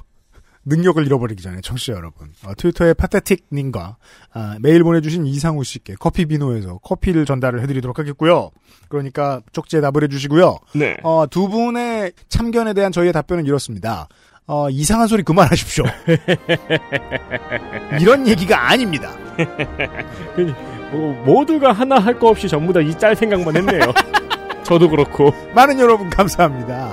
능력을 0.65 1.03
잃어버리기 1.05 1.41
전에 1.41 1.59
청취자 1.61 1.93
여러분 1.93 2.29
어, 2.45 2.53
트위터의 2.55 2.93
파테틱님과 2.93 3.97
아, 4.33 4.57
메일 4.61 4.83
보내주신 4.83 5.25
이상우 5.25 5.63
씨께 5.63 5.95
커피 5.99 6.25
비노에서 6.25 6.77
커피를 6.79 7.25
전달을 7.25 7.61
해드리도록 7.63 7.97
하겠고요. 7.99 8.51
그러니까 8.89 9.41
쪽지에 9.53 9.81
답을 9.81 10.03
해주시고요. 10.03 10.57
네. 10.75 10.97
어, 11.03 11.25
두 11.29 11.47
분의 11.49 12.11
참견에 12.29 12.73
대한 12.73 12.91
저희의 12.91 13.11
답변은 13.13 13.45
이렇습니다. 13.45 14.07
어, 14.47 14.69
이상한 14.69 15.07
소리 15.07 15.23
그만하십시오. 15.23 15.85
이런 17.99 18.27
얘기가 18.27 18.69
아닙니다. 18.69 19.11
어, 20.93 21.23
모두가 21.25 21.71
하나 21.71 21.97
할 21.99 22.19
거 22.19 22.27
없이 22.29 22.47
전부 22.47 22.73
다 22.73 22.81
이 22.81 22.93
짤 22.97 23.15
생각만 23.15 23.55
했네요. 23.55 23.81
저도 24.63 24.89
그렇고. 24.89 25.33
많은 25.55 25.79
여러분 25.79 26.09
감사합니다. 26.09 26.91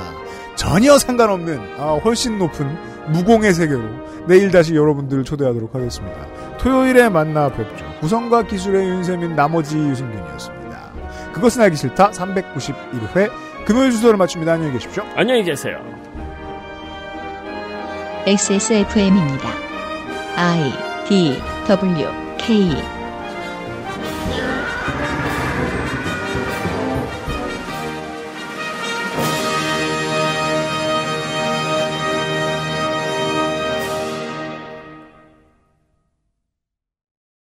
전혀 0.57 0.97
상관없는 0.99 1.59
아, 1.79 1.95
훨씬 2.05 2.39
높은 2.39 2.67
무공의 3.11 3.55
세계로 3.55 3.83
내일 4.27 4.51
다시 4.51 4.75
여러분들을 4.75 5.25
초대하도록 5.25 5.75
하겠습니다. 5.75 6.27
토요일에 6.59 7.09
만나 7.09 7.49
뵙죠. 7.49 7.85
구성과 8.01 8.43
기술의 8.43 8.89
윤세민 8.89 9.35
나머지 9.37 9.79
유승균이었습니다. 9.79 10.93
그것은 11.33 11.63
알기 11.63 11.77
싫다 11.77 12.11
391회 12.11 13.31
금요일 13.65 13.91
주소를 13.91 14.17
마칩니다. 14.17 14.53
안녕히 14.53 14.73
계십시오. 14.73 15.05
안녕히 15.15 15.45
계세요. 15.45 15.79
XSFM입니다. 18.27 19.49
I 20.37 20.73
D 21.09 21.39
W 21.67 22.07
K 22.39 22.98